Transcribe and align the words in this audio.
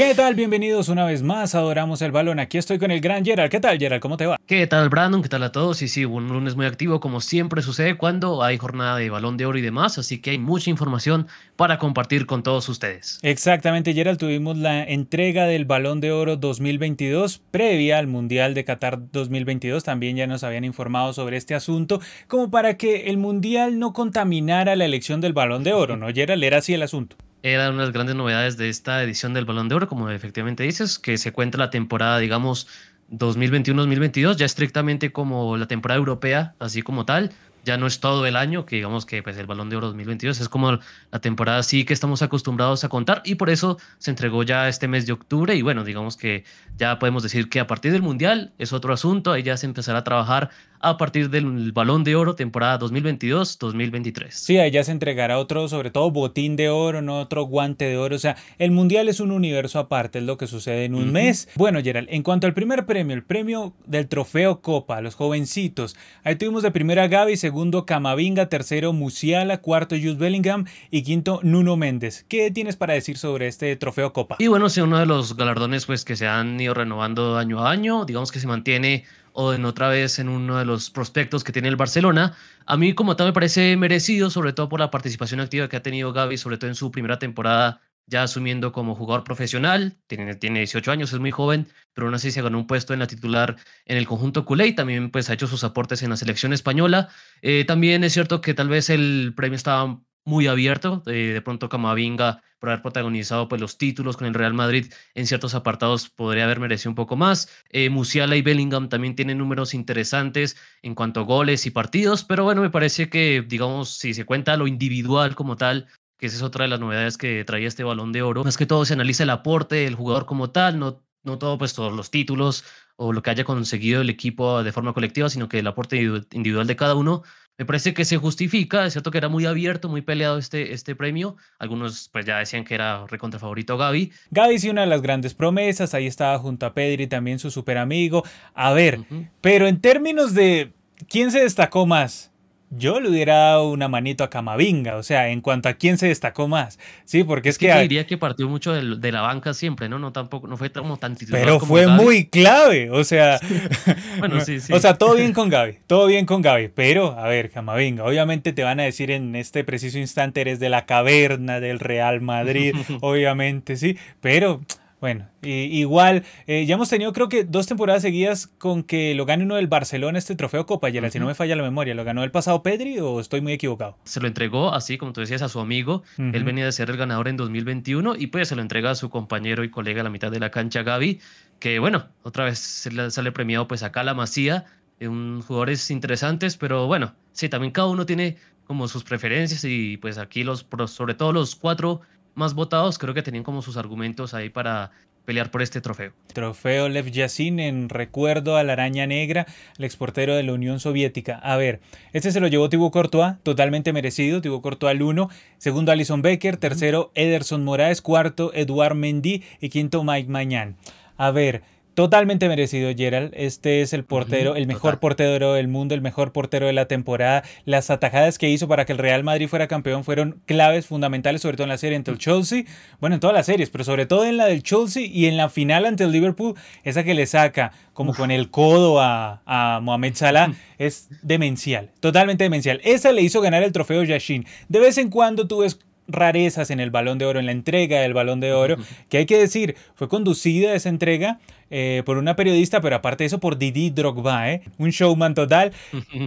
¿Qué 0.00 0.14
tal? 0.14 0.34
Bienvenidos 0.34 0.88
una 0.88 1.04
vez 1.04 1.22
más. 1.22 1.54
Adoramos 1.54 2.00
el 2.00 2.10
balón. 2.10 2.40
Aquí 2.40 2.56
estoy 2.56 2.78
con 2.78 2.90
el 2.90 3.02
gran 3.02 3.22
Gerald. 3.22 3.50
¿Qué 3.50 3.60
tal, 3.60 3.78
Gerald? 3.78 4.00
¿Cómo 4.00 4.16
te 4.16 4.24
va? 4.24 4.38
¿Qué 4.46 4.66
tal, 4.66 4.88
Brandon? 4.88 5.20
¿Qué 5.20 5.28
tal 5.28 5.42
a 5.42 5.52
todos? 5.52 5.82
Y 5.82 5.88
sí, 5.88 6.06
un 6.06 6.26
lunes 6.28 6.56
muy 6.56 6.64
activo, 6.64 7.00
como 7.00 7.20
siempre 7.20 7.60
sucede 7.60 7.98
cuando 7.98 8.42
hay 8.42 8.56
jornada 8.56 8.96
de 8.96 9.10
balón 9.10 9.36
de 9.36 9.44
oro 9.44 9.58
y 9.58 9.60
demás. 9.60 9.98
Así 9.98 10.18
que 10.22 10.30
hay 10.30 10.38
mucha 10.38 10.70
información 10.70 11.26
para 11.56 11.76
compartir 11.76 12.24
con 12.24 12.42
todos 12.42 12.66
ustedes. 12.70 13.18
Exactamente, 13.20 13.92
Gerald. 13.92 14.18
Tuvimos 14.18 14.56
la 14.56 14.82
entrega 14.84 15.44
del 15.44 15.66
balón 15.66 16.00
de 16.00 16.12
oro 16.12 16.38
2022 16.38 17.42
previa 17.50 17.98
al 17.98 18.06
Mundial 18.06 18.54
de 18.54 18.64
Qatar 18.64 19.12
2022. 19.12 19.84
También 19.84 20.16
ya 20.16 20.26
nos 20.26 20.44
habían 20.44 20.64
informado 20.64 21.12
sobre 21.12 21.36
este 21.36 21.54
asunto, 21.54 22.00
como 22.26 22.50
para 22.50 22.78
que 22.78 23.10
el 23.10 23.18
Mundial 23.18 23.78
no 23.78 23.92
contaminara 23.92 24.76
la 24.76 24.86
elección 24.86 25.20
del 25.20 25.34
balón 25.34 25.62
de 25.62 25.74
oro, 25.74 25.98
¿no, 25.98 26.06
Gerald? 26.08 26.42
Era 26.42 26.56
así 26.56 26.72
el 26.72 26.84
asunto 26.84 27.16
era 27.42 27.70
una 27.70 27.80
de 27.80 27.86
las 27.86 27.92
grandes 27.92 28.16
novedades 28.16 28.56
de 28.56 28.68
esta 28.68 29.02
edición 29.02 29.34
del 29.34 29.44
Balón 29.44 29.68
de 29.68 29.74
Oro, 29.74 29.88
como 29.88 30.10
efectivamente 30.10 30.62
dices, 30.62 30.98
que 30.98 31.18
se 31.18 31.32
cuenta 31.32 31.58
la 31.58 31.70
temporada, 31.70 32.18
digamos, 32.18 32.66
2021-2022, 33.10 34.36
ya 34.36 34.46
estrictamente 34.46 35.12
como 35.12 35.56
la 35.56 35.66
temporada 35.66 35.98
europea, 35.98 36.54
así 36.58 36.82
como 36.82 37.04
tal, 37.04 37.32
ya 37.64 37.76
no 37.76 37.86
es 37.86 38.00
todo 38.00 38.26
el 38.26 38.36
año, 38.36 38.64
que 38.66 38.76
digamos 38.76 39.06
que 39.06 39.22
pues, 39.22 39.36
el 39.36 39.46
Balón 39.46 39.68
de 39.68 39.76
Oro 39.76 39.88
2022 39.88 40.40
es 40.40 40.48
como 40.48 40.78
la 41.10 41.20
temporada 41.20 41.62
sí 41.62 41.84
que 41.84 41.92
estamos 41.92 42.22
acostumbrados 42.22 42.84
a 42.84 42.88
contar 42.88 43.22
y 43.24 43.34
por 43.34 43.50
eso 43.50 43.78
se 43.98 44.10
entregó 44.10 44.42
ya 44.42 44.68
este 44.68 44.88
mes 44.88 45.06
de 45.06 45.12
octubre 45.12 45.54
y 45.54 45.62
bueno, 45.62 45.84
digamos 45.84 46.16
que 46.16 46.44
ya 46.76 46.98
podemos 46.98 47.22
decir 47.22 47.48
que 47.48 47.60
a 47.60 47.66
partir 47.66 47.92
del 47.92 48.02
Mundial 48.02 48.52
es 48.58 48.72
otro 48.72 48.92
asunto, 48.92 49.32
ahí 49.32 49.42
ya 49.42 49.56
se 49.56 49.66
empezará 49.66 50.00
a 50.00 50.04
trabajar 50.04 50.50
a 50.80 50.96
partir 50.96 51.30
del 51.30 51.72
Balón 51.72 52.04
de 52.04 52.16
Oro 52.16 52.34
temporada 52.34 52.78
2022-2023. 52.78 54.30
Sí, 54.30 54.58
ahí 54.58 54.70
ya 54.70 54.82
se 54.82 54.92
entregará 54.92 55.38
otro, 55.38 55.68
sobre 55.68 55.90
todo 55.90 56.10
botín 56.10 56.56
de 56.56 56.70
oro, 56.70 57.02
no 57.02 57.20
otro 57.20 57.44
guante 57.44 57.84
de 57.84 57.96
oro. 57.96 58.16
O 58.16 58.18
sea, 58.18 58.36
el 58.58 58.70
Mundial 58.70 59.08
es 59.08 59.20
un 59.20 59.30
universo 59.30 59.78
aparte, 59.78 60.18
es 60.18 60.24
lo 60.24 60.38
que 60.38 60.46
sucede 60.46 60.86
en 60.86 60.94
un 60.94 61.12
mes. 61.12 61.48
Bueno, 61.54 61.80
Gerald, 61.82 62.08
en 62.10 62.22
cuanto 62.22 62.46
al 62.46 62.54
primer 62.54 62.86
premio, 62.86 63.14
el 63.14 63.22
premio 63.22 63.74
del 63.86 64.08
trofeo 64.08 64.60
Copa, 64.62 65.00
los 65.00 65.14
jovencitos, 65.14 65.96
ahí 66.24 66.36
tuvimos 66.36 66.62
de 66.62 66.70
primera 66.70 67.08
Gaby, 67.08 67.36
segundo 67.36 67.84
Camavinga, 67.84 68.48
tercero 68.48 68.92
Musiala, 68.92 69.58
cuarto 69.58 69.96
Jules 69.96 70.18
Bellingham 70.18 70.64
y 70.90 71.02
quinto 71.02 71.40
Nuno 71.42 71.76
Méndez. 71.76 72.24
¿Qué 72.28 72.50
tienes 72.50 72.76
para 72.76 72.94
decir 72.94 73.18
sobre 73.18 73.48
este 73.48 73.76
trofeo 73.76 74.12
Copa? 74.12 74.36
Y 74.38 74.46
bueno, 74.46 74.66
es 74.66 74.76
uno 74.78 74.98
de 74.98 75.06
los 75.06 75.36
galardones 75.36 75.84
pues 75.84 76.04
que 76.04 76.16
se 76.16 76.26
han 76.26 76.58
ido 76.58 76.72
renovando 76.72 77.36
año 77.36 77.60
a 77.60 77.70
año, 77.70 78.04
digamos 78.06 78.32
que 78.32 78.40
se 78.40 78.46
mantiene 78.46 79.04
o 79.32 79.52
en 79.54 79.64
otra 79.64 79.88
vez 79.88 80.18
en 80.18 80.28
uno 80.28 80.58
de 80.58 80.64
los 80.64 80.90
prospectos 80.90 81.44
que 81.44 81.52
tiene 81.52 81.68
el 81.68 81.76
Barcelona. 81.76 82.36
A 82.66 82.76
mí 82.76 82.94
como 82.94 83.16
tal 83.16 83.28
me 83.28 83.32
parece 83.32 83.76
merecido, 83.76 84.30
sobre 84.30 84.52
todo 84.52 84.68
por 84.68 84.80
la 84.80 84.90
participación 84.90 85.40
activa 85.40 85.68
que 85.68 85.76
ha 85.76 85.82
tenido 85.82 86.12
Gaby, 86.12 86.36
sobre 86.38 86.58
todo 86.58 86.68
en 86.68 86.74
su 86.74 86.90
primera 86.90 87.18
temporada 87.18 87.80
ya 88.10 88.24
asumiendo 88.24 88.72
como 88.72 88.96
jugador 88.96 89.22
profesional, 89.24 89.96
tiene, 90.08 90.34
tiene 90.34 90.58
18 90.60 90.90
años, 90.90 91.12
es 91.12 91.20
muy 91.20 91.30
joven, 91.30 91.68
pero 91.94 92.08
aún 92.08 92.14
así 92.14 92.32
se 92.32 92.42
ganó 92.42 92.58
un 92.58 92.66
puesto 92.66 92.92
en 92.92 92.98
la 92.98 93.06
titular 93.06 93.56
en 93.86 93.96
el 93.96 94.06
conjunto 94.06 94.44
culé 94.44 94.66
y 94.66 94.74
también 94.74 95.10
pues 95.12 95.30
ha 95.30 95.34
hecho 95.34 95.46
sus 95.46 95.62
aportes 95.62 96.02
en 96.02 96.10
la 96.10 96.16
selección 96.16 96.52
española. 96.52 97.08
Eh, 97.40 97.64
también 97.64 98.02
es 98.02 98.12
cierto 98.12 98.40
que 98.40 98.52
tal 98.52 98.68
vez 98.68 98.90
el 98.90 99.32
premio 99.36 99.56
estaba 99.56 100.00
muy 100.24 100.46
abierto. 100.46 101.02
Eh, 101.06 101.32
de 101.34 101.42
pronto 101.42 101.68
Camavinga, 101.68 102.42
por 102.58 102.70
haber 102.70 102.82
protagonizado 102.82 103.48
pues, 103.48 103.60
los 103.60 103.78
títulos 103.78 104.16
con 104.16 104.26
el 104.26 104.34
Real 104.34 104.54
Madrid, 104.54 104.92
en 105.14 105.26
ciertos 105.26 105.54
apartados 105.54 106.08
podría 106.10 106.44
haber 106.44 106.60
merecido 106.60 106.90
un 106.90 106.94
poco 106.94 107.16
más. 107.16 107.48
Eh, 107.70 107.90
Musiala 107.90 108.36
y 108.36 108.42
Bellingham 108.42 108.88
también 108.88 109.16
tienen 109.16 109.38
números 109.38 109.74
interesantes 109.74 110.56
en 110.82 110.94
cuanto 110.94 111.20
a 111.20 111.24
goles 111.24 111.66
y 111.66 111.70
partidos, 111.70 112.24
pero 112.24 112.44
bueno, 112.44 112.60
me 112.60 112.70
parece 112.70 113.08
que, 113.08 113.44
digamos, 113.46 113.94
si 113.94 114.14
se 114.14 114.24
cuenta 114.24 114.56
lo 114.56 114.66
individual 114.66 115.34
como 115.34 115.56
tal, 115.56 115.88
que 116.18 116.26
esa 116.26 116.36
es 116.36 116.42
otra 116.42 116.64
de 116.64 116.68
las 116.68 116.80
novedades 116.80 117.16
que 117.16 117.44
traía 117.44 117.66
este 117.66 117.82
balón 117.82 118.12
de 118.12 118.22
oro, 118.22 118.46
es 118.46 118.58
que 118.58 118.66
todo 118.66 118.84
se 118.84 118.92
analiza 118.92 119.22
el 119.22 119.30
aporte 119.30 119.76
del 119.76 119.94
jugador 119.94 120.26
como 120.26 120.50
tal, 120.50 120.78
no, 120.78 121.02
no 121.22 121.38
todo, 121.38 121.56
pues 121.56 121.72
todos 121.72 121.92
los 121.92 122.10
títulos 122.10 122.64
o 122.96 123.14
lo 123.14 123.22
que 123.22 123.30
haya 123.30 123.44
conseguido 123.44 124.02
el 124.02 124.10
equipo 124.10 124.62
de 124.62 124.72
forma 124.72 124.92
colectiva, 124.92 125.30
sino 125.30 125.48
que 125.48 125.60
el 125.60 125.66
aporte 125.66 125.96
individual 126.32 126.66
de 126.66 126.76
cada 126.76 126.94
uno 126.94 127.22
me 127.60 127.66
parece 127.66 127.92
que 127.92 128.06
se 128.06 128.16
justifica, 128.16 128.86
es 128.86 128.94
cierto 128.94 129.10
que 129.10 129.18
era 129.18 129.28
muy 129.28 129.44
abierto, 129.44 129.90
muy 129.90 130.00
peleado 130.00 130.38
este, 130.38 130.72
este 130.72 130.96
premio. 130.96 131.36
Algunos 131.58 132.08
pues 132.10 132.24
ya 132.24 132.38
decían 132.38 132.64
que 132.64 132.74
era 132.74 133.06
recontra 133.06 133.38
favorito 133.38 133.76
Gaby. 133.76 134.10
Gaby 134.30 134.58
sí 134.58 134.70
una 134.70 134.80
de 134.80 134.86
las 134.86 135.02
grandes 135.02 135.34
promesas, 135.34 135.92
ahí 135.92 136.06
estaba 136.06 136.38
junto 136.38 136.64
a 136.64 136.72
Pedri 136.72 137.06
también 137.06 137.38
su 137.38 137.50
super 137.50 137.76
amigo. 137.76 138.24
A 138.54 138.72
ver, 138.72 139.00
pero 139.42 139.68
en 139.68 139.78
términos 139.78 140.32
de 140.32 140.72
quién 141.06 141.30
se 141.30 141.40
destacó 141.40 141.84
más, 141.84 142.32
yo 142.70 143.00
le 143.00 143.10
hubiera 143.10 143.34
dado 143.34 143.70
una 143.70 143.88
manito 143.88 144.22
a 144.22 144.30
Camavinga, 144.30 144.96
o 144.96 145.02
sea, 145.02 145.28
en 145.28 145.40
cuanto 145.40 145.68
a 145.68 145.74
quién 145.74 145.98
se 145.98 146.06
destacó 146.06 146.46
más. 146.46 146.78
Sí, 147.04 147.24
porque 147.24 147.48
es, 147.48 147.58
que. 147.58 147.74
diría 147.80 148.06
que 148.06 148.16
partió 148.16 148.48
mucho 148.48 148.72
de, 148.72 149.12
la 149.12 149.20
banca 149.22 149.54
siempre, 149.54 149.88
¿no? 149.88 149.98
No 149.98 150.12
tampoco, 150.12 150.46
no 150.46 150.56
fue 150.56 150.70
como 150.70 150.96
tan 150.96 151.16
titular. 151.16 151.42
Pero 151.42 151.58
fue 151.58 151.88
muy 151.88 152.26
clave, 152.26 152.90
o 152.90 153.02
sea. 153.02 153.40
bueno, 154.18 154.40
sí, 154.40 154.60
sí. 154.60 154.72
O 154.80 154.82
sea, 154.82 154.94
todo 154.94 155.16
bien 155.16 155.32
con 155.32 155.48
Gaby, 155.48 155.78
todo 155.86 156.06
bien 156.06 156.26
con 156.26 156.42
Gaby. 156.42 156.68
Pero, 156.68 157.18
a 157.18 157.26
ver, 157.26 157.50
Camavinga, 157.50 158.04
obviamente 158.04 158.52
te 158.52 158.62
van 158.62 158.78
a 158.78 158.84
decir 158.84 159.10
en 159.10 159.34
este 159.34 159.64
preciso 159.64 159.98
instante 159.98 160.40
eres 160.40 160.60
de 160.60 160.68
la 160.68 160.86
caverna 160.86 161.58
del 161.58 161.80
Real 161.80 162.20
Madrid, 162.20 162.74
obviamente, 163.00 163.76
sí. 163.76 163.98
Pero 164.20 164.60
bueno, 165.00 165.28
igual, 165.42 166.24
eh, 166.46 166.66
ya 166.66 166.74
hemos 166.74 166.90
tenido 166.90 167.12
creo 167.12 167.28
que 167.28 167.44
dos 167.44 167.66
temporadas 167.66 168.02
seguidas 168.02 168.46
con 168.46 168.82
que 168.82 169.14
lo 169.14 169.24
gane 169.24 169.44
uno 169.44 169.56
del 169.56 169.66
Barcelona 169.66 170.18
este 170.18 170.34
trofeo 170.34 170.66
Copa, 170.66 170.90
y 170.90 171.10
si 171.10 171.18
no 171.18 171.26
me 171.26 171.34
falla 171.34 171.56
la 171.56 171.62
memoria, 171.62 171.94
¿lo 171.94 172.04
ganó 172.04 172.22
el 172.22 172.30
pasado 172.30 172.62
Pedri 172.62 172.98
o 172.98 173.18
estoy 173.18 173.40
muy 173.40 173.52
equivocado? 173.52 173.96
Se 174.04 174.20
lo 174.20 174.28
entregó 174.28 174.74
así, 174.74 174.98
como 174.98 175.12
tú 175.12 175.22
decías, 175.22 175.40
a 175.40 175.48
su 175.48 175.58
amigo, 175.60 176.02
él 176.18 176.44
venía 176.44 176.66
de 176.66 176.72
ser 176.72 176.90
el 176.90 176.98
ganador 176.98 177.28
en 177.28 177.36
2021 177.38 178.16
y 178.16 178.26
pues 178.26 178.48
se 178.48 178.56
lo 178.56 178.62
entrega 178.62 178.90
a 178.90 178.94
su 178.94 179.08
compañero 179.08 179.64
y 179.64 179.70
colega 179.70 180.02
a 180.02 180.04
la 180.04 180.10
mitad 180.10 180.30
de 180.30 180.38
la 180.38 180.50
cancha, 180.50 180.82
Gaby, 180.82 181.20
que 181.58 181.78
bueno, 181.78 182.08
otra 182.22 182.44
vez 182.44 182.58
se 182.58 182.92
le 182.92 183.10
sale 183.10 183.32
premiado 183.32 183.66
pues 183.66 183.82
acá 183.82 184.04
la 184.04 184.12
Masía, 184.12 184.66
eh, 184.98 185.08
un 185.08 185.40
jugadores 185.40 185.90
interesantes, 185.90 186.58
pero 186.58 186.86
bueno, 186.86 187.14
sí, 187.32 187.48
también 187.48 187.72
cada 187.72 187.88
uno 187.88 188.04
tiene 188.04 188.36
como 188.66 188.86
sus 188.86 189.02
preferencias 189.02 189.64
y 189.64 189.96
pues 189.96 190.18
aquí 190.18 190.44
los, 190.44 190.66
sobre 190.86 191.14
todo 191.14 191.32
los 191.32 191.56
cuatro 191.56 192.02
más 192.34 192.54
votados, 192.54 192.98
creo 192.98 193.14
que 193.14 193.22
tenían 193.22 193.44
como 193.44 193.62
sus 193.62 193.76
argumentos 193.76 194.34
ahí 194.34 194.48
para 194.50 194.90
pelear 195.24 195.50
por 195.50 195.62
este 195.62 195.80
trofeo. 195.80 196.12
Trofeo 196.32 196.88
Lev 196.88 197.10
Yassin 197.10 197.60
en 197.60 197.88
recuerdo 197.88 198.56
a 198.56 198.64
la 198.64 198.72
araña 198.72 199.06
negra, 199.06 199.46
el 199.78 199.84
exportero 199.84 200.34
de 200.34 200.42
la 200.42 200.52
Unión 200.52 200.80
Soviética. 200.80 201.36
A 201.36 201.56
ver, 201.56 201.80
este 202.12 202.32
se 202.32 202.40
lo 202.40 202.48
llevó 202.48 202.68
Thibaut 202.68 202.92
Courtois, 202.92 203.34
totalmente 203.42 203.92
merecido, 203.92 204.40
Thibaut 204.40 204.62
Courtois 204.62 204.90
al 204.90 205.02
1, 205.02 205.30
segundo 205.58 205.92
Alison 205.92 206.22
Becker, 206.22 206.56
tercero 206.56 207.12
Ederson 207.14 207.64
Moraes, 207.64 208.02
cuarto 208.02 208.52
Eduard 208.54 208.94
Mendy 208.94 209.44
y 209.60 209.68
quinto 209.68 210.02
Mike 210.02 210.28
Mañán. 210.28 210.76
A 211.16 211.30
ver, 211.30 211.62
Totalmente 212.00 212.48
merecido, 212.48 212.90
Gerald. 212.96 213.30
Este 213.36 213.82
es 213.82 213.92
el 213.92 214.04
portero, 214.04 214.56
el 214.56 214.66
mejor 214.66 215.00
portero 215.00 215.52
del 215.52 215.68
mundo, 215.68 215.94
el 215.94 216.00
mejor 216.00 216.32
portero 216.32 216.66
de 216.66 216.72
la 216.72 216.86
temporada. 216.86 217.44
Las 217.66 217.90
atajadas 217.90 218.38
que 218.38 218.48
hizo 218.48 218.66
para 218.68 218.86
que 218.86 218.92
el 218.92 218.98
Real 218.98 219.22
Madrid 219.22 219.48
fuera 219.48 219.68
campeón 219.68 220.02
fueron 220.02 220.40
claves, 220.46 220.86
fundamentales, 220.86 221.42
sobre 221.42 221.58
todo 221.58 221.64
en 221.64 221.68
la 221.68 221.76
serie 221.76 221.98
ante 221.98 222.10
el 222.10 222.16
Chelsea. 222.16 222.64
Bueno, 223.00 223.16
en 223.16 223.20
todas 223.20 223.36
las 223.36 223.44
series, 223.44 223.68
pero 223.68 223.84
sobre 223.84 224.06
todo 224.06 224.24
en 224.24 224.38
la 224.38 224.46
del 224.46 224.62
Chelsea 224.62 225.02
y 225.04 225.26
en 225.26 225.36
la 225.36 225.50
final 225.50 225.84
ante 225.84 226.04
el 226.04 226.10
Liverpool, 226.10 226.54
esa 226.84 227.04
que 227.04 227.12
le 227.12 227.26
saca 227.26 227.72
como 227.92 228.14
con 228.14 228.30
el 228.30 228.50
codo 228.50 228.98
a, 228.98 229.42
a 229.44 229.80
Mohamed 229.80 230.14
Salah, 230.14 230.54
es 230.78 231.10
demencial, 231.20 231.90
totalmente 232.00 232.44
demencial. 232.44 232.80
Esa 232.82 233.12
le 233.12 233.20
hizo 233.20 233.42
ganar 233.42 233.62
el 233.62 233.72
trofeo 233.72 234.04
Yashin. 234.04 234.46
De 234.70 234.80
vez 234.80 234.96
en 234.96 235.10
cuando 235.10 235.46
tú 235.46 235.58
ves 235.58 235.78
rarezas 236.12 236.70
en 236.70 236.80
el 236.80 236.90
balón 236.90 237.18
de 237.18 237.26
oro, 237.26 237.40
en 237.40 237.46
la 237.46 237.52
entrega 237.52 238.00
del 238.00 238.14
balón 238.14 238.40
de 238.40 238.52
oro, 238.52 238.76
que 239.08 239.18
hay 239.18 239.26
que 239.26 239.38
decir, 239.38 239.76
fue 239.94 240.08
conducida 240.08 240.74
esa 240.74 240.88
entrega 240.88 241.40
eh, 241.70 242.02
por 242.04 242.18
una 242.18 242.36
periodista, 242.36 242.80
pero 242.80 242.96
aparte 242.96 243.24
de 243.24 243.28
eso 243.28 243.40
por 243.40 243.58
Didi 243.58 243.90
Drogba, 243.90 244.50
¿eh? 244.50 244.62
un 244.78 244.90
showman 244.90 245.34
total. 245.34 245.72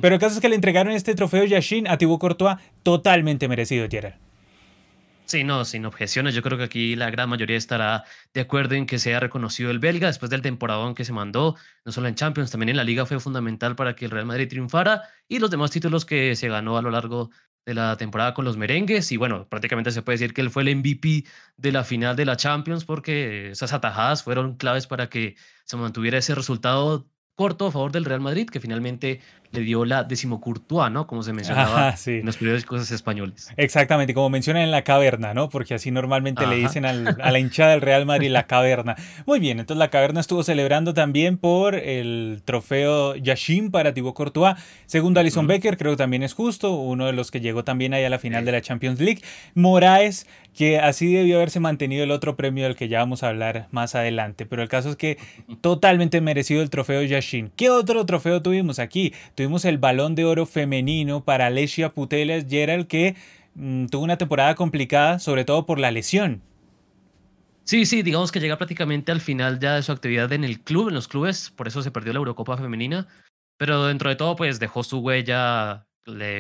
pero 0.02 0.16
el 0.16 0.22
caso 0.22 0.36
es 0.36 0.42
que 0.42 0.50
le 0.50 0.56
entregaron 0.56 0.94
este 0.94 1.16
trofeo 1.16 1.44
Yashin 1.44 1.88
a 1.88 1.98
Thibaut 1.98 2.20
Courtois 2.20 2.58
totalmente 2.84 3.48
merecido, 3.48 3.88
Gerard. 3.90 4.16
Sí, 5.26 5.44
no, 5.44 5.64
sin 5.66 5.86
objeciones. 5.86 6.36
Yo 6.36 6.42
creo 6.42 6.58
que 6.58 6.66
aquí 6.66 6.96
la 6.96 7.10
gran 7.10 7.30
mayoría 7.30 7.58
estará 7.58 8.04
de 8.34 8.42
acuerdo 8.42 8.76
en 8.76 8.86
que 8.86 9.00
sea 9.00 9.20
reconocido 9.20 9.72
el 9.72 9.80
belga 9.80 10.08
después 10.08 10.30
del 10.30 10.42
temporadón 10.42 10.96
que 10.96 11.06
se 11.06 11.14
mandó, 11.14 11.56
no 11.86 11.92
solo 11.92 12.08
en 12.08 12.16
Champions, 12.16 12.52
también 12.52 12.70
en 12.70 12.78
la 12.78 12.84
Liga 12.84 13.06
fue 13.06 13.20
fundamental 13.20 13.76
para 13.76 13.96
que 13.96 14.06
el 14.06 14.12
Real 14.12 14.26
Madrid 14.26 14.50
triunfara 14.50 15.04
y 15.28 15.40
los 15.40 15.50
demás 15.50 15.72
títulos 15.72 16.06
que 16.06 16.36
se 16.36 16.50
ganó 16.50 16.78
a 16.78 16.82
lo 16.82 16.92
largo 16.92 17.32
de 17.66 17.74
la 17.74 17.96
temporada 17.98 18.34
con 18.34 18.46
los 18.46 18.58
merengues 18.58 19.12
y 19.12 19.18
bueno, 19.18 19.48
prácticamente 19.48 19.92
se 19.92 20.02
puede 20.02 20.18
decir 20.18 20.34
que 20.34 20.42
él 20.42 20.50
fue 20.50 20.64
el 20.64 20.76
MVP 20.76 21.26
de 21.58 21.72
la 21.72 21.84
final 21.84 22.16
de 22.16 22.26
la 22.26 22.38
Champions 22.38 22.86
porque 22.86 23.52
esas 23.52 23.74
atajadas 23.74 24.24
fueron 24.24 24.56
claves 24.58 24.88
para 24.88 25.10
que 25.10 25.36
se 25.66 25.78
mantuviera 25.78 26.18
ese 26.18 26.36
resultado 26.36 27.08
corto 27.36 27.68
a 27.68 27.72
favor 27.72 27.92
del 27.92 28.06
Real 28.06 28.22
Madrid, 28.22 28.50
que 28.50 28.60
finalmente 28.60 29.22
le 29.54 29.62
dio 29.62 29.86
la 29.86 30.04
decimocourtois, 30.04 30.92
¿no? 30.92 31.06
Como 31.06 31.22
se 31.24 31.32
mencionaba 31.32 31.96
en 32.06 32.26
los 32.26 32.38
periódicos 32.38 32.90
españoles. 32.92 33.50
Exactamente, 33.56 34.14
como 34.14 34.30
mencionan 34.30 34.64
en 34.64 34.72
la 34.72 34.84
caverna, 34.84 35.34
¿no? 35.34 35.50
Porque 35.50 35.76
así 35.76 35.92
normalmente 35.92 36.48
le 36.48 36.56
dicen 36.56 36.86
a 36.86 36.94
la 36.94 37.40
hinchada 37.40 37.72
del 37.72 37.82
Real 37.82 38.06
Madrid 38.06 38.32
la 38.32 38.48
caverna. 38.48 38.96
Muy 39.26 39.40
bien, 39.40 39.60
entonces 39.60 39.80
la 39.80 39.90
caverna 39.90 40.20
estuvo 40.20 40.44
celebrando 40.44 40.94
también 40.94 41.38
por 41.38 41.76
el 41.76 42.42
trofeo 42.46 43.16
Yashin 43.16 43.70
para 43.70 43.94
Thibaut 43.94 44.16
Courtois. 44.16 44.56
Segundo, 44.88 45.20
Alison 45.20 45.46
Becker, 45.46 45.78
creo 45.78 45.92
que 45.92 45.98
también 45.98 46.24
es 46.24 46.34
justo, 46.34 46.74
uno 46.74 47.06
de 47.06 47.14
los 47.14 47.30
que 47.30 47.40
llegó 47.40 47.64
también 47.64 47.94
ahí 47.94 48.04
a 48.04 48.10
la 48.10 48.20
final 48.20 48.46
de 48.46 48.52
la 48.52 48.62
Champions 48.62 49.00
League. 49.00 49.22
Moraes, 49.54 50.26
que 50.56 50.80
así 50.80 51.14
debió 51.14 51.38
haberse 51.38 51.60
mantenido 51.60 52.04
el 52.04 52.12
otro 52.12 52.36
premio 52.36 52.64
del 52.64 52.76
que 52.76 52.88
ya 52.88 53.00
vamos 53.00 53.24
a 53.24 53.30
hablar 53.30 53.68
más 53.72 53.96
adelante. 53.96 54.46
Pero 54.46 54.62
el 54.62 54.70
caso 54.70 54.90
es 54.90 54.96
que 54.96 55.18
totalmente 55.62 56.22
merecido 56.22 56.62
el 56.62 56.70
trofeo 56.70 57.04
Yashin. 57.04 57.52
¿Qué 57.56 57.70
otro 57.70 58.06
trofeo 58.06 58.42
tuvimos 58.42 58.80
aquí? 58.80 59.14
Tuvimos 59.36 59.43
el 59.66 59.78
balón 59.78 60.16
de 60.16 60.26
oro 60.26 60.46
femenino 60.46 61.24
para 61.24 61.48
Alessia 61.48 61.94
Putelas 61.94 62.46
Gerald, 62.50 62.88
que 62.88 63.16
mm, 63.56 63.88
tuvo 63.88 64.04
una 64.04 64.18
temporada 64.18 64.56
complicada, 64.56 65.20
sobre 65.20 65.46
todo 65.46 65.66
por 65.66 65.80
la 65.80 65.92
lesión. 65.92 66.42
Sí, 67.64 67.86
sí, 67.86 68.02
digamos 68.02 68.32
que 68.32 68.40
llega 68.40 68.58
prácticamente 68.58 69.12
al 69.12 69.22
final 69.22 69.60
ya 69.60 69.76
de 69.76 69.84
su 69.84 69.92
actividad 69.92 70.32
en 70.34 70.44
el 70.44 70.62
club, 70.62 70.90
en 70.90 70.96
los 70.96 71.08
clubes, 71.08 71.52
por 71.52 71.68
eso 71.68 71.82
se 71.82 71.92
perdió 71.92 72.14
la 72.14 72.20
Eurocopa 72.20 72.58
femenina, 72.58 73.08
pero 73.58 73.86
dentro 73.86 74.10
de 74.10 74.16
todo 74.16 74.36
pues 74.36 74.60
dejó 74.60 74.84
su 74.84 75.00
huella 75.00 75.86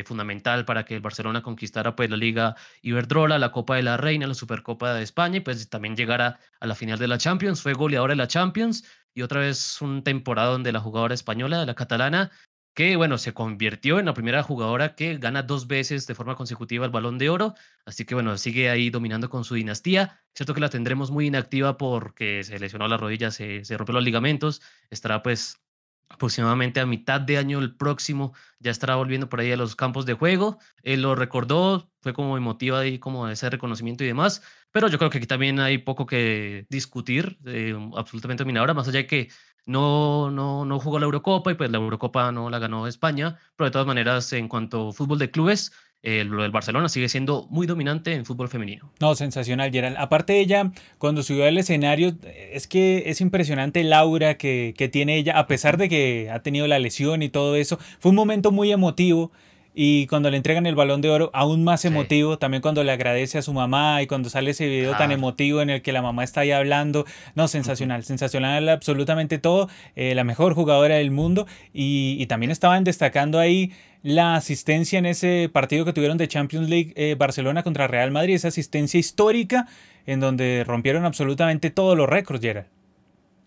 fundamental 0.05 0.65
para 0.65 0.83
que 0.83 0.95
el 0.95 1.01
Barcelona 1.01 1.41
conquistara 1.41 1.95
pues 1.95 2.09
la 2.09 2.17
Liga 2.17 2.55
Iberdrola, 2.81 3.39
la 3.39 3.51
Copa 3.51 3.77
de 3.77 3.83
la 3.83 3.95
Reina, 3.95 4.27
la 4.27 4.33
Supercopa 4.33 4.93
de 4.93 5.03
España 5.03 5.37
y 5.37 5.39
pues 5.39 5.69
también 5.69 5.95
llegara 5.95 6.39
a 6.59 6.67
la 6.67 6.75
final 6.75 6.99
de 6.99 7.07
la 7.07 7.17
Champions, 7.17 7.61
fue 7.61 7.73
goleadora 7.73 8.11
de 8.11 8.17
la 8.17 8.27
Champions 8.27 8.83
y 9.13 9.21
otra 9.21 9.39
vez 9.39 9.81
un 9.81 10.03
temporada 10.03 10.51
donde 10.51 10.71
la 10.71 10.79
jugadora 10.79 11.13
española, 11.13 11.65
la 11.65 11.75
catalana, 11.75 12.31
que 12.73 12.95
bueno, 12.95 13.17
se 13.17 13.33
convirtió 13.33 13.99
en 13.99 14.05
la 14.05 14.13
primera 14.13 14.43
jugadora 14.43 14.95
que 14.95 15.17
gana 15.17 15.43
dos 15.43 15.67
veces 15.67 16.07
de 16.07 16.15
forma 16.15 16.35
consecutiva 16.35 16.85
el 16.85 16.91
balón 16.91 17.17
de 17.17 17.29
oro, 17.29 17.53
así 17.85 18.05
que 18.05 18.15
bueno, 18.15 18.37
sigue 18.37 18.69
ahí 18.69 18.89
dominando 18.89 19.29
con 19.29 19.43
su 19.43 19.55
dinastía, 19.55 20.21
cierto 20.33 20.53
que 20.53 20.61
la 20.61 20.69
tendremos 20.69 21.11
muy 21.11 21.27
inactiva 21.27 21.77
porque 21.77 22.43
se 22.43 22.59
lesionó 22.59 22.87
la 22.87 22.97
rodilla, 22.97 23.31
se, 23.31 23.63
se 23.65 23.77
rompió 23.77 23.93
los 23.93 24.03
ligamentos, 24.03 24.61
estará 24.89 25.21
pues 25.23 25.63
aproximadamente 26.09 26.79
a 26.79 26.85
mitad 26.85 27.19
de 27.21 27.37
año 27.37 27.59
el 27.59 27.75
próximo 27.75 28.33
ya 28.59 28.71
estará 28.71 28.95
volviendo 28.95 29.29
por 29.29 29.39
ahí 29.39 29.51
a 29.51 29.57
los 29.57 29.75
campos 29.75 30.05
de 30.05 30.13
juego. 30.13 30.59
Él 30.83 31.01
lo 31.01 31.15
recordó, 31.15 31.91
fue 32.01 32.13
como 32.13 32.37
emotiva 32.37 32.79
ahí 32.79 32.99
como 32.99 33.27
ese 33.27 33.49
reconocimiento 33.49 34.03
y 34.03 34.07
demás, 34.07 34.43
pero 34.71 34.87
yo 34.87 34.97
creo 34.97 35.09
que 35.09 35.17
aquí 35.17 35.27
también 35.27 35.59
hay 35.59 35.79
poco 35.79 36.05
que 36.05 36.65
discutir, 36.69 37.37
eh, 37.45 37.75
absolutamente 37.95 38.43
dominadora, 38.43 38.73
más 38.73 38.87
allá 38.87 38.99
de 38.99 39.07
que 39.07 39.29
no, 39.65 40.29
no, 40.31 40.65
no 40.65 40.79
jugó 40.79 40.99
la 40.99 41.05
Eurocopa 41.05 41.51
y 41.51 41.55
pues 41.55 41.71
la 41.71 41.77
Eurocopa 41.77 42.31
no 42.31 42.49
la 42.49 42.59
ganó 42.59 42.87
España, 42.87 43.37
pero 43.55 43.65
de 43.67 43.71
todas 43.71 43.87
maneras 43.87 44.31
en 44.33 44.47
cuanto 44.47 44.89
a 44.89 44.93
fútbol 44.93 45.19
de 45.19 45.31
clubes, 45.31 45.71
el, 46.03 46.29
Barcelona 46.51 46.89
sigue 46.89 47.07
siendo 47.07 47.47
muy 47.49 47.65
dominante 47.65 48.13
en 48.13 48.25
fútbol 48.25 48.49
femenino. 48.49 48.91
No, 48.99 49.15
sensacional, 49.15 49.71
Gerald. 49.71 49.95
Aparte 49.97 50.33
de 50.33 50.41
ella, 50.41 50.71
cuando 50.97 51.23
subió 51.23 51.45
al 51.45 51.57
escenario, 51.57 52.13
es 52.51 52.67
que 52.67 53.03
es 53.05 53.21
impresionante 53.21 53.79
el 53.79 53.93
aura 53.93 54.37
que, 54.37 54.73
que 54.77 54.89
tiene 54.89 55.15
ella, 55.15 55.39
a 55.39 55.47
pesar 55.47 55.77
de 55.77 55.87
que 55.87 56.29
ha 56.29 56.41
tenido 56.41 56.67
la 56.67 56.77
lesión 56.77 57.23
y 57.23 57.29
todo 57.29 57.55
eso. 57.55 57.79
Fue 57.99 58.09
un 58.09 58.15
momento 58.15 58.51
muy 58.51 58.71
emotivo. 58.71 59.31
Y 59.73 60.07
cuando 60.07 60.29
le 60.29 60.37
entregan 60.37 60.65
el 60.65 60.75
balón 60.75 61.01
de 61.01 61.09
oro, 61.09 61.31
aún 61.33 61.63
más 61.63 61.85
emotivo. 61.85 62.37
También 62.37 62.61
cuando 62.61 62.83
le 62.83 62.91
agradece 62.91 63.37
a 63.37 63.41
su 63.41 63.53
mamá 63.53 64.01
y 64.01 64.07
cuando 64.07 64.29
sale 64.29 64.51
ese 64.51 64.67
video 64.67 64.95
tan 64.97 65.11
emotivo 65.11 65.61
en 65.61 65.69
el 65.69 65.81
que 65.81 65.91
la 65.91 66.01
mamá 66.01 66.23
está 66.23 66.41
ahí 66.41 66.51
hablando. 66.51 67.05
No, 67.35 67.47
sensacional, 67.47 68.03
sensacional 68.03 68.69
absolutamente 68.69 69.39
todo. 69.39 69.69
Eh, 69.95 70.13
la 70.15 70.23
mejor 70.23 70.53
jugadora 70.53 70.95
del 70.95 71.11
mundo. 71.11 71.47
Y, 71.73 72.17
y 72.19 72.25
también 72.27 72.51
estaban 72.51 72.83
destacando 72.83 73.39
ahí 73.39 73.71
la 74.03 74.35
asistencia 74.35 74.99
en 74.99 75.05
ese 75.05 75.49
partido 75.51 75.85
que 75.85 75.93
tuvieron 75.93 76.17
de 76.17 76.27
Champions 76.27 76.69
League 76.69 76.93
eh, 76.95 77.15
Barcelona 77.17 77.63
contra 77.63 77.87
Real 77.87 78.11
Madrid, 78.11 78.35
esa 78.35 78.49
asistencia 78.49 78.99
histórica 78.99 79.67
en 80.05 80.19
donde 80.19 80.63
rompieron 80.67 81.05
absolutamente 81.05 81.71
todos 81.71 81.97
los 81.97 82.09
récords, 82.09 82.41
Gerard. 82.41 82.65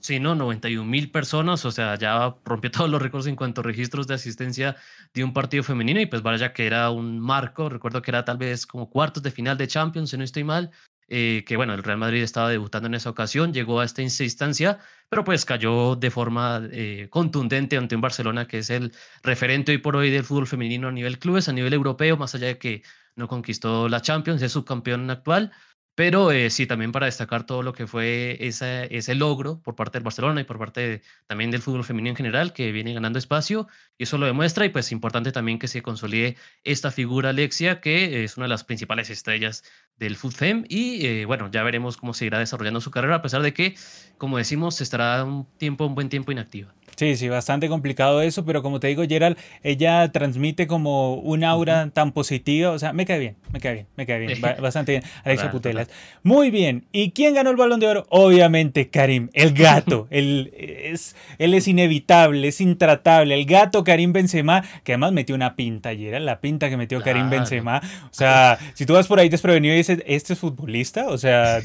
Sí, 0.07 0.21
no, 0.21 0.37
91 0.37 0.89
mil 0.89 1.11
personas, 1.11 1.65
o 1.65 1.73
sea, 1.73 1.97
ya 1.99 2.37
rompió 2.45 2.71
todos 2.71 2.89
los 2.89 3.03
récords 3.03 3.27
en 3.27 3.35
cuanto 3.35 3.61
a 3.61 3.65
registros 3.65 4.07
de 4.07 4.15
asistencia 4.15 4.77
de 5.13 5.25
un 5.25 5.33
partido 5.33 5.65
femenino 5.65 6.01
y 6.01 6.07
pues 6.07 6.23
vaya 6.23 6.53
que 6.53 6.65
era 6.65 6.91
un 6.91 7.19
marco, 7.19 7.69
recuerdo 7.69 8.03
que 8.03 8.13
era 8.13 8.25
tal 8.25 8.39
vez 8.39 8.69
como 8.69 8.89
cuartos 8.89 9.25
de 9.25 9.33
final 9.33 9.59
de 9.59 9.67
Champions, 9.67 10.11
si 10.11 10.17
no 10.17 10.23
estoy 10.23 10.45
mal, 10.45 10.71
eh, 11.09 11.43
que 11.45 11.57
bueno, 11.57 11.75
el 11.75 11.83
Real 11.83 11.99
Madrid 11.99 12.23
estaba 12.23 12.51
debutando 12.51 12.87
en 12.87 12.95
esa 12.95 13.11
ocasión, 13.11 13.53
llegó 13.53 13.81
a 13.81 13.85
esta 13.85 14.01
instancia, 14.01 14.79
pero 15.09 15.25
pues 15.25 15.45
cayó 15.45 15.97
de 15.97 16.13
forma 16.13 16.63
eh, 16.71 17.09
contundente 17.11 17.77
ante 17.77 17.97
un 17.97 18.01
Barcelona 18.01 18.47
que 18.47 18.59
es 18.59 18.71
el 18.71 18.93
referente 19.25 19.73
hoy 19.73 19.79
por 19.79 19.97
hoy 19.97 20.11
del 20.11 20.23
fútbol 20.23 20.47
femenino 20.47 20.87
a 20.87 20.93
nivel 20.93 21.19
clubes, 21.19 21.49
a 21.49 21.53
nivel 21.53 21.73
europeo, 21.73 22.17
más 22.17 22.33
allá 22.37 22.47
de 22.47 22.59
que 22.59 22.85
no 23.17 23.27
conquistó 23.27 23.89
la 23.89 24.03
Champions, 24.03 24.41
es 24.41 24.53
subcampeón 24.53 25.11
actual, 25.11 25.51
pero 25.97 26.31
eh, 26.31 26.51
sí, 26.51 26.67
también 26.67 26.93
para 26.93 27.07
destacar 27.07 27.47
todo 27.47 27.63
lo 27.63 27.73
que 27.73 27.87
fue 27.87 28.37
ese, 28.41 28.87
ese 28.95 29.15
logro 29.15 29.63
por 29.63 29.75
parte 29.75 29.99
del 29.99 30.05
Barcelona 30.05 30.43
y 30.43 30.45
por 30.45 30.59
parte 30.59 31.03
también 31.27 31.51
del 31.51 31.63
fútbol 31.63 31.85
femenino 31.85 32.11
en 32.11 32.17
general, 32.17 32.53
que 32.53 32.71
viene 32.71 32.93
ganando 32.93 33.19
espacio, 33.19 33.67
y 33.97 34.05
eso 34.05 34.19
lo 34.19 34.27
demuestra, 34.27 34.67
y 34.67 34.69
pues 34.69 34.93
importante 34.93 35.33
también 35.33 35.59
que 35.59 35.69
se 35.69 35.81
consolide 35.83 36.37
esta 36.65 36.91
figura 36.91 37.31
Alexia, 37.31 37.81
que 37.81 38.25
es 38.25 38.37
una 38.37 38.45
de 38.45 38.51
las 38.51 38.63
principales 38.63 39.09
estrellas 39.09 39.65
del 39.97 40.17
FUTFEM, 40.17 40.67
y 40.69 41.07
eh, 41.07 41.25
bueno, 41.25 41.51
ya 41.51 41.63
veremos 41.63 41.97
cómo 41.97 42.13
se 42.13 42.27
irá 42.27 42.39
desarrollando 42.39 42.83
su 42.83 42.91
carrera, 42.91 43.17
a 43.17 43.23
pesar 43.23 43.41
de 43.41 43.55
que, 43.55 43.75
como 44.19 44.37
decimos, 44.37 44.83
estará 44.83 45.25
un 45.25 45.47
tiempo, 45.57 45.87
un 45.87 45.95
buen 45.95 46.11
tiempo 46.11 46.31
inactiva. 46.31 46.75
Sí, 46.97 47.15
sí, 47.17 47.29
bastante 47.29 47.69
complicado 47.69 48.23
eso, 48.23 48.47
pero 48.47 48.63
como 48.63 48.81
te 48.81 48.87
digo, 48.87 49.05
Gerald, 49.07 49.37
ella 49.63 50.11
transmite 50.13 50.67
como 50.67 51.17
un 51.17 51.45
aura 51.45 51.91
tan 51.91 52.13
positiva, 52.13 52.71
o 52.71 52.79
sea, 52.79 52.95
me 52.95 53.05
cae 53.05 53.19
bien, 53.19 53.37
me 53.53 53.61
cae 53.61 53.75
bien, 53.75 53.87
me 53.97 54.07
cae 54.07 54.19
bien, 54.19 54.41
bastante 54.41 54.93
bien, 54.93 55.05
Alexia 55.25 55.51
Putelas. 55.51 55.89
Muy 56.23 56.51
bien, 56.51 56.87
¿y 56.93 57.11
quién 57.11 57.35
ganó 57.35 57.51
el 57.51 57.57
Balón 57.57 57.81
de 57.81 57.87
Oro? 57.87 58.07
Obviamente 58.09 58.89
Karim, 58.89 59.29
el 59.35 59.53
gato, 59.53 60.07
el, 60.11 60.55
es, 60.57 61.17
él 61.37 61.53
es 61.53 61.69
inevitable, 61.69 62.49
es 62.49 62.63
intratable, 62.63 63.35
el 63.35 63.45
gato 63.45 63.85
Karim 63.85 64.15
Benzema, 64.15 64.65
que 64.83 64.93
además 64.93 65.13
metió 65.13 65.35
una 65.35 65.55
pinta, 65.55 65.95
Gerald, 65.95 66.25
la 66.25 66.41
pinta 66.41 66.71
que 66.71 66.79
metió 66.79 67.03
Karim 67.03 67.29
Benzema, 67.29 67.83
o 68.11 68.15
sea, 68.15 68.59
si 68.73 68.87
tú 68.87 68.95
vas 68.95 69.07
por 69.07 69.21
ahí 69.21 69.29
desprevenido 69.29 69.75
y 69.75 69.79
dices, 69.79 70.03
¿este 70.07 70.33
es 70.33 70.39
futbolista? 70.39 71.09
O 71.09 71.19
sea, 71.19 71.61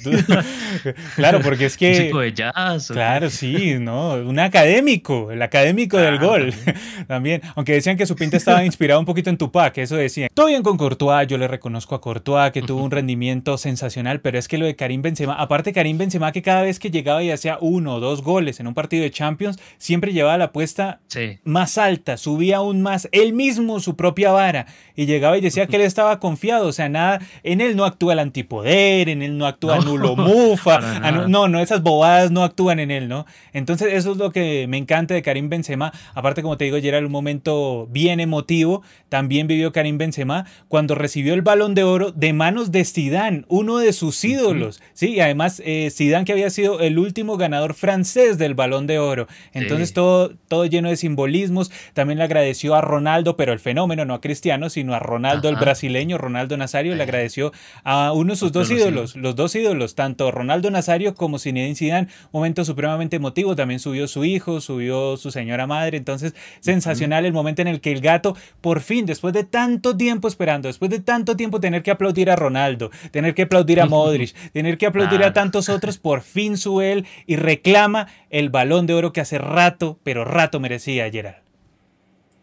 claro, 1.16 1.39
porque 1.42 1.68
es 1.68 1.77
que... 1.77 1.92
Un 1.92 1.98
chico 1.98 2.19
de 2.19 2.34
jazz. 2.34 2.88
Claro, 2.88 3.30
sí, 3.30 3.75
¿no? 3.80 4.16
Un 4.16 4.38
académico 4.38 5.20
el 5.29 5.41
académico 5.41 5.97
del 5.97 6.18
gol. 6.18 6.53
También. 7.07 7.41
aunque 7.56 7.73
decían 7.73 7.97
que 7.97 8.06
su 8.06 8.15
pinta 8.15 8.38
estaba 8.38 8.65
inspirada 8.71 9.00
un 9.00 9.06
poquito 9.06 9.29
en 9.29 9.38
Tupac, 9.38 9.77
eso 9.77 9.95
decían. 9.95 10.29
Todo 10.33 10.47
bien 10.47 10.63
con 10.63 10.77
Courtois, 10.77 11.27
yo 11.27 11.38
le 11.38 11.47
reconozco 11.47 11.94
a 11.94 12.01
Courtois 12.01 12.51
que 12.51 12.62
tuvo 12.62 12.83
un 12.83 12.91
rendimiento 12.91 13.57
sensacional, 13.57 14.21
pero 14.21 14.39
es 14.39 14.47
que 14.47 14.57
lo 14.57 14.65
de 14.65 14.75
Karim 14.75 15.01
Benzema, 15.01 15.35
aparte 15.35 15.73
Karim 15.73 15.97
Benzema 15.97 16.31
que 16.31 16.41
cada 16.41 16.63
vez 16.63 16.79
que 16.79 16.89
llegaba 16.89 17.21
y 17.21 17.31
hacía 17.31 17.57
uno 17.62 17.95
o 17.95 18.00
dos 18.00 18.23
goles 18.23 18.59
en 18.59 18.68
un 18.68 18.73
partido 18.73 19.03
de 19.03 19.12
Champions, 19.12 19.59
siempre 19.77 20.13
llevaba 20.13 20.38
la 20.38 20.45
apuesta 20.45 21.01
más 21.44 21.77
alta, 21.77 22.17
subía 22.17 22.57
aún 22.57 22.81
más, 22.81 23.09
él 23.12 23.33
mismo 23.33 23.79
su 23.79 23.95
propia 23.95 24.31
vara 24.31 24.67
y 24.95 25.06
llegaba 25.06 25.38
y 25.38 25.41
decía 25.41 25.67
que 25.67 25.75
él 25.75 25.81
estaba 25.91 26.19
confiado, 26.19 26.67
o 26.67 26.71
sea, 26.71 26.89
nada, 26.89 27.19
en 27.44 27.62
él 27.62 27.75
no 27.75 27.86
actúa 27.86 28.13
el 28.13 28.19
antipoder, 28.19 29.10
en 29.10 29.22
él 29.22 29.38
no 29.38 29.46
actúa 29.46 29.79
nulo 29.79 30.15
mufa, 30.15 30.79
ah, 30.81 31.12
no, 31.27 31.48
no, 31.48 31.60
esas 31.60 31.81
bobadas 31.81 32.31
no 32.31 32.43
actúan 32.43 32.79
en 32.79 32.91
él, 32.91 33.07
¿no? 33.07 33.25
Entonces 33.53 33.93
eso 33.93 34.12
es 34.12 34.17
lo 34.17 34.31
que 34.31 34.65
me 34.67 34.77
encanta 34.77 35.11
de 35.13 35.22
Karim 35.22 35.50
Benzema. 35.50 35.91
Aparte, 36.13 36.41
como 36.41 36.58
te 36.58 36.65
digo, 36.65 36.77
ayer 36.77 36.94
era 36.94 37.06
un 37.06 37.12
momento 37.12 37.88
bien 37.91 38.20
emotivo. 38.20 38.84
También 39.10 39.48
vivió 39.48 39.72
Karim 39.72 39.98
Benzema 39.98 40.46
cuando 40.68 40.96
recibió 40.96 41.34
el 41.34 41.41
balón 41.41 41.75
de 41.75 41.84
oro 41.84 42.12
de 42.12 42.34
manos 42.34 42.72
de 42.72 42.86
Zidane, 42.86 43.46
uno 43.48 43.77
de 43.77 43.94
sus 43.94 44.24
ídolos. 44.24 44.82
Sí, 44.94 45.15
y 45.15 45.20
además 45.20 45.62
eh, 45.65 45.89
Zidane 45.91 46.25
que 46.25 46.32
había 46.32 46.50
sido 46.50 46.80
el 46.80 47.00
último 47.00 47.38
ganador 47.38 47.74
francés 47.74 48.38
del 48.38 48.53
balón 48.53 48.88
de 48.88 49.00
oro. 49.00 49.27
Entonces 49.53 49.94
todo, 49.94 50.34
todo 50.48 50.65
lleno 50.65 50.89
de 50.89 50.98
simbolismos. 50.98 51.72
También 51.94 52.18
le 52.18 52.25
agradeció 52.25 52.75
a 52.75 52.82
Ronaldo, 52.82 53.38
pero 53.38 53.53
el 53.53 53.60
fenómeno, 53.60 54.06
no 54.06 54.13
a 54.13 54.22
Cristiano, 54.22 54.70
sino 54.70 54.94
a 54.94 55.00
Ronaldo 55.00 55.50
el 55.50 55.56
brasileño, 55.56 56.18
Ronaldo 56.18 56.58
Nazario, 56.58 56.96
le 56.96 57.03
agradeció 57.03 57.51
a 57.84 58.13
uno 58.13 58.34
de 58.34 58.38
sus 58.38 58.51
dos 58.51 58.70
ídolos, 58.72 59.15
los 59.15 59.36
dos 59.36 59.56
ídolos, 59.56 59.96
tanto 59.96 60.32
Ronaldo 60.32 60.72
Nazario 60.72 61.15
como 61.15 61.39
Zinedine 61.39 61.75
Zidane. 61.75 62.08
Momento 62.32 62.65
supremamente 62.65 63.18
emotivo. 63.18 63.56
También 63.56 63.80
subió 63.80 64.08
su 64.08 64.25
hijo, 64.25 64.62
subió 64.62 65.00
su 65.17 65.31
señora 65.31 65.67
madre. 65.67 65.98
Entonces, 65.98 66.34
sensacional 66.60 67.25
el 67.25 67.34
momento 67.34 67.62
en 67.62 67.67
el 67.67 67.81
que 67.81 67.91
el 67.91 68.01
gato, 68.01 68.36
por 68.62 68.81
fin, 68.81 69.05
después 69.05 69.34
de 69.34 69.43
tanto 69.43 69.96
tiempo 69.98 70.27
esperando, 70.27 70.67
después 70.67 70.91
de 70.91 71.00
tanto 71.00 71.36
tiempo 71.36 71.60
tener 71.60 71.84
que 71.84 71.91
aplaudir 71.91 72.29
a 72.29 72.36
Ronaldo, 72.36 72.91
tener 73.12 73.34
que 73.34 73.43
aplaudir 73.43 73.81
a 73.81 73.86
Modric, 73.86 74.34
tener 74.53 74.77
que 74.77 74.86
aplaudir 74.86 75.24
a 75.24 75.34
tantos 75.34 75.70
otros, 75.70 75.98
por 75.98 76.22
fin 76.22 76.58
sube 76.58 76.91
él 76.91 77.05
y 77.25 77.36
reclama 77.36 78.08
el 78.29 78.50
balón 78.50 78.88
de 78.88 78.93
oro 78.93 79.13
que 79.13 79.22
hace 79.22 79.38
rato, 79.38 80.00
pero 80.03 80.25
rato 80.25 80.60
merecía 80.60 81.10
Gerard. 81.10 81.41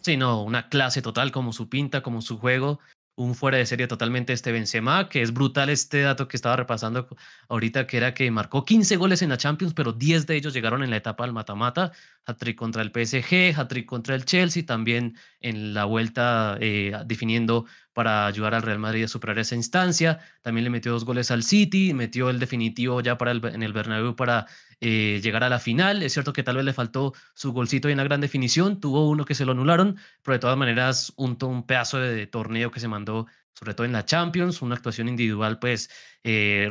Sí, 0.01 0.17
no, 0.17 0.43
una 0.43 0.69
clase 0.69 1.03
total 1.03 1.33
como 1.33 1.53
su 1.53 1.69
pinta, 1.69 2.03
como 2.03 2.23
su 2.23 2.39
juego 2.39 2.79
un 3.19 3.35
fuera 3.35 3.59
de 3.59 3.67
serie 3.67 3.89
totalmente 3.89 4.33
este 4.33 4.53
Benzema, 4.53 5.09
que 5.09 5.23
es 5.23 5.35
brutal 5.35 5.71
este 5.71 6.03
dato 6.03 6.29
que 6.29 6.37
estaba 6.37 6.55
repasando 6.55 7.09
ahorita, 7.49 7.87
que 7.89 7.97
era 7.97 8.15
que 8.15 8.31
marcó 8.31 8.65
15 8.65 8.97
goles 8.97 9.23
en 9.23 9.31
la 9.31 9.37
Champions, 9.37 9.75
pero 9.75 9.93
10 9.93 10.27
de 10.27 10.37
ellos 10.37 10.55
llegaron 10.55 10.85
en 10.85 10.91
la 10.91 10.99
etapa 10.99 11.25
del 11.25 11.33
mata-mata, 11.33 11.91
hat-trick 12.29 12.57
contra 12.57 12.83
el 12.83 12.91
PSG, 12.91 13.59
hat-trick 13.59 13.87
contra 13.87 14.15
el 14.15 14.25
Chelsea, 14.25 14.65
también 14.65 15.17
en 15.41 15.75
la 15.75 15.85
vuelta 15.87 16.59
eh, 16.61 16.93
definiendo 17.07 17.67
para 17.93 18.27
ayudar 18.27 18.55
al 18.55 18.63
Real 18.63 18.79
Madrid 18.79 19.05
a 19.05 19.09
superar 19.09 19.39
esa 19.39 19.57
instancia. 19.57 20.21
También 20.43 20.65
le 20.65 20.71
metió 20.71 20.93
dos 20.93 21.05
goles 21.05 21.31
al 21.31 21.43
City, 21.43 21.95
metió 21.95 22.31
el 22.31 22.39
definitivo 22.39 23.01
ya 23.01 23.19
para 23.19 23.33
el, 23.33 23.45
en 23.45 23.63
el 23.63 23.73
Bernabéu 23.73 24.15
para 24.15 24.47
eh, 24.81 25.21
llegar 25.23 25.43
a 25.43 25.49
la 25.49 25.59
final. 25.59 26.03
Es 26.03 26.13
cierto 26.13 26.33
que 26.33 26.43
tal 26.43 26.57
vez 26.57 26.65
le 26.65 26.73
faltó 26.73 27.15
su 27.35 27.53
golcito 27.53 27.89
y 27.89 27.93
una 27.95 28.05
gran 28.05 28.21
definición, 28.21 28.79
tuvo 28.79 29.09
uno 29.09 29.25
que 29.25 29.35
se 29.35 29.45
lo 29.45 29.53
anularon, 29.53 29.97
pero 30.23 30.35
de 30.35 30.39
todas 30.39 30.57
maneras 30.57 31.13
un, 31.17 31.37
un 31.43 31.67
pedazo 31.67 31.99
de, 31.99 32.27
torneo 32.27 32.71
que 32.71 32.81
se 32.81 32.89
mandó, 32.89 33.27
sobre 33.55 33.75
todo 33.75 33.87
en 33.87 33.93
la 33.93 34.05
Champions, 34.05 34.63
una 34.63 34.77
actuación 34.77 35.09
individual 35.09 35.59
pues 35.59 35.91
eh, 36.23 36.71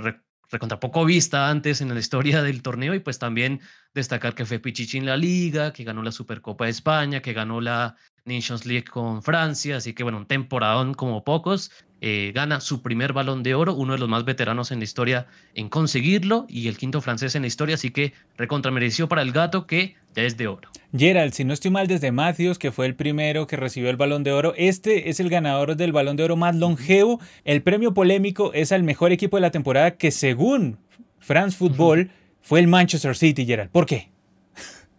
recontra 0.50 0.80
poco 0.80 1.06
vista 1.06 1.50
antes 1.50 1.82
en 1.82 1.94
la 1.94 2.00
historia 2.00 2.42
del 2.42 2.62
torneo 2.62 2.94
y 2.94 3.00
pues 3.00 3.20
también 3.20 3.62
destacar 3.94 4.36
que 4.36 4.46
fue 4.46 4.60
Pichichi 4.60 4.98
en 4.98 5.06
la 5.06 5.18
liga, 5.18 5.74
que 5.74 5.84
ganó 5.84 6.04
la 6.04 6.12
Supercopa 6.12 6.66
de 6.66 6.72
España, 6.72 7.22
que 7.22 7.34
ganó 7.34 7.62
la 7.62 7.96
Nations 8.28 8.66
League 8.66 8.86
con 8.86 9.24
Francia, 9.24 9.78
así 9.78 9.94
que 9.94 10.04
bueno, 10.04 10.20
un 10.20 10.26
temporadón 10.26 10.94
como 10.94 11.24
pocos. 11.24 11.72
Eh, 12.00 12.32
gana 12.36 12.60
su 12.62 12.84
primer 12.84 13.12
balón 13.12 13.42
de 13.42 13.56
oro, 13.56 13.74
uno 13.74 13.94
de 13.94 14.00
los 14.00 14.08
más 14.08 14.24
veteranos 14.24 14.72
en 14.72 14.78
la 14.78 14.84
historia 14.84 15.26
en 15.56 15.68
conseguirlo 15.68 16.46
y 16.48 16.68
el 16.68 16.78
quinto 16.78 17.02
francés 17.02 17.34
en 17.34 17.42
la 17.42 17.48
historia, 17.48 17.74
así 17.74 17.90
que 17.90 18.14
recontra 18.38 18.72
mereció 18.72 19.08
para 19.08 19.24
el 19.24 19.32
gato 19.32 19.66
que 19.66 19.96
ya 20.16 20.22
es 20.22 20.38
de 20.38 20.48
oro. 20.48 20.70
Gerald, 20.96 21.34
si 21.34 21.44
no 21.44 21.54
estoy 21.54 21.72
mal 21.72 21.88
desde 21.88 22.12
Matthews, 22.12 22.60
que 22.60 22.72
fue 22.72 22.86
el 22.86 22.94
primero 22.94 23.48
que 23.48 23.56
recibió 23.56 23.90
el 23.90 23.98
balón 23.98 24.24
de 24.24 24.32
oro, 24.32 24.54
este 24.58 25.10
es 25.10 25.20
el 25.20 25.30
ganador 25.30 25.76
del 25.76 25.92
balón 25.92 26.18
de 26.18 26.24
oro 26.24 26.36
más 26.36 26.56
longevo. 26.56 27.20
El 27.46 27.64
premio 27.64 27.96
polémico 27.96 28.54
es 28.54 28.72
al 28.72 28.84
mejor 28.84 29.12
equipo 29.12 29.38
de 29.38 29.42
la 29.42 29.52
temporada 29.52 29.98
que 29.98 30.12
según 30.12 30.78
France 31.20 31.58
Football 31.58 32.12
fue 32.42 32.60
el 32.60 32.68
Manchester 32.68 33.16
City, 33.16 33.46
Gerald. 33.46 33.72
¿Por 33.72 33.88
qué? 33.88 34.12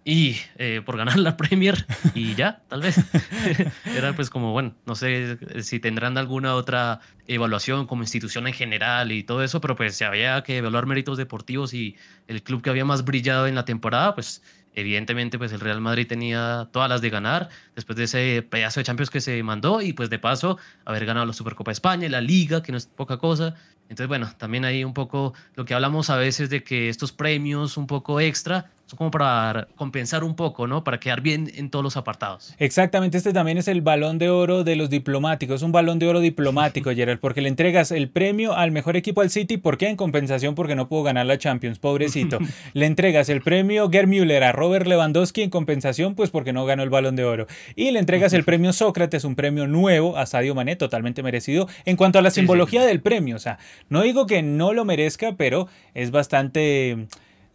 Y 0.09 0.39
eh, 0.57 0.81
por 0.87 0.97
ganar 0.97 1.19
la 1.19 1.37
Premier 1.37 1.85
y 2.15 2.35
ya, 2.35 2.63
tal 2.69 2.81
vez. 2.81 2.97
Era 3.95 4.17
pues 4.17 4.31
como, 4.31 4.53
bueno, 4.53 4.75
no 4.87 4.95
sé 4.95 5.37
si 5.63 5.81
tendrán 5.81 6.17
alguna 6.17 6.55
otra 6.55 7.01
evaluación 7.27 7.87
como 7.87 8.05
institución 8.05 8.47
en 8.47 8.55
general 8.55 9.13
y 9.13 9.23
todo 9.23 9.45
eso, 9.45 9.61
pero 9.61 9.77
pues 9.77 9.97
si 9.97 10.05
había 10.05 10.43
que 10.45 10.57
evaluar 10.57 10.87
méritos 10.87 11.19
deportivos 11.19 11.75
y 11.75 11.95
el 12.27 12.43
club 12.43 12.63
que 12.63 12.71
había 12.71 12.87
más 12.87 13.05
brillado 13.05 13.47
en 13.49 13.55
la 13.55 13.67
temporada, 13.67 14.15
pues 14.15 14.43
evidentemente 14.75 15.37
pues 15.37 15.53
el 15.53 15.61
Real 15.61 15.83
Madrid 15.83 16.07
tenía 16.07 16.71
todas 16.73 16.89
las 16.89 17.03
de 17.03 17.11
ganar 17.11 17.51
después 17.75 17.99
de 17.99 18.05
ese 18.05 18.43
pedazo 18.49 18.81
de 18.81 18.85
Champions 18.85 19.11
que 19.11 19.21
se 19.21 19.43
mandó 19.43 19.83
y 19.83 19.93
pues 19.93 20.09
de 20.09 20.19
paso 20.19 20.57
haber 20.87 21.05
ganado 21.05 21.27
la 21.27 21.35
Supercopa 21.35 21.71
de 21.71 21.75
España, 21.75 22.09
la 22.09 22.23
Liga, 22.23 22.63
que 22.63 22.73
no 22.73 22.79
es 22.79 22.87
poca 22.87 23.19
cosa. 23.19 23.57
Entonces 23.91 24.09
bueno, 24.09 24.33
también 24.39 24.65
hay 24.65 24.85
un 24.85 24.95
poco 24.95 25.35
lo 25.55 25.67
que 25.67 25.75
hablamos 25.75 26.09
a 26.09 26.17
veces 26.17 26.49
de 26.49 26.65
que 26.65 26.89
estos 26.89 27.13
premios 27.13 27.77
un 27.77 27.87
poco 27.87 28.21
extra 28.21 28.71
como 28.97 29.11
para 29.11 29.69
compensar 29.77 30.25
un 30.25 30.35
poco, 30.35 30.67
¿no? 30.67 30.85
Para 30.85 30.99
quedar 31.01 31.21
bien 31.21 31.51
en 31.55 31.71
todos 31.71 31.83
los 31.83 31.97
apartados. 31.97 32.55
Exactamente, 32.59 33.19
este 33.19 33.33
también 33.33 33.59
es 33.59 33.69
el 33.69 33.83
balón 33.83 34.19
de 34.19 34.31
oro 34.31 34.65
de 34.65 34.77
los 34.77 34.91
diplomáticos, 34.91 35.63
un 35.63 35.73
balón 35.73 35.99
de 35.99 36.09
oro 36.09 36.21
diplomático, 36.21 36.91
Gerard, 36.95 37.19
porque 37.19 37.41
le 37.41 37.49
entregas 37.49 37.91
el 37.91 38.09
premio 38.09 38.55
al 38.55 38.71
mejor 38.71 38.97
equipo 38.97 39.21
al 39.21 39.31
City, 39.31 39.57
¿por 39.57 39.79
qué? 39.79 39.89
En 39.89 39.97
compensación 39.97 40.55
porque 40.55 40.75
no 40.75 40.89
pudo 40.89 41.05
ganar 41.05 41.27
la 41.27 41.39
Champions, 41.39 41.79
pobrecito. 41.79 42.39
le 42.73 42.87
entregas 42.87 43.29
el 43.29 43.43
premio 43.43 43.91
Gerd 43.91 44.09
Müller 44.09 44.45
a 44.45 44.53
Robert 44.53 44.87
Lewandowski 44.87 45.43
en 45.43 45.51
compensación, 45.51 46.15
pues 46.15 46.31
porque 46.31 46.53
no 46.53 46.65
ganó 46.65 46.83
el 46.83 46.91
balón 46.91 47.17
de 47.17 47.25
oro. 47.25 47.47
Y 47.77 47.91
le 47.91 47.99
entregas 47.99 48.33
el 48.33 48.45
premio 48.45 48.73
Sócrates, 48.73 49.25
un 49.25 49.35
premio 49.35 49.67
nuevo 49.67 50.17
a 50.17 50.27
Sadio 50.27 50.55
Mané, 50.55 50.77
totalmente 50.77 51.23
merecido, 51.23 51.69
en 51.85 51.97
cuanto 51.97 52.19
a 52.19 52.23
la 52.23 52.31
simbología 52.31 52.85
del 52.85 53.01
premio, 53.01 53.37
o 53.37 53.39
sea, 53.39 53.59
no 53.89 54.03
digo 54.03 54.27
que 54.27 54.43
no 54.43 54.73
lo 54.73 54.85
merezca, 54.85 55.37
pero 55.37 55.69
es 55.95 56.11
bastante 56.11 57.09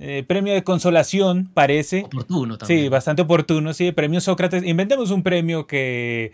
eh, 0.05 0.23
premio 0.27 0.53
de 0.53 0.63
consolación, 0.63 1.49
parece. 1.53 2.03
Oportuno 2.03 2.57
también. 2.57 2.81
Sí, 2.81 2.89
bastante 2.89 3.21
oportuno, 3.21 3.73
sí. 3.73 3.93
Premio 3.93 4.19
Sócrates. 4.19 4.65
Inventemos 4.65 5.11
un 5.11 5.23
premio 5.23 5.65
que, 5.65 6.33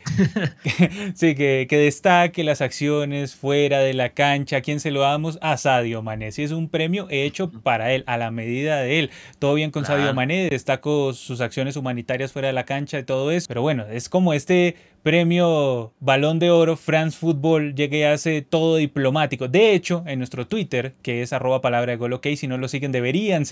sí, 1.13 1.35
que, 1.35 1.67
destaque 1.69 2.43
las 2.43 2.61
acciones 2.61 3.35
fuera 3.35 3.79
de 3.79 3.93
la 3.93 4.09
cancha. 4.09 4.57
¿A 4.57 4.61
quién 4.61 4.79
se 4.79 4.89
lo 4.89 5.01
damos? 5.01 5.37
A 5.43 5.55
Sadio 5.57 6.01
Mané. 6.01 6.31
Sí, 6.31 6.41
es 6.41 6.51
un 6.51 6.67
premio 6.67 7.05
hecho 7.11 7.51
para 7.51 7.93
él, 7.93 8.03
a 8.07 8.17
la 8.17 8.31
medida 8.31 8.81
de 8.81 8.97
él. 8.97 9.11
Todo 9.37 9.53
bien 9.53 9.69
con 9.69 9.85
Sadio 9.85 10.15
Mané, 10.15 10.49
destaco 10.49 11.13
sus 11.13 11.39
acciones 11.39 11.75
humanitarias 11.75 12.31
fuera 12.31 12.47
de 12.47 12.53
la 12.53 12.65
cancha 12.65 12.97
y 12.97 13.03
todo 13.03 13.29
eso. 13.29 13.45
Pero 13.47 13.61
bueno, 13.61 13.85
es 13.85 14.09
como 14.09 14.33
este 14.33 14.75
premio 15.03 15.93
Balón 15.99 16.39
de 16.39 16.51
Oro 16.51 16.75
France 16.75 17.17
Football 17.17 17.73
llegue 17.75 18.05
a 18.05 18.13
hace 18.13 18.41
todo 18.41 18.77
diplomático. 18.77 19.47
De 19.47 19.73
hecho, 19.73 20.03
en 20.05 20.19
nuestro 20.19 20.47
Twitter, 20.47 20.93
que 21.01 21.21
es 21.21 21.33
arroba 21.33 21.61
palabra 21.61 21.91
de 21.91 21.97
gol 21.97 22.13
ok, 22.13 22.27
si 22.35 22.47
no 22.47 22.57
lo 22.57 22.67
siguen 22.67 22.91
deberían 22.91 23.45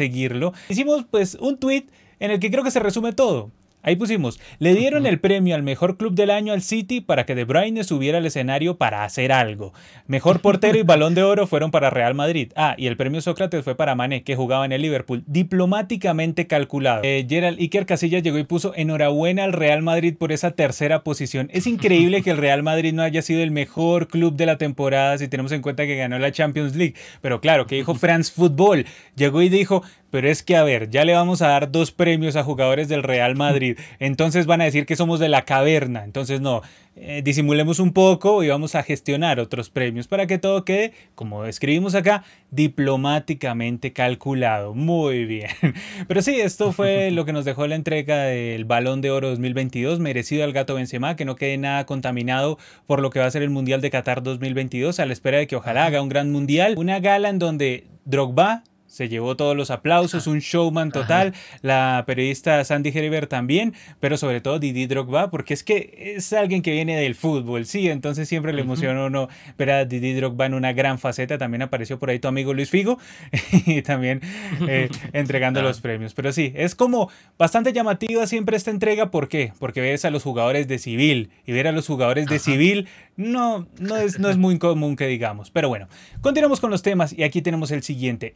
hicimos 0.70 1.06
pues 1.10 1.36
un 1.36 1.58
tweet 1.58 1.86
en 2.20 2.32
el 2.32 2.40
que 2.40 2.52
creo 2.52 2.64
que 2.64 2.72
se 2.72 2.80
resume 2.80 3.14
todo. 3.14 3.52
Ahí 3.88 3.96
pusimos, 3.96 4.38
le 4.60 4.76
dieron 4.76 5.06
el 5.06 5.18
premio 5.18 5.56
al 5.56 5.64
mejor 5.64 5.96
club 5.96 6.14
del 6.14 6.30
año 6.30 6.52
al 6.52 6.62
City 6.62 7.00
para 7.00 7.26
que 7.26 7.36
De 7.36 7.46
Bruyne 7.46 7.86
subiera 7.86 8.18
al 8.18 8.26
escenario 8.26 8.78
para 8.78 9.06
hacer 9.06 9.32
algo. 9.32 9.72
Mejor 10.08 10.42
portero 10.42 10.78
y 10.78 10.84
balón 10.84 11.16
de 11.16 11.24
oro 11.24 11.48
fueron 11.48 11.72
para 11.72 11.90
Real 11.90 12.14
Madrid. 12.14 12.52
Ah, 12.58 12.76
y 12.78 12.88
el 12.88 12.98
premio 12.98 13.22
Sócrates 13.22 13.64
fue 13.64 13.76
para 13.76 13.96
Mané, 13.96 14.24
que 14.24 14.36
jugaba 14.36 14.66
en 14.66 14.74
el 14.74 14.82
Liverpool. 14.82 15.24
Diplomáticamente 15.26 16.48
calculado. 16.48 17.00
Eh, 17.06 17.26
Gerald 17.30 17.60
Iker 17.62 17.86
Casillas 17.86 18.24
llegó 18.24 18.38
y 18.38 18.44
puso 18.44 18.74
enhorabuena 18.76 19.46
al 19.46 19.54
Real 19.54 19.82
Madrid 19.84 20.16
por 20.20 20.34
esa 20.34 20.52
tercera 20.52 21.06
posición. 21.06 21.50
Es 21.54 21.66
increíble 21.66 22.24
que 22.24 22.32
el 22.32 22.38
Real 22.40 22.64
Madrid 22.64 22.92
no 22.92 23.04
haya 23.04 23.22
sido 23.22 23.42
el 23.42 23.52
mejor 23.52 24.10
club 24.10 24.36
de 24.36 24.48
la 24.48 24.58
temporada 24.58 25.18
si 25.18 25.30
tenemos 25.30 25.54
en 25.54 25.62
cuenta 25.62 25.86
que 25.86 25.96
ganó 25.96 26.20
la 26.20 26.34
Champions 26.34 26.76
League. 26.76 26.96
Pero 27.22 27.40
claro, 27.40 27.68
que 27.68 27.76
dijo 27.76 27.96
France 27.96 28.34
Football. 28.36 28.86
Llegó 29.16 29.42
y 29.42 29.48
dijo, 29.48 29.82
pero 30.10 30.30
es 30.30 30.44
que, 30.44 30.56
a 30.56 30.64
ver, 30.64 30.90
ya 30.90 31.04
le 31.06 31.14
vamos 31.14 31.42
a 31.42 31.50
dar 31.50 31.72
dos 31.72 31.92
premios 31.92 32.36
a 32.36 32.44
jugadores 32.44 32.88
del 32.88 33.04
Real 33.04 33.36
Madrid. 33.36 33.78
Entonces 34.00 34.46
van 34.46 34.62
a 34.62 34.66
decir 34.66 34.86
que 34.86 34.96
somos 34.96 35.20
de 35.20 35.30
la 35.30 35.44
caverna. 35.44 36.04
Entonces 36.04 36.42
no, 36.42 36.62
eh, 36.96 37.22
disimulemos 37.24 37.80
un 37.80 37.94
poco 37.94 38.44
y 38.44 38.48
vamos 38.48 38.74
a 38.74 38.82
gestionar 38.82 39.40
otros 39.40 39.70
premios 39.70 40.08
para 40.08 40.26
que 40.26 40.40
todo 40.40 40.66
quede, 40.66 40.94
como 41.14 41.46
escribimos 41.46 41.94
acá, 41.94 42.24
diplomáticamente 42.50 43.94
calculado. 43.94 44.74
Muy 44.74 45.26
bien. 45.26 45.50
Pero 46.08 46.22
sí, 46.22 46.40
esto 46.40 46.72
fue 46.72 47.12
lo 47.12 47.24
que 47.26 47.34
nos 47.34 47.46
dejó 47.46 47.68
la 47.68 47.76
entrega 47.76 48.24
del 48.24 48.66
Balón 48.66 49.02
de 49.02 49.12
Oro 49.12 49.30
2022, 49.30 50.00
merecido 50.00 50.44
al 50.44 50.54
gato 50.54 50.74
Benzema, 50.74 51.16
que 51.16 51.26
no 51.26 51.36
quede 51.36 51.58
nada 51.58 51.86
contaminado 51.86 52.58
por 52.88 53.02
lo 53.02 53.12
que 53.12 53.20
va 53.20 53.26
a 53.26 53.32
ser 53.32 53.44
el 53.44 53.52
Mundial 53.52 53.82
de 53.82 53.92
Qatar 53.92 54.24
2022, 54.24 55.00
a 55.00 55.06
la 55.06 55.14
espera 55.14 55.38
de 55.38 55.48
que 55.48 55.56
ojalá 55.56 55.86
haga 55.86 56.02
un 56.02 56.10
gran 56.10 56.32
mundial. 56.32 56.76
Una 56.78 57.00
gala 57.00 57.30
en 57.30 57.38
donde 57.38 57.86
Drogba 58.06 58.64
se 58.98 59.10
llevó 59.10 59.38
todos 59.38 59.56
los 59.56 59.70
aplausos, 59.70 60.26
un 60.26 60.40
showman 60.40 60.92
total, 60.92 61.36
la 61.62 62.04
periodista 62.08 62.64
Sandy 62.64 62.90
Heribert 62.90 63.30
también, 63.30 63.76
pero 64.00 64.18
sobre 64.18 64.42
todo 64.42 64.58
Didi 64.58 64.88
Drogba, 64.88 65.30
porque 65.30 65.54
es 65.54 65.64
que 65.64 66.16
es 66.16 66.34
alguien 66.34 66.64
que 66.64 66.72
viene 66.72 67.00
del 67.00 67.14
fútbol, 67.14 67.68
sí, 67.68 67.92
entonces 67.92 68.28
siempre 68.28 68.54
le 68.54 68.62
emociona 68.62 69.06
uno 69.06 69.30
ver 69.56 69.70
a 69.70 69.86
Didi 69.86 70.14
Drogba 70.14 70.48
en 70.48 70.56
una 70.56 70.74
gran 70.74 70.98
faceta, 70.98 71.38
también 71.38 71.62
apareció 71.62 72.00
por 72.00 72.10
ahí 72.10 72.18
tu 72.18 72.28
amigo 72.28 72.56
Luis 72.56 72.72
Figo, 72.72 72.98
y 73.68 73.84
también 73.84 74.20
eh, 74.68 74.90
entregando 75.14 75.62
los 75.62 75.80
premios, 75.80 76.16
pero 76.16 76.34
sí, 76.34 76.52
es 76.56 76.74
como 76.74 77.12
bastante 77.38 77.74
llamativa 77.74 78.26
siempre 78.26 78.58
esta 78.58 78.72
entrega, 78.72 79.12
¿por 79.12 79.28
qué? 79.28 79.54
Porque 79.60 79.80
ves 79.80 80.06
a 80.06 80.10
los 80.10 80.24
jugadores 80.24 80.68
de 80.68 80.80
civil, 80.80 81.30
y 81.46 81.52
ver 81.52 81.68
a 81.68 81.72
los 81.72 81.86
jugadores 81.86 82.26
de 82.26 82.40
civil 82.40 82.88
no, 83.16 83.68
no, 83.80 83.96
es, 83.98 84.18
no 84.18 84.30
es 84.30 84.38
muy 84.38 84.58
común 84.58 84.96
que 84.96 85.06
digamos, 85.06 85.52
pero 85.52 85.70
bueno, 85.70 85.88
continuamos 86.22 86.60
con 86.60 86.72
los 86.72 86.82
temas, 86.82 87.14
y 87.14 87.22
aquí 87.22 87.44
tenemos 87.44 87.70
el 87.70 87.84
siguiente, 87.84 88.34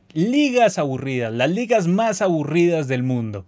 ligas 0.52 0.78
aburridas, 0.78 1.32
las 1.32 1.50
ligas 1.50 1.88
más 1.88 2.22
aburridas 2.22 2.90
del 2.90 3.04
mundo. 3.04 3.46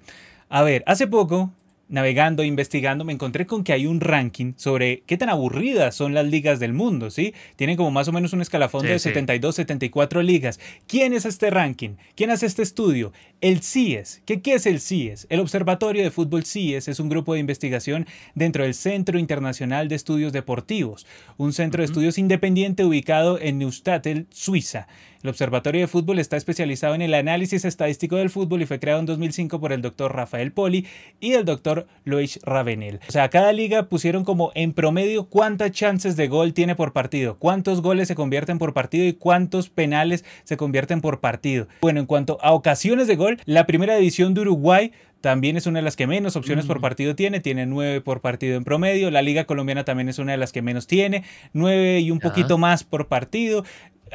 A 0.47 0.63
ver, 0.63 0.83
hace 0.87 1.05
poco 1.05 1.51
navegando, 1.89 2.45
investigando, 2.45 3.03
me 3.03 3.11
encontré 3.11 3.45
con 3.45 3.65
que 3.65 3.73
hay 3.73 3.85
un 3.85 3.99
ranking 3.99 4.53
sobre 4.55 5.03
qué 5.05 5.17
tan 5.17 5.27
aburridas 5.27 5.93
son 5.95 6.13
las 6.13 6.25
ligas 6.25 6.61
del 6.61 6.71
mundo, 6.71 7.11
¿sí? 7.11 7.33
Tienen 7.57 7.75
como 7.75 7.91
más 7.91 8.07
o 8.07 8.13
menos 8.13 8.31
un 8.31 8.41
escalafón 8.41 8.85
de 8.85 8.97
72, 8.97 9.53
74 9.53 10.23
ligas. 10.23 10.61
¿Quién 10.87 11.11
es 11.13 11.25
este 11.25 11.49
ranking? 11.49 11.97
¿Quién 12.15 12.31
hace 12.31 12.45
este 12.45 12.63
estudio? 12.63 13.11
El 13.43 13.61
CIES. 13.61 14.21
¿Qué, 14.25 14.41
¿Qué 14.41 14.53
es 14.53 14.65
el 14.65 14.79
CIES? 14.79 15.27
El 15.29 15.41
Observatorio 15.41 16.01
de 16.01 16.11
Fútbol 16.11 16.45
CIES 16.45 16.87
es 16.87 17.01
un 17.01 17.09
grupo 17.09 17.33
de 17.33 17.41
investigación 17.41 18.07
dentro 18.35 18.63
del 18.63 18.73
Centro 18.73 19.19
Internacional 19.19 19.89
de 19.89 19.95
Estudios 19.95 20.31
Deportivos, 20.31 21.05
un 21.35 21.51
centro 21.51 21.81
de 21.81 21.87
estudios 21.87 22.17
independiente 22.17 22.85
ubicado 22.85 23.37
en 23.41 23.59
Neustatel, 23.59 24.27
Suiza. 24.29 24.87
El 25.23 25.29
Observatorio 25.29 25.79
de 25.79 25.87
Fútbol 25.87 26.19
está 26.19 26.35
especializado 26.35 26.95
en 26.95 27.01
el 27.01 27.13
análisis 27.13 27.63
estadístico 27.63 28.17
del 28.17 28.29
fútbol 28.29 28.61
y 28.61 28.65
fue 28.65 28.81
creado 28.81 28.99
en 28.99 29.05
2005 29.05 29.57
por 29.61 29.71
el 29.71 29.81
doctor 29.81 30.13
Rafael 30.13 30.51
Poli 30.51 30.85
y 31.21 31.31
el 31.31 31.45
doctor 31.45 31.87
Luis 32.03 32.41
Ravenel. 32.43 32.99
O 33.07 33.11
sea, 33.11 33.29
cada 33.29 33.53
liga 33.53 33.83
pusieron 33.83 34.25
como 34.25 34.51
en 34.53 34.73
promedio 34.73 35.29
cuántas 35.29 35.71
chances 35.71 36.17
de 36.17 36.27
gol 36.27 36.53
tiene 36.53 36.75
por 36.75 36.91
partido, 36.91 37.37
cuántos 37.39 37.81
goles 37.81 38.09
se 38.09 38.15
convierten 38.15 38.57
por 38.57 38.73
partido 38.73 39.05
y 39.05 39.13
cuántos 39.13 39.69
penales 39.69 40.25
se 40.43 40.57
convierten 40.57 40.99
por 40.99 41.21
partido. 41.21 41.69
Bueno, 41.79 42.01
en 42.01 42.05
cuanto 42.05 42.37
a 42.41 42.51
ocasiones 42.51 43.07
de 43.07 43.15
gol, 43.15 43.32
la 43.45 43.65
primera 43.65 43.97
edición 43.97 44.33
de 44.33 44.41
Uruguay 44.41 44.91
también 45.23 45.55
es 45.55 45.67
una 45.67 45.79
de 45.79 45.83
las 45.83 45.95
que 45.95 46.05
menos 46.05 46.35
opciones 46.35 46.65
por 46.65 46.79
mm. 46.79 46.81
partido 46.81 47.15
tiene, 47.15 47.39
tiene 47.39 47.65
nueve 47.65 48.01
por 48.01 48.19
partido 48.19 48.57
en 48.57 48.65
promedio. 48.65 49.09
La 49.09 49.21
Liga 49.21 49.45
Colombiana 49.45 49.85
también 49.85 50.09
es 50.09 50.19
una 50.19 50.33
de 50.33 50.37
las 50.37 50.51
que 50.51 50.61
menos 50.61 50.85
tiene, 50.85 51.23
nueve 51.53 52.01
y 52.01 52.11
un 52.11 52.19
poquito 52.19 52.57
más 52.57 52.83
por 52.83 53.07
partido. 53.07 53.63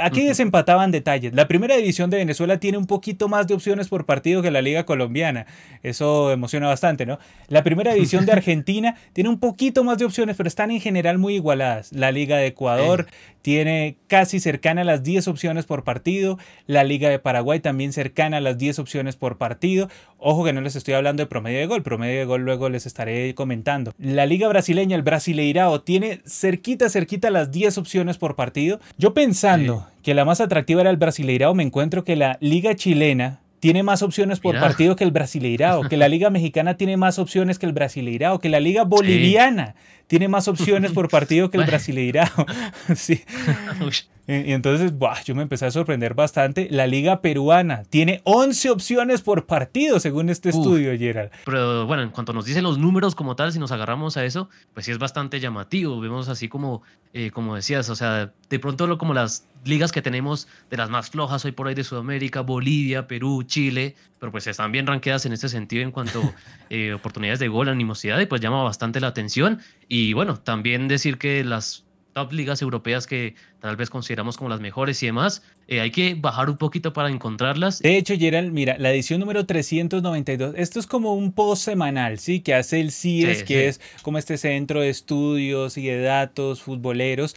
Aquí 0.00 0.26
desempataban 0.26 0.90
detalles. 0.90 1.34
La 1.34 1.48
primera 1.48 1.76
división 1.76 2.10
de 2.10 2.18
Venezuela 2.18 2.58
tiene 2.58 2.78
un 2.78 2.86
poquito 2.86 3.28
más 3.28 3.46
de 3.46 3.54
opciones 3.54 3.88
por 3.88 4.06
partido 4.06 4.42
que 4.42 4.50
la 4.50 4.62
liga 4.62 4.84
colombiana. 4.84 5.46
Eso 5.82 6.32
emociona 6.32 6.68
bastante, 6.68 7.06
¿no? 7.06 7.18
La 7.48 7.62
primera 7.62 7.92
división 7.94 8.26
de 8.26 8.32
Argentina 8.38 8.96
tiene 9.12 9.30
un 9.30 9.38
poquito 9.38 9.84
más 9.84 9.98
de 9.98 10.04
opciones, 10.04 10.36
pero 10.36 10.48
están 10.48 10.70
en 10.70 10.80
general 10.80 11.18
muy 11.18 11.34
igualadas. 11.34 11.92
La 11.92 12.12
liga 12.12 12.36
de 12.36 12.46
Ecuador 12.46 13.06
tiene 13.42 13.96
casi 14.08 14.40
cercana 14.40 14.82
a 14.82 14.84
las 14.84 15.02
10 15.02 15.28
opciones 15.28 15.66
por 15.66 15.84
partido. 15.84 16.38
La 16.66 16.84
liga 16.84 17.08
de 17.08 17.18
Paraguay 17.18 17.60
también 17.60 17.92
cercana 17.92 18.38
a 18.38 18.40
las 18.40 18.58
10 18.58 18.78
opciones 18.78 19.16
por 19.16 19.38
partido. 19.38 19.88
Ojo 20.18 20.44
que 20.44 20.52
no 20.52 20.60
les 20.60 20.76
estoy 20.76 20.94
hablando 20.94 21.22
de 21.22 21.26
promedio 21.28 21.58
de 21.58 21.66
gol. 21.66 21.82
Promedio 21.82 22.18
de 22.18 22.24
gol 22.24 22.42
luego 22.42 22.68
les 22.68 22.86
estaré 22.86 23.34
comentando. 23.34 23.92
La 23.98 24.26
liga 24.26 24.48
brasileña, 24.48 24.96
el 24.96 25.02
Brasileirao, 25.02 25.80
tiene 25.80 26.20
cerquita, 26.26 26.88
cerquita 26.88 27.30
las 27.30 27.50
10 27.50 27.78
opciones 27.78 28.18
por 28.18 28.36
partido. 28.36 28.80
Yo 28.96 29.14
pensando 29.14 29.87
que 30.02 30.14
la 30.14 30.24
más 30.24 30.40
atractiva 30.40 30.80
era 30.80 30.90
el 30.90 30.96
Brasileirao, 30.96 31.54
me 31.54 31.62
encuentro 31.62 32.04
que 32.04 32.16
la 32.16 32.36
liga 32.40 32.74
chilena 32.74 33.40
tiene 33.60 33.82
más 33.82 34.02
opciones 34.02 34.40
por 34.40 34.58
partido 34.58 34.96
que 34.96 35.04
el 35.04 35.10
Brasileirao, 35.10 35.88
que 35.88 35.96
la 35.96 36.08
Liga 36.08 36.30
Mexicana 36.30 36.76
tiene 36.76 36.96
más 36.96 37.18
opciones 37.18 37.58
que 37.58 37.66
el 37.66 37.72
Brasileirao, 37.72 38.38
que 38.38 38.48
la 38.48 38.60
Liga 38.60 38.84
Boliviana 38.84 39.74
tiene 40.08 40.26
más 40.26 40.48
opciones 40.48 40.92
por 40.92 41.08
partido 41.08 41.50
que 41.50 41.58
el 41.58 41.64
Brasileirao. 41.64 42.46
sí. 42.96 43.22
Y 44.30 44.52
entonces, 44.52 44.92
yo 45.24 45.34
me 45.34 45.40
empecé 45.40 45.64
a 45.64 45.70
sorprender 45.70 46.12
bastante. 46.12 46.68
La 46.70 46.86
Liga 46.86 47.22
Peruana 47.22 47.84
tiene 47.84 48.20
11 48.24 48.68
opciones 48.68 49.22
por 49.22 49.46
partido, 49.46 49.98
según 50.00 50.28
este 50.28 50.50
estudio, 50.50 50.96
Gerald. 50.98 51.30
Pero 51.46 51.86
bueno, 51.86 52.02
en 52.02 52.10
cuanto 52.10 52.34
nos 52.34 52.44
dicen 52.44 52.62
los 52.62 52.76
números 52.76 53.14
como 53.14 53.36
tal, 53.36 53.54
si 53.54 53.58
nos 53.58 53.72
agarramos 53.72 54.18
a 54.18 54.26
eso, 54.26 54.50
pues 54.74 54.84
sí 54.84 54.92
es 54.92 54.98
bastante 54.98 55.40
llamativo. 55.40 55.98
Vemos 55.98 56.28
así 56.28 56.50
como, 56.50 56.82
eh, 57.14 57.30
como 57.30 57.54
decías, 57.54 57.88
o 57.88 57.96
sea, 57.96 58.30
de 58.50 58.58
pronto 58.58 58.86
lo, 58.86 58.98
como 58.98 59.14
las 59.14 59.46
ligas 59.64 59.92
que 59.92 60.02
tenemos 60.02 60.46
de 60.68 60.76
las 60.76 60.90
más 60.90 61.08
flojas 61.08 61.46
hoy 61.46 61.52
por 61.52 61.66
ahí 61.66 61.74
de 61.74 61.84
Sudamérica, 61.84 62.42
Bolivia, 62.42 63.08
Perú, 63.08 63.44
Chile, 63.44 63.96
pero 64.18 64.32
pues 64.32 64.46
están 64.46 64.72
bien 64.72 64.86
ranqueadas 64.86 65.26
en 65.26 65.32
este 65.32 65.48
sentido 65.48 65.82
en 65.82 65.90
cuanto 65.90 66.22
a 66.22 66.32
eh, 66.70 66.94
oportunidades 66.94 67.38
de 67.38 67.48
gol, 67.48 67.68
animosidad, 67.68 68.18
y 68.20 68.26
pues 68.26 68.40
llama 68.40 68.62
bastante 68.62 69.00
la 69.00 69.08
atención. 69.08 69.60
Y 69.88 70.12
bueno, 70.12 70.38
también 70.38 70.88
decir 70.88 71.18
que 71.18 71.44
las 71.44 71.84
top 72.18 72.32
ligas 72.32 72.62
europeas 72.62 73.06
que 73.06 73.34
tal 73.60 73.76
vez 73.76 73.90
consideramos 73.90 74.36
como 74.36 74.50
las 74.50 74.60
mejores 74.60 75.00
y 75.02 75.06
demás, 75.06 75.42
eh, 75.68 75.80
hay 75.80 75.90
que 75.90 76.14
bajar 76.14 76.50
un 76.50 76.56
poquito 76.56 76.92
para 76.92 77.10
encontrarlas. 77.10 77.80
De 77.80 77.96
hecho, 77.96 78.14
Gerald, 78.16 78.52
mira, 78.52 78.76
la 78.78 78.90
edición 78.90 79.20
número 79.20 79.46
392, 79.46 80.54
esto 80.56 80.80
es 80.80 80.86
como 80.86 81.14
un 81.14 81.32
post 81.32 81.64
semanal, 81.64 82.18
¿sí? 82.18 82.40
Que 82.40 82.54
hace 82.54 82.80
el 82.80 82.90
CIES, 82.90 83.44
que 83.44 83.68
es 83.68 83.80
como 84.02 84.18
este 84.18 84.36
centro 84.36 84.80
de 84.80 84.88
estudios 84.88 85.76
y 85.76 85.86
de 85.86 86.00
datos 86.00 86.62
futboleros. 86.62 87.36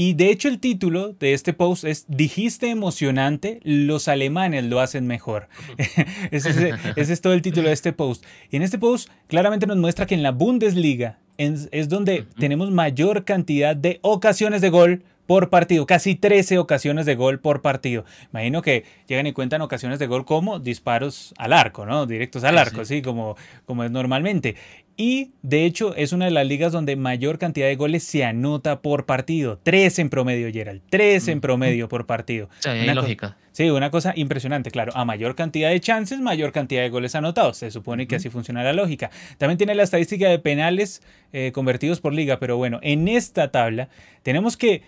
Y 0.00 0.14
de 0.14 0.30
hecho 0.30 0.46
el 0.46 0.60
título 0.60 1.12
de 1.14 1.32
este 1.32 1.52
post 1.52 1.82
es 1.82 2.04
Dijiste 2.06 2.70
emocionante, 2.70 3.58
los 3.64 4.06
alemanes 4.06 4.62
lo 4.62 4.78
hacen 4.78 5.08
mejor. 5.08 5.48
ese, 6.30 6.72
es, 6.94 7.20
todo 7.20 7.32
el 7.32 7.42
título 7.42 7.66
de 7.66 7.74
este 7.74 7.92
post. 7.92 8.24
Y 8.48 8.54
en 8.54 8.62
este 8.62 8.78
post 8.78 9.10
claramente 9.26 9.66
nos 9.66 9.76
muestra 9.76 10.06
que 10.06 10.14
en 10.14 10.22
la 10.22 10.30
Bundesliga 10.30 11.18
es, 11.38 11.88
donde 11.88 12.26
tenemos 12.38 12.70
mayor 12.70 13.24
cantidad 13.24 13.74
de 13.74 14.00
ocasiones 14.02 14.60
de 14.60 14.70
gol 14.70 15.02
por 15.26 15.50
partido, 15.50 15.86
casi 15.86 16.14
13 16.14 16.58
ocasiones 16.58 17.04
de 17.06 17.14
gol 17.14 17.38
por 17.38 17.60
partido. 17.60 18.04
Imagino 18.32 18.62
que 18.62 18.84
llegan 19.06 19.26
y 19.26 19.32
cuentan 19.32 19.60
ocasiones 19.60 19.98
de 19.98 20.06
gol 20.06 20.24
como 20.24 20.58
disparos 20.58 21.34
al 21.36 21.52
arco, 21.52 21.84
¿no? 21.84 22.06
Directos 22.06 22.44
al 22.44 22.56
arco, 22.56 22.84
sí, 22.84 23.02
como, 23.02 23.36
como 23.66 23.84
es 23.84 23.90
normalmente. 23.90 24.56
Y 24.96 25.32
de 25.42 25.64
hecho 25.64 25.94
es 25.94 26.12
una 26.12 26.24
de 26.24 26.30
las 26.30 26.46
ligas 26.46 26.72
donde 26.72 26.96
mayor 26.96 27.38
cantidad 27.38 27.68
de 27.68 27.76
goles 27.76 28.02
se 28.02 28.24
anota 28.24 28.80
por 28.80 29.06
partido. 29.06 29.60
Tres 29.62 29.98
en 29.98 30.08
promedio, 30.10 30.50
Gerald. 30.50 30.80
Tres 30.88 31.28
en 31.28 31.40
promedio 31.40 31.88
por 31.88 32.06
partido. 32.06 32.48
Sí, 32.60 32.70
hay 32.70 32.94
lógica. 32.94 33.36
Sí, 33.58 33.70
una 33.70 33.90
cosa 33.90 34.12
impresionante, 34.14 34.70
claro. 34.70 34.92
A 34.94 35.04
mayor 35.04 35.34
cantidad 35.34 35.68
de 35.68 35.80
chances, 35.80 36.20
mayor 36.20 36.52
cantidad 36.52 36.80
de 36.80 36.90
goles 36.90 37.16
anotados. 37.16 37.56
Se 37.56 37.72
supone 37.72 38.06
que 38.06 38.14
así 38.14 38.30
funciona 38.30 38.62
la 38.62 38.72
lógica. 38.72 39.10
También 39.36 39.58
tiene 39.58 39.74
la 39.74 39.82
estadística 39.82 40.28
de 40.28 40.38
penales 40.38 41.02
eh, 41.32 41.50
convertidos 41.52 42.00
por 42.00 42.14
liga. 42.14 42.38
Pero 42.38 42.56
bueno, 42.56 42.78
en 42.82 43.08
esta 43.08 43.50
tabla 43.50 43.88
tenemos 44.22 44.56
que 44.56 44.82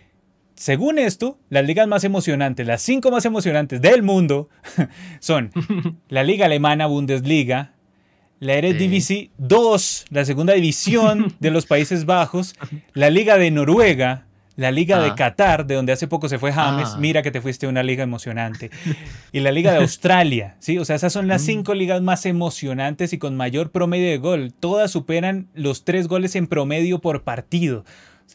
según 0.54 1.00
esto, 1.00 1.36
las 1.48 1.66
ligas 1.66 1.88
más 1.88 2.04
emocionantes, 2.04 2.64
las 2.64 2.80
cinco 2.80 3.10
más 3.10 3.24
emocionantes 3.24 3.82
del 3.82 4.04
mundo, 4.04 4.48
son 5.18 5.50
la 6.08 6.22
Liga 6.22 6.46
Alemana 6.46 6.86
Bundesliga, 6.86 7.72
la 8.38 8.52
Eredivisie 8.52 9.32
2, 9.38 10.04
la 10.10 10.24
segunda 10.24 10.52
división 10.52 11.34
de 11.40 11.50
los 11.50 11.66
Países 11.66 12.06
Bajos, 12.06 12.54
la 12.94 13.10
Liga 13.10 13.36
de 13.36 13.50
Noruega, 13.50 14.28
la 14.60 14.70
Liga 14.70 15.00
de 15.00 15.08
ah. 15.08 15.14
Qatar, 15.14 15.66
de 15.66 15.74
donde 15.74 15.92
hace 15.92 16.06
poco 16.06 16.28
se 16.28 16.38
fue 16.38 16.52
James, 16.52 16.90
ah. 16.92 16.98
mira 16.98 17.22
que 17.22 17.30
te 17.30 17.40
fuiste 17.40 17.64
a 17.64 17.70
una 17.70 17.82
liga 17.82 18.04
emocionante, 18.04 18.70
y 19.32 19.40
la 19.40 19.52
Liga 19.52 19.72
de 19.72 19.78
Australia, 19.78 20.56
¿sí? 20.58 20.76
O 20.76 20.84
sea, 20.84 20.96
esas 20.96 21.14
son 21.14 21.28
las 21.28 21.42
mm. 21.42 21.46
cinco 21.46 21.74
ligas 21.74 22.02
más 22.02 22.26
emocionantes 22.26 23.14
y 23.14 23.18
con 23.18 23.38
mayor 23.38 23.70
promedio 23.70 24.10
de 24.10 24.18
gol. 24.18 24.52
Todas 24.52 24.90
superan 24.90 25.48
los 25.54 25.84
tres 25.84 26.08
goles 26.08 26.36
en 26.36 26.46
promedio 26.46 26.98
por 26.98 27.22
partido. 27.22 27.86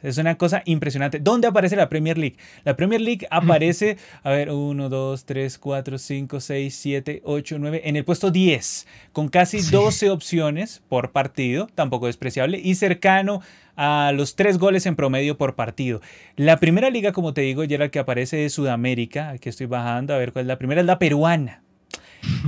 Es 0.03 0.17
una 0.17 0.37
cosa 0.37 0.61
impresionante. 0.65 1.19
¿Dónde 1.19 1.47
aparece 1.47 1.75
la 1.75 1.89
Premier 1.89 2.17
League? 2.17 2.37
La 2.63 2.75
Premier 2.75 3.01
League 3.01 3.27
aparece, 3.29 3.97
a 4.23 4.31
ver, 4.31 4.49
1, 4.51 4.89
2, 4.89 5.25
3, 5.25 5.57
4, 5.57 5.97
5, 5.97 6.39
6, 6.39 6.75
7, 6.75 7.21
8, 7.23 7.57
9, 7.59 7.81
en 7.85 7.95
el 7.95 8.05
puesto 8.05 8.31
10, 8.31 8.87
con 9.11 9.29
casi 9.29 9.61
12 9.61 10.09
opciones 10.09 10.81
por 10.87 11.11
partido, 11.11 11.67
tampoco 11.75 12.07
despreciable, 12.07 12.59
y 12.63 12.75
cercano 12.75 13.41
a 13.75 14.11
los 14.13 14.35
3 14.35 14.57
goles 14.57 14.85
en 14.85 14.95
promedio 14.95 15.37
por 15.37 15.55
partido. 15.55 16.01
La 16.35 16.57
primera 16.57 16.89
liga, 16.89 17.11
como 17.11 17.33
te 17.33 17.41
digo, 17.41 17.63
ya 17.63 17.77
la 17.77 17.89
que 17.89 17.99
aparece 17.99 18.37
de 18.37 18.49
Sudamérica, 18.49 19.29
aquí 19.31 19.49
estoy 19.49 19.67
bajando, 19.67 20.13
a 20.13 20.17
ver 20.17 20.31
cuál 20.33 20.43
es 20.43 20.47
la 20.47 20.57
primera, 20.57 20.81
es 20.81 20.87
la 20.87 20.99
peruana. 20.99 21.64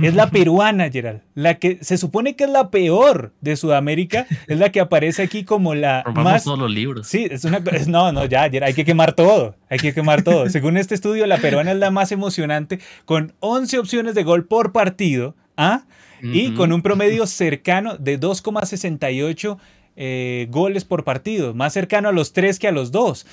Es 0.02 0.14
la 0.14 0.30
peruana, 0.30 0.90
Gerald. 0.90 1.22
La 1.34 1.54
que 1.58 1.78
se 1.80 1.98
supone 1.98 2.36
que 2.36 2.44
es 2.44 2.50
la 2.50 2.70
peor 2.70 3.32
de 3.40 3.56
Sudamérica, 3.56 4.26
es 4.46 4.58
la 4.58 4.70
que 4.70 4.80
aparece 4.80 5.22
aquí 5.22 5.44
como 5.44 5.74
la 5.74 6.04
más. 6.14 6.44
todos 6.44 6.58
los 6.58 6.70
libros. 6.70 7.06
Sí, 7.06 7.26
es 7.30 7.44
una. 7.44 7.60
no, 7.86 8.12
no, 8.12 8.24
ya, 8.24 8.42
Gerald, 8.50 8.68
hay 8.68 8.74
que 8.74 8.84
quemar 8.84 9.12
todo. 9.14 9.56
Hay 9.68 9.78
que 9.78 9.92
quemar 9.92 10.22
todo. 10.22 10.48
Según 10.48 10.76
este 10.76 10.94
estudio, 10.94 11.26
la 11.26 11.38
peruana 11.38 11.72
es 11.72 11.78
la 11.78 11.90
más 11.90 12.12
emocionante, 12.12 12.80
con 13.04 13.34
11 13.40 13.78
opciones 13.78 14.14
de 14.14 14.22
gol 14.24 14.46
por 14.46 14.72
partido. 14.72 15.34
¿ah? 15.56 15.82
Y 16.22 16.52
con 16.54 16.72
un 16.72 16.82
promedio 16.82 17.26
cercano 17.26 17.96
de 17.96 18.18
2,68 18.18 19.58
eh, 19.96 20.46
goles 20.50 20.84
por 20.84 21.04
partido, 21.04 21.54
más 21.54 21.72
cercano 21.72 22.08
a 22.08 22.12
los 22.12 22.32
3 22.32 22.58
que 22.58 22.68
a 22.68 22.72
los 22.72 22.90
2. 22.92 23.26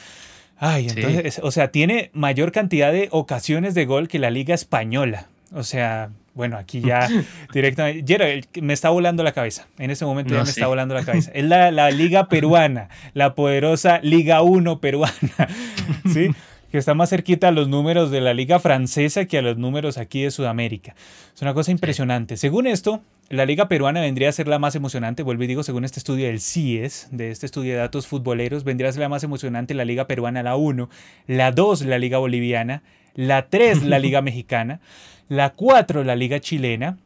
Ay, 0.57 0.87
entonces, 0.89 1.39
o 1.43 1.51
sea, 1.51 1.69
tiene 1.71 2.09
mayor 2.13 2.51
cantidad 2.51 2.91
de 2.91 3.09
ocasiones 3.11 3.73
de 3.73 3.85
gol 3.85 4.07
que 4.07 4.19
la 4.19 4.29
Liga 4.29 4.55
Española. 4.55 5.27
O 5.53 5.63
sea, 5.63 6.09
bueno, 6.33 6.57
aquí 6.57 6.81
ya 6.81 7.07
directamente. 7.53 8.03
Gerald, 8.05 8.45
me 8.61 8.73
está 8.73 8.89
volando 8.89 9.23
la 9.23 9.31
cabeza. 9.31 9.67
En 9.79 9.91
ese 9.91 10.05
momento 10.05 10.33
ya 10.33 10.43
me 10.43 10.49
está 10.49 10.67
volando 10.67 10.93
la 10.93 11.03
cabeza. 11.03 11.31
Es 11.33 11.45
la, 11.45 11.71
la, 11.71 11.91
Liga 11.91 12.27
Peruana, 12.27 12.89
la 13.13 13.35
poderosa 13.35 13.99
Liga 14.01 14.41
1 14.41 14.79
peruana. 14.79 15.47
¿Sí? 16.13 16.31
que 16.75 16.79
está 16.79 16.93
más 16.93 17.09
cerquita 17.09 17.47
a 17.47 17.51
los 17.51 17.69
números 17.69 18.11
de 18.11 18.19
la 18.19 18.33
liga 18.33 18.59
francesa 18.59 19.23
que 19.23 19.37
a 19.37 19.41
los 19.41 19.55
números 19.55 19.97
aquí 19.97 20.23
de 20.23 20.31
Sudamérica. 20.31 20.93
Es 21.33 21.41
una 21.41 21.53
cosa 21.53 21.71
impresionante. 21.71 22.35
Según 22.35 22.67
esto, 22.67 23.01
la 23.29 23.45
liga 23.45 23.69
peruana 23.69 24.01
vendría 24.01 24.27
a 24.27 24.33
ser 24.33 24.49
la 24.49 24.59
más 24.59 24.75
emocionante, 24.75 25.23
vuelvo 25.23 25.43
y 25.43 25.47
digo, 25.47 25.63
según 25.63 25.85
este 25.85 25.99
estudio 25.99 26.27
del 26.27 26.41
CIES, 26.41 27.07
de 27.11 27.31
este 27.31 27.45
estudio 27.45 27.73
de 27.73 27.79
datos 27.79 28.07
futboleros, 28.07 28.65
vendría 28.65 28.89
a 28.89 28.91
ser 28.91 29.01
la 29.01 29.07
más 29.07 29.23
emocionante 29.23 29.73
la 29.73 29.85
liga 29.85 30.05
peruana, 30.05 30.43
la 30.43 30.57
1, 30.57 30.89
la 31.27 31.51
2, 31.51 31.85
la 31.85 31.97
liga 31.97 32.17
boliviana, 32.17 32.83
la 33.15 33.49
3, 33.49 33.83
la 33.83 33.99
liga 33.99 34.21
mexicana. 34.23 34.79
La 35.27 35.53
4, 35.53 36.03
la 36.03 36.15
Liga 36.15 36.39
Chilena. 36.39 36.97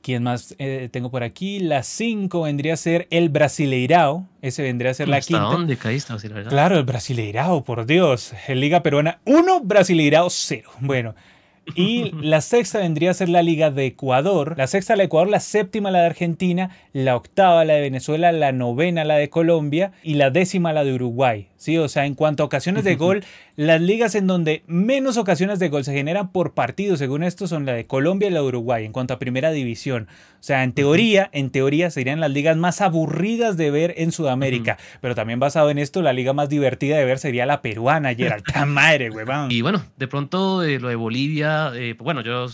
¿Quién 0.00 0.22
más 0.22 0.54
eh, 0.58 0.88
tengo 0.90 1.10
por 1.10 1.22
aquí? 1.22 1.60
La 1.60 1.82
5 1.82 2.42
vendría 2.42 2.74
a 2.74 2.76
ser 2.76 3.06
el 3.10 3.28
Brasileirao. 3.28 4.26
Ese 4.42 4.62
vendría 4.62 4.90
a 4.90 4.94
ser 4.94 5.08
la 5.08 5.20
quinta. 5.20 5.44
dónde 5.44 5.76
caíste, 5.76 6.12
Claro, 6.48 6.78
el 6.78 6.84
Brasileirao, 6.84 7.64
por 7.64 7.86
Dios. 7.86 8.32
El 8.48 8.60
Liga 8.60 8.82
Peruana 8.82 9.20
1, 9.24 9.60
Brasileirao 9.60 10.28
0. 10.30 10.70
Bueno, 10.80 11.14
y 11.74 12.10
la 12.20 12.40
sexta 12.40 12.78
vendría 12.78 13.10
a 13.10 13.14
ser 13.14 13.28
la 13.28 13.42
Liga 13.42 13.70
de 13.70 13.86
Ecuador. 13.86 14.54
La 14.56 14.66
sexta 14.66 14.94
la 14.96 15.02
de 15.02 15.06
Ecuador, 15.06 15.28
la 15.28 15.40
séptima 15.40 15.90
la 15.90 16.00
de 16.00 16.06
Argentina, 16.06 16.70
la 16.92 17.16
octava 17.16 17.64
la 17.64 17.74
de 17.74 17.80
Venezuela, 17.80 18.32
la 18.32 18.52
novena 18.52 19.04
la 19.04 19.16
de 19.16 19.30
Colombia 19.30 19.92
y 20.02 20.14
la 20.14 20.30
décima 20.30 20.72
la 20.72 20.84
de 20.84 20.94
Uruguay. 20.94 21.48
¿Sí? 21.64 21.78
O 21.78 21.88
sea, 21.88 22.04
en 22.04 22.14
cuanto 22.14 22.42
a 22.42 22.46
ocasiones 22.46 22.84
de 22.84 22.94
gol, 22.94 23.24
las 23.56 23.80
ligas 23.80 24.14
en 24.14 24.26
donde 24.26 24.62
menos 24.66 25.16
ocasiones 25.16 25.58
de 25.58 25.70
gol 25.70 25.82
se 25.82 25.94
generan 25.94 26.30
por 26.30 26.52
partido, 26.52 26.98
según 26.98 27.22
esto, 27.22 27.46
son 27.46 27.64
la 27.64 27.72
de 27.72 27.86
Colombia 27.86 28.28
y 28.28 28.32
la 28.32 28.40
de 28.40 28.46
Uruguay, 28.46 28.84
en 28.84 28.92
cuanto 28.92 29.14
a 29.14 29.18
primera 29.18 29.50
división. 29.50 30.08
O 30.34 30.42
sea, 30.42 30.62
en 30.62 30.72
teoría, 30.72 31.30
en 31.32 31.48
teoría 31.48 31.90
serían 31.90 32.20
las 32.20 32.30
ligas 32.30 32.58
más 32.58 32.82
aburridas 32.82 33.56
de 33.56 33.70
ver 33.70 33.94
en 33.96 34.12
Sudamérica. 34.12 34.76
Pero 35.00 35.14
también 35.14 35.40
basado 35.40 35.70
en 35.70 35.78
esto, 35.78 36.02
la 36.02 36.12
liga 36.12 36.34
más 36.34 36.50
divertida 36.50 36.98
de 36.98 37.06
ver 37.06 37.18
sería 37.18 37.46
la 37.46 37.62
peruana, 37.62 38.14
Gerald. 38.14 38.44
madre, 38.66 39.08
huevón! 39.08 39.50
Y 39.50 39.62
bueno, 39.62 39.82
de 39.96 40.06
pronto 40.06 40.62
eh, 40.62 40.78
lo 40.78 40.88
de 40.88 40.96
Bolivia, 40.96 41.72
eh, 41.74 41.94
bueno, 41.98 42.20
yo 42.20 42.46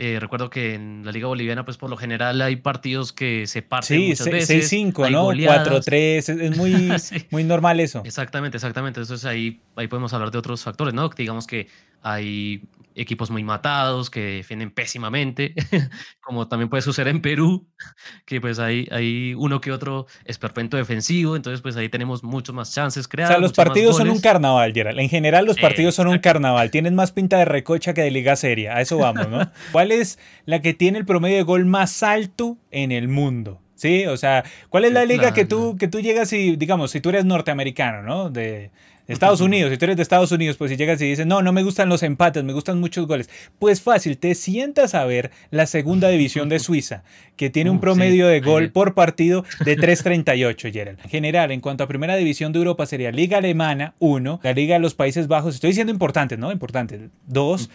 Eh, 0.00 0.18
recuerdo 0.20 0.48
que 0.48 0.74
en 0.74 1.02
la 1.04 1.10
Liga 1.10 1.26
Boliviana, 1.26 1.64
pues 1.64 1.76
por 1.76 1.90
lo 1.90 1.96
general 1.96 2.40
hay 2.40 2.54
partidos 2.54 3.12
que 3.12 3.48
se 3.48 3.62
parten 3.62 3.98
sí, 3.98 4.08
muchas 4.10 4.30
veces. 4.30 4.72
6-5, 4.72 5.10
¿no? 5.10 5.32
4-3, 5.32 6.40
es 6.40 6.56
muy, 6.56 6.92
muy 7.30 7.42
normal 7.42 7.80
eso. 7.80 8.02
Exactamente, 8.04 8.58
exactamente. 8.58 9.00
Entonces 9.00 9.24
ahí, 9.24 9.60
ahí 9.74 9.88
podemos 9.88 10.12
hablar 10.12 10.30
de 10.30 10.38
otros 10.38 10.62
factores, 10.62 10.94
¿no? 10.94 11.08
Digamos 11.08 11.48
que 11.48 11.66
hay 12.02 12.62
equipos 12.98 13.30
muy 13.30 13.44
matados 13.44 14.10
que 14.10 14.20
defienden 14.20 14.70
pésimamente, 14.70 15.54
como 16.20 16.48
también 16.48 16.68
puede 16.68 16.82
suceder 16.82 17.08
en 17.08 17.20
Perú, 17.20 17.66
que 18.26 18.40
pues 18.40 18.58
hay, 18.58 18.88
hay 18.90 19.34
uno 19.34 19.60
que 19.60 19.72
otro 19.72 20.06
esperpento 20.24 20.76
defensivo, 20.76 21.36
entonces 21.36 21.60
pues 21.60 21.76
ahí 21.76 21.88
tenemos 21.88 22.22
muchos 22.22 22.54
más 22.54 22.74
chances 22.74 23.08
creadas. 23.08 23.30
O 23.30 23.34
sea, 23.34 23.40
los 23.40 23.52
partidos 23.52 23.96
son 23.96 24.10
un 24.10 24.20
carnaval, 24.20 24.72
Gerald. 24.72 24.98
En 24.98 25.08
general 25.08 25.46
los 25.46 25.58
partidos 25.58 25.94
son 25.94 26.08
un 26.08 26.18
carnaval, 26.18 26.70
tienen 26.70 26.94
más 26.94 27.12
pinta 27.12 27.38
de 27.38 27.44
recocha 27.44 27.94
que 27.94 28.02
de 28.02 28.10
liga 28.10 28.36
seria, 28.36 28.76
a 28.76 28.80
eso 28.80 28.98
vamos, 28.98 29.28
¿no? 29.28 29.50
¿Cuál 29.72 29.92
es 29.92 30.18
la 30.44 30.60
que 30.60 30.74
tiene 30.74 30.98
el 30.98 31.06
promedio 31.06 31.36
de 31.36 31.42
gol 31.42 31.64
más 31.66 32.02
alto 32.02 32.58
en 32.70 32.92
el 32.92 33.08
mundo? 33.08 33.60
Sí, 33.74 34.06
o 34.06 34.16
sea, 34.16 34.42
¿cuál 34.70 34.86
es 34.86 34.92
la 34.92 35.04
liga 35.04 35.32
que 35.32 35.44
tú, 35.44 35.76
que 35.78 35.86
tú 35.86 36.00
llegas 36.00 36.32
y, 36.32 36.56
digamos, 36.56 36.90
si 36.90 37.00
tú 37.00 37.10
eres 37.10 37.24
norteamericano, 37.24 38.02
¿no? 38.02 38.28
De, 38.28 38.72
Estados 39.08 39.40
Unidos, 39.40 39.70
si 39.70 39.78
tú 39.78 39.86
eres 39.86 39.96
de 39.96 40.02
Estados 40.02 40.30
Unidos, 40.32 40.58
pues 40.58 40.70
si 40.70 40.76
llegas 40.76 41.00
y 41.00 41.06
dices, 41.06 41.26
no, 41.26 41.40
no 41.40 41.50
me 41.50 41.62
gustan 41.62 41.88
los 41.88 42.02
empates, 42.02 42.44
me 42.44 42.52
gustan 42.52 42.78
muchos 42.78 43.06
goles. 43.06 43.30
Pues 43.58 43.80
fácil, 43.80 44.18
te 44.18 44.34
sientas 44.34 44.94
a 44.94 45.06
ver 45.06 45.30
la 45.50 45.66
segunda 45.66 46.10
división 46.10 46.50
de 46.50 46.58
Suiza, 46.58 47.04
que 47.36 47.48
tiene 47.48 47.70
un 47.70 47.80
promedio 47.80 48.26
de 48.26 48.40
gol 48.40 48.70
por 48.70 48.92
partido 48.92 49.46
de 49.64 49.78
3.38, 49.78 50.72
Gerald. 50.72 50.98
En 51.02 51.08
general, 51.08 51.52
en 51.52 51.60
cuanto 51.60 51.84
a 51.84 51.88
primera 51.88 52.16
división 52.16 52.52
de 52.52 52.58
Europa, 52.58 52.84
sería 52.84 53.10
Liga 53.10 53.38
Alemana, 53.38 53.94
1, 53.98 54.40
la 54.42 54.52
Liga 54.52 54.74
de 54.74 54.80
los 54.80 54.94
Países 54.94 55.26
Bajos, 55.26 55.54
estoy 55.54 55.70
diciendo 55.70 55.90
importantes, 55.90 56.38
¿no? 56.38 56.52
Importantes, 56.52 57.00
2, 57.28 57.70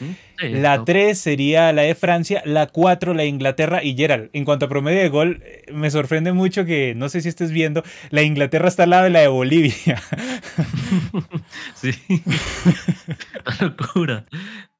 la 0.52 0.86
3 0.86 1.18
sería 1.18 1.74
la 1.74 1.82
de 1.82 1.96
Francia, 1.96 2.44
la 2.46 2.68
4 2.68 3.16
la 3.16 3.24
de 3.24 3.30
Inglaterra 3.30 3.84
y 3.84 3.96
Gerald. 3.96 4.30
En 4.34 4.46
cuanto 4.46 4.66
a 4.66 4.70
promedio 4.70 5.00
de 5.00 5.10
gol, 5.10 5.42
eh, 5.44 5.64
me 5.74 5.90
sorprende 5.90 6.32
mucho 6.32 6.64
que, 6.64 6.94
no 6.96 7.10
sé 7.10 7.22
si 7.22 7.30
estés 7.30 7.52
viendo, 7.52 7.84
la 8.12 8.22
Inglaterra 8.22 8.68
está 8.68 8.84
al 8.84 8.92
lado 8.92 9.04
de 9.06 9.10
la 9.10 9.22
de 9.22 9.28
Bolivia. 9.30 10.02
sí. 11.76 11.94
Locura. 13.62 14.26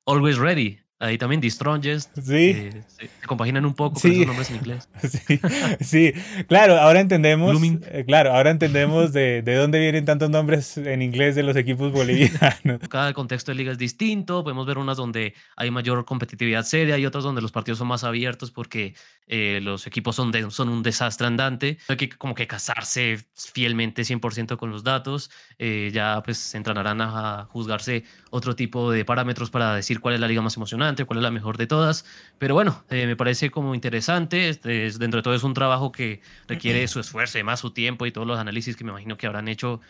Always 0.06 0.38
ready. 0.38 0.83
Ahí 1.00 1.18
también 1.18 1.42
The 1.42 1.50
Strongest. 1.50 2.18
Sí. 2.18 2.52
Eh, 2.56 2.84
se, 2.88 3.10
compaginan 3.28 3.66
un 3.66 3.74
poco 3.74 4.00
con 4.00 4.12
esos 4.12 4.26
nombres 4.26 4.50
en 4.50 4.56
inglés. 4.56 4.90
Sí, 5.04 5.40
sí. 5.82 6.14
claro, 6.48 6.80
ahora 6.80 7.02
entendemos. 7.02 7.62
Eh, 7.62 8.06
claro, 8.08 8.34
ahora 8.34 8.52
entendemos 8.52 9.12
de, 9.12 9.42
de, 9.42 9.56
dónde 9.56 9.80
vienen 9.80 10.06
tantos 10.06 10.30
nombres 10.30 10.78
en 10.78 11.02
inglés 11.02 11.36
de 11.36 11.44
los 11.44 11.58
equipos 11.58 11.92
bolivianos. 11.92 12.80
Cada 12.90 13.14
contexto 13.14 13.52
de 13.52 13.56
liga 13.56 13.72
es 13.72 13.78
distinto. 13.78 14.44
Podemos 14.44 14.66
ver 14.66 14.78
unas 14.78 14.96
donde 14.96 15.34
hay 15.58 15.72
mayor 15.72 16.06
competitividad 16.06 16.64
seria 16.64 16.98
y 16.98 17.06
otras 17.06 17.24
donde 17.24 17.42
los 17.42 17.52
partidos 17.52 17.80
son 17.80 17.88
más 17.88 18.04
abiertos 18.04 18.52
porque 18.52 18.96
eh, 19.28 19.60
los 19.62 19.88
equipos 19.88 20.16
son, 20.16 20.32
de, 20.32 20.50
son 20.52 20.70
un 20.70 20.84
desastre 20.84 21.28
andante. 21.28 21.78
Hay 21.88 21.98
que 21.98 22.10
como 22.10 22.34
que 22.34 22.48
casarse 22.48 23.20
fielmente 23.34 24.04
100% 24.04 24.58
con 24.58 24.72
los 24.72 24.84
datos. 24.84 25.32
Eh, 25.60 25.92
ya 25.94 26.22
pues 26.24 26.38
se 26.38 26.58
entrarán 26.58 27.02
a 27.02 27.46
juzgarse 27.50 28.04
otro 28.32 28.56
tipo 28.56 28.92
de 28.92 29.06
parámetros 29.06 29.50
para 29.50 29.76
decir 29.76 30.00
cuál 30.00 30.16
es 30.16 30.20
la 30.20 30.28
liga 30.28 30.42
más 30.42 30.58
emocionante, 30.58 30.83
cuál 31.06 31.20
es 31.20 31.24
la 31.24 31.32
mejor 31.32 31.58
de 31.58 31.68
todas. 31.68 32.06
Pero 32.38 32.54
bueno, 32.54 32.84
eh, 32.90 33.06
me 33.06 33.16
parece 33.16 33.52
como 33.52 33.76
interesante. 33.76 34.50
Este, 34.50 34.86
es, 34.86 35.00
dentro 35.00 35.20
de 35.20 35.24
todo 35.24 35.34
es 35.34 35.44
un 35.44 35.54
trabajo 35.54 35.92
que 35.92 36.22
requiere 36.48 36.88
su 36.88 37.00
esfuerzo, 37.00 37.40
y 37.40 37.44
más 37.44 37.60
su 37.60 37.72
tiempo 37.72 38.06
y 38.06 38.12
todos 38.12 38.28
los 38.28 38.40
análisis 38.40 38.76
que 38.76 38.84
me 38.84 38.92
imagino 38.92 39.18
que 39.18 39.28
habrán 39.28 39.48
hecho 39.48 39.82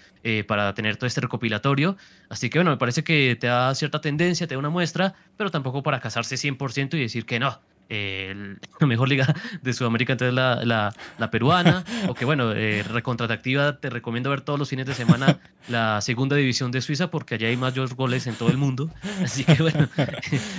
para 0.48 0.74
tener 0.74 0.98
todo 0.98 1.08
este 1.08 1.22
recopilatorio. 1.22 1.98
Así 2.30 2.50
que 2.50 2.60
bueno, 2.60 2.72
me 2.72 2.78
parece 2.78 3.04
que 3.04 3.38
te 3.40 3.48
da 3.48 3.74
cierta 3.76 4.02
tendencia, 4.02 4.48
te 4.48 4.56
da 4.56 4.60
una 4.60 4.70
muestra, 4.70 5.16
pero 5.38 5.52
tampoco 5.52 5.84
para 5.84 6.00
casarse 6.00 6.36
100% 6.36 6.96
y 6.96 7.02
decir 7.02 7.26
que 7.26 7.40
no 7.40 7.60
la 8.80 8.88
mejor 8.88 9.10
liga 9.10 9.34
de 9.62 9.74
Sudamérica, 9.74 10.14
entonces 10.14 10.34
la, 10.34 10.64
la, 10.66 10.94
la 11.18 11.32
peruana, 11.32 11.84
o 12.08 12.14
que 12.14 12.26
bueno, 12.26 12.52
eh, 12.54 12.84
recontratractiva, 12.84 13.80
te 13.80 13.90
recomiendo 13.90 14.30
ver 14.30 14.42
todos 14.42 14.60
los 14.60 14.70
fines 14.70 14.86
de 14.86 14.94
semana 14.94 15.40
la 15.70 16.02
segunda 16.02 16.36
división 16.36 16.72
de 16.72 16.82
Suiza 16.82 17.10
porque 17.10 17.36
allá 17.36 17.48
hay 17.48 17.58
mayores 17.58 17.96
goles 17.96 18.28
en 18.28 18.36
todo 18.36 18.50
el 18.50 18.58
mundo, 18.58 18.90
así 19.24 19.44
que 19.44 19.62
bueno, 19.62 19.88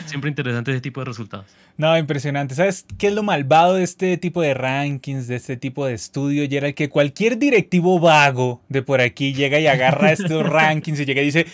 siempre 0.06 0.30
interesante 0.30 0.70
ese 0.70 0.80
tipo 0.80 1.00
de 1.00 1.06
resultados. 1.06 1.46
No, 1.76 1.96
impresionante. 1.98 2.54
¿Sabes 2.54 2.87
qué 2.98 3.08
es 3.08 3.14
lo 3.14 3.22
malvado 3.22 3.74
de 3.74 3.82
este 3.82 4.16
tipo 4.16 4.40
de 4.40 4.54
rankings, 4.54 5.26
de 5.26 5.37
este 5.37 5.56
tipo 5.56 5.87
de 5.87 5.94
estudio? 5.94 6.44
Y 6.44 6.56
era 6.56 6.72
que 6.72 6.88
cualquier 6.88 7.38
directivo 7.38 7.98
vago 7.98 8.62
de 8.68 8.82
por 8.82 9.00
aquí 9.00 9.34
llega 9.34 9.58
y 9.58 9.66
agarra 9.66 10.12
estos 10.12 10.46
rankings 10.48 11.00
y 11.00 11.04
llega 11.04 11.22
y 11.22 11.26
dice 11.26 11.46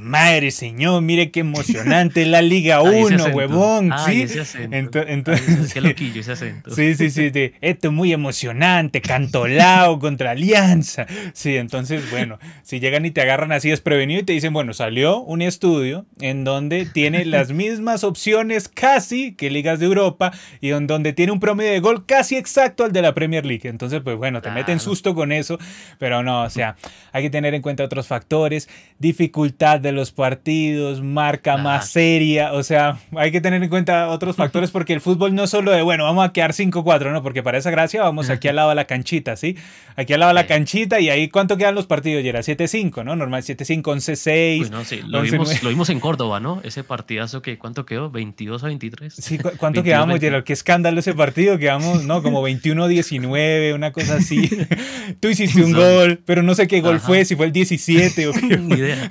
madre, 0.00 0.50
señor! 0.50 1.02
Mire 1.02 1.30
qué 1.30 1.40
emocionante 1.40 2.26
la 2.26 2.42
Liga 2.42 2.82
1, 2.82 3.26
huevón. 3.26 3.92
¿sí? 4.04 4.26
Entonces, 4.70 5.72
qué 5.72 5.80
loquillo 5.80 6.20
ese 6.20 6.32
acento. 6.32 6.74
Sí, 6.74 6.94
sí, 6.94 7.10
sí. 7.10 7.30
esto 7.60 7.88
es 7.88 7.94
muy 7.94 8.12
emocionante. 8.12 9.00
Cantolao 9.00 9.98
contra 10.00 10.32
Alianza. 10.32 11.06
Sí, 11.32 11.56
entonces, 11.56 12.10
bueno, 12.10 12.38
si 12.62 12.80
llegan 12.80 13.06
y 13.06 13.10
te 13.10 13.20
agarran 13.20 13.52
así 13.52 13.70
desprevenido 13.70 14.20
y 14.20 14.24
te 14.24 14.32
dicen, 14.32 14.52
bueno, 14.52 14.74
salió 14.74 15.20
un 15.20 15.42
estudio 15.42 16.06
en 16.20 16.44
donde 16.44 16.86
tiene 16.86 17.24
las 17.24 17.50
mismas 17.52 18.04
opciones 18.04 18.68
casi 18.68 19.32
que 19.32 19.50
ligas 19.50 19.78
de 19.78 19.86
Europa 19.86 20.32
y 20.60 20.70
en 20.70 20.86
donde 20.86 21.12
tiene 21.12 21.32
un 21.32 21.40
promedio 21.40 21.72
de 21.72 21.80
gol 21.80 22.06
casi 22.06 22.36
exacto 22.36 22.84
al 22.84 22.92
de 22.92 23.02
la 23.02 23.14
Premier 23.14 23.46
League. 23.46 23.68
Entonces, 23.68 24.00
pues 24.02 24.16
bueno, 24.16 24.42
te 24.42 24.50
meten 24.50 24.80
susto 24.80 25.14
con 25.14 25.32
eso, 25.32 25.58
pero 25.98 26.22
no, 26.22 26.42
o 26.42 26.50
sea, 26.50 26.76
hay 27.12 27.22
que 27.22 27.30
tener 27.30 27.54
en 27.54 27.62
cuenta 27.62 27.84
otros 27.84 28.06
factores, 28.06 28.68
dificultad 28.98 29.75
de 29.80 29.92
los 29.92 30.12
partidos, 30.12 31.02
marca 31.02 31.56
más 31.56 31.88
seria, 31.88 32.52
o 32.52 32.62
sea, 32.62 32.98
hay 33.16 33.32
que 33.32 33.40
tener 33.40 33.62
en 33.62 33.68
cuenta 33.68 34.08
otros 34.08 34.36
factores 34.36 34.70
porque 34.70 34.92
el 34.92 35.00
fútbol 35.00 35.34
no 35.34 35.44
es 35.44 35.50
solo 35.50 35.70
de, 35.70 35.82
bueno, 35.82 36.04
vamos 36.04 36.26
a 36.26 36.32
quedar 36.32 36.52
5-4, 36.52 37.12
no, 37.12 37.22
porque 37.22 37.42
para 37.42 37.58
esa 37.58 37.70
gracia 37.70 38.02
vamos 38.02 38.30
aquí 38.30 38.48
al 38.48 38.56
lado 38.56 38.70
de 38.70 38.74
la 38.74 38.84
canchita, 38.86 39.36
¿sí? 39.36 39.56
Aquí 39.96 40.12
al 40.12 40.20
lado 40.20 40.30
de 40.30 40.34
la 40.34 40.46
canchita 40.46 41.00
y 41.00 41.08
ahí, 41.08 41.28
¿cuánto 41.28 41.56
quedan 41.56 41.74
los 41.74 41.86
partidos? 41.86 42.22
Y 42.22 42.28
era 42.28 42.40
7-5, 42.40 43.04
¿no? 43.04 43.16
Normal 43.16 43.42
7-5, 43.42 43.82
11-6. 43.82 44.70
no, 44.70 44.84
sí, 44.84 45.00
lo, 45.06 45.22
vimos, 45.22 45.62
lo, 45.62 45.70
vimos, 45.70 45.90
en 45.90 46.00
Córdoba, 46.00 46.40
¿no? 46.40 46.60
Ese 46.64 46.84
partidazo 46.84 47.40
que, 47.40 47.58
¿cuánto 47.58 47.86
quedó? 47.86 48.12
¿22 48.12 48.62
a 48.62 48.66
23? 48.66 49.14
Sí, 49.14 49.38
¿cuánto 49.56 49.82
quedamos, 49.82 50.20
Gerald? 50.20 50.44
Qué 50.44 50.52
escándalo 50.52 51.00
ese 51.00 51.14
partido, 51.14 51.58
quedamos, 51.58 52.04
¿no? 52.04 52.22
Como 52.22 52.46
21-19, 52.46 53.74
una 53.74 53.92
cosa 53.92 54.16
así. 54.16 54.50
Tú 55.20 55.28
hiciste 55.28 55.62
un 55.62 55.72
gol, 55.72 56.20
pero 56.24 56.42
no 56.42 56.54
sé 56.54 56.66
qué 56.66 56.80
gol 56.80 57.00
fue, 57.00 57.24
si 57.24 57.36
fue 57.36 57.46
el 57.46 57.52
17 57.52 58.28
o 58.28 58.32
qué. 58.48 58.58
Ni 58.58 58.74
idea. 58.74 59.10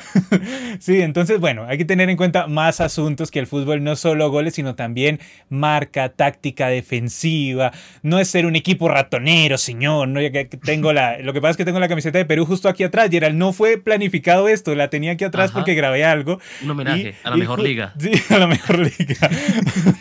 Sí, 0.80 1.02
entonces, 1.02 1.40
bueno, 1.40 1.66
hay 1.68 1.78
que 1.78 1.86
tener 1.86 2.10
en 2.10 2.18
cuenta 2.18 2.48
más 2.48 2.82
asuntos 2.82 3.32
que 3.32 3.40
el 3.40 3.48
fútbol 3.48 3.84
no 3.84 3.96
solo 3.96 4.30
goles, 4.30 4.56
sino 4.56 4.76
también 4.76 5.20
marca, 5.50 6.10
táctica 6.10 6.68
defensiva. 6.68 7.72
No 8.02 8.20
es 8.20 8.30
ser 8.30 8.46
un 8.46 8.56
equipo 8.56 8.88
ratonero, 8.88 9.58
señor. 9.58 10.08
No, 10.08 10.20
que 10.20 10.46
tengo 10.64 10.94
la, 10.94 11.20
lo 11.20 11.34
que 11.34 11.42
pasa 11.42 11.52
es 11.52 11.58
que 11.58 11.66
tengo 11.66 11.80
la 11.80 11.88
camiseta 11.88 12.18
de 12.18 12.26
Perú 12.26 12.46
justo 12.46 12.70
aquí 12.70 12.84
atrás. 12.84 13.10
Gerald, 13.10 13.36
no 13.36 13.54
fue 13.54 13.78
planificado 13.78 14.48
esto, 14.48 14.76
la 14.76 14.90
tenía 14.90 15.14
aquí 15.14 15.24
atrás 15.24 15.52
porque 15.52 15.76
grabé 15.76 16.04
algo. 16.06 16.40
Un 16.64 16.72
homenaje 16.72 17.16
a 17.24 17.30
la 17.30 17.38
mejor 17.38 17.60
liga. 17.60 17.94
Sí, 18.00 18.12
a 18.30 18.38
la 18.38 18.48
mejor 18.48 18.80
liga. 18.80 19.30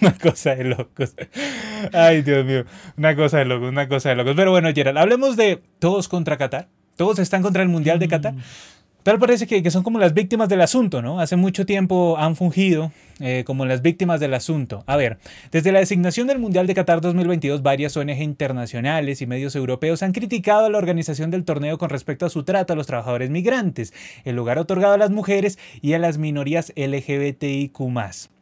una 0.01 0.15
cosa 0.15 0.55
de 0.55 0.65
locos. 0.65 1.15
Ay, 1.93 2.23
Dios 2.23 2.45
mío. 2.45 2.65
Una 2.97 3.15
cosa 3.17 3.39
de 3.39 3.45
locos, 3.45 3.69
una 3.69 3.89
cosa 3.89 4.11
de 4.11 4.17
locos. 4.17 4.35
Pero 4.37 4.51
bueno, 4.51 4.71
Gerald, 4.75 4.99
hablemos 4.99 5.37
de 5.37 5.63
todos 5.79 6.09
contra 6.09 6.37
Qatar. 6.37 6.69
Todos 6.97 7.19
están 7.19 7.43
contra 7.43 7.63
el 7.63 7.69
Mundial 7.69 7.99
de 7.99 8.09
Qatar. 8.09 8.35
Mm. 8.35 8.43
Tal 9.05 9.19
parece 9.19 9.47
que, 9.47 9.71
son 9.71 9.83
como 9.83 9.99
las 9.99 10.15
víctimas 10.15 10.49
del 10.49 10.63
asunto, 10.63 11.03
¿no? 11.03 11.21
Hace 11.21 11.37
mucho 11.37 11.67
tiempo 11.67 12.17
han 12.19 12.37
fungido 12.37 12.91
eh, 13.21 13.45
como 13.47 13.67
las 13.67 13.83
víctimas 13.83 14.19
del 14.19 14.33
asunto. 14.33 14.83
A 14.87 14.97
ver, 14.97 15.19
desde 15.53 15.73
la 15.73 15.81
designación 15.81 16.27
del 16.27 16.39
Mundial 16.39 16.67
de 16.67 16.73
Qatar 16.73 17.03
2022, 17.03 17.63
varias 17.63 17.95
ONG 17.99 18.23
internacionales 18.23 19.21
y 19.21 19.27
medios 19.27 19.57
europeos 19.57 20.03
han 20.03 20.13
criticado 20.13 20.65
a 20.65 20.71
la 20.71 20.79
organización 20.79 21.31
del 21.31 21.45
torneo 21.45 21.77
con 21.77 21.91
respecto 21.91 22.25
a 22.25 22.31
su 22.31 22.45
trato 22.45 22.73
a 22.73 22.77
los 22.77 22.87
trabajadores 22.87 23.29
migrantes, 23.29 23.93
el 24.25 24.37
lugar 24.37 24.59
otorgado 24.59 24.95
a 24.95 24.99
las 24.99 25.11
mujeres 25.11 25.59
y 25.83 25.93
a 25.93 25.99
las 25.99 26.17
minorías 26.17 26.73
LGBTIQ. 26.75 28.34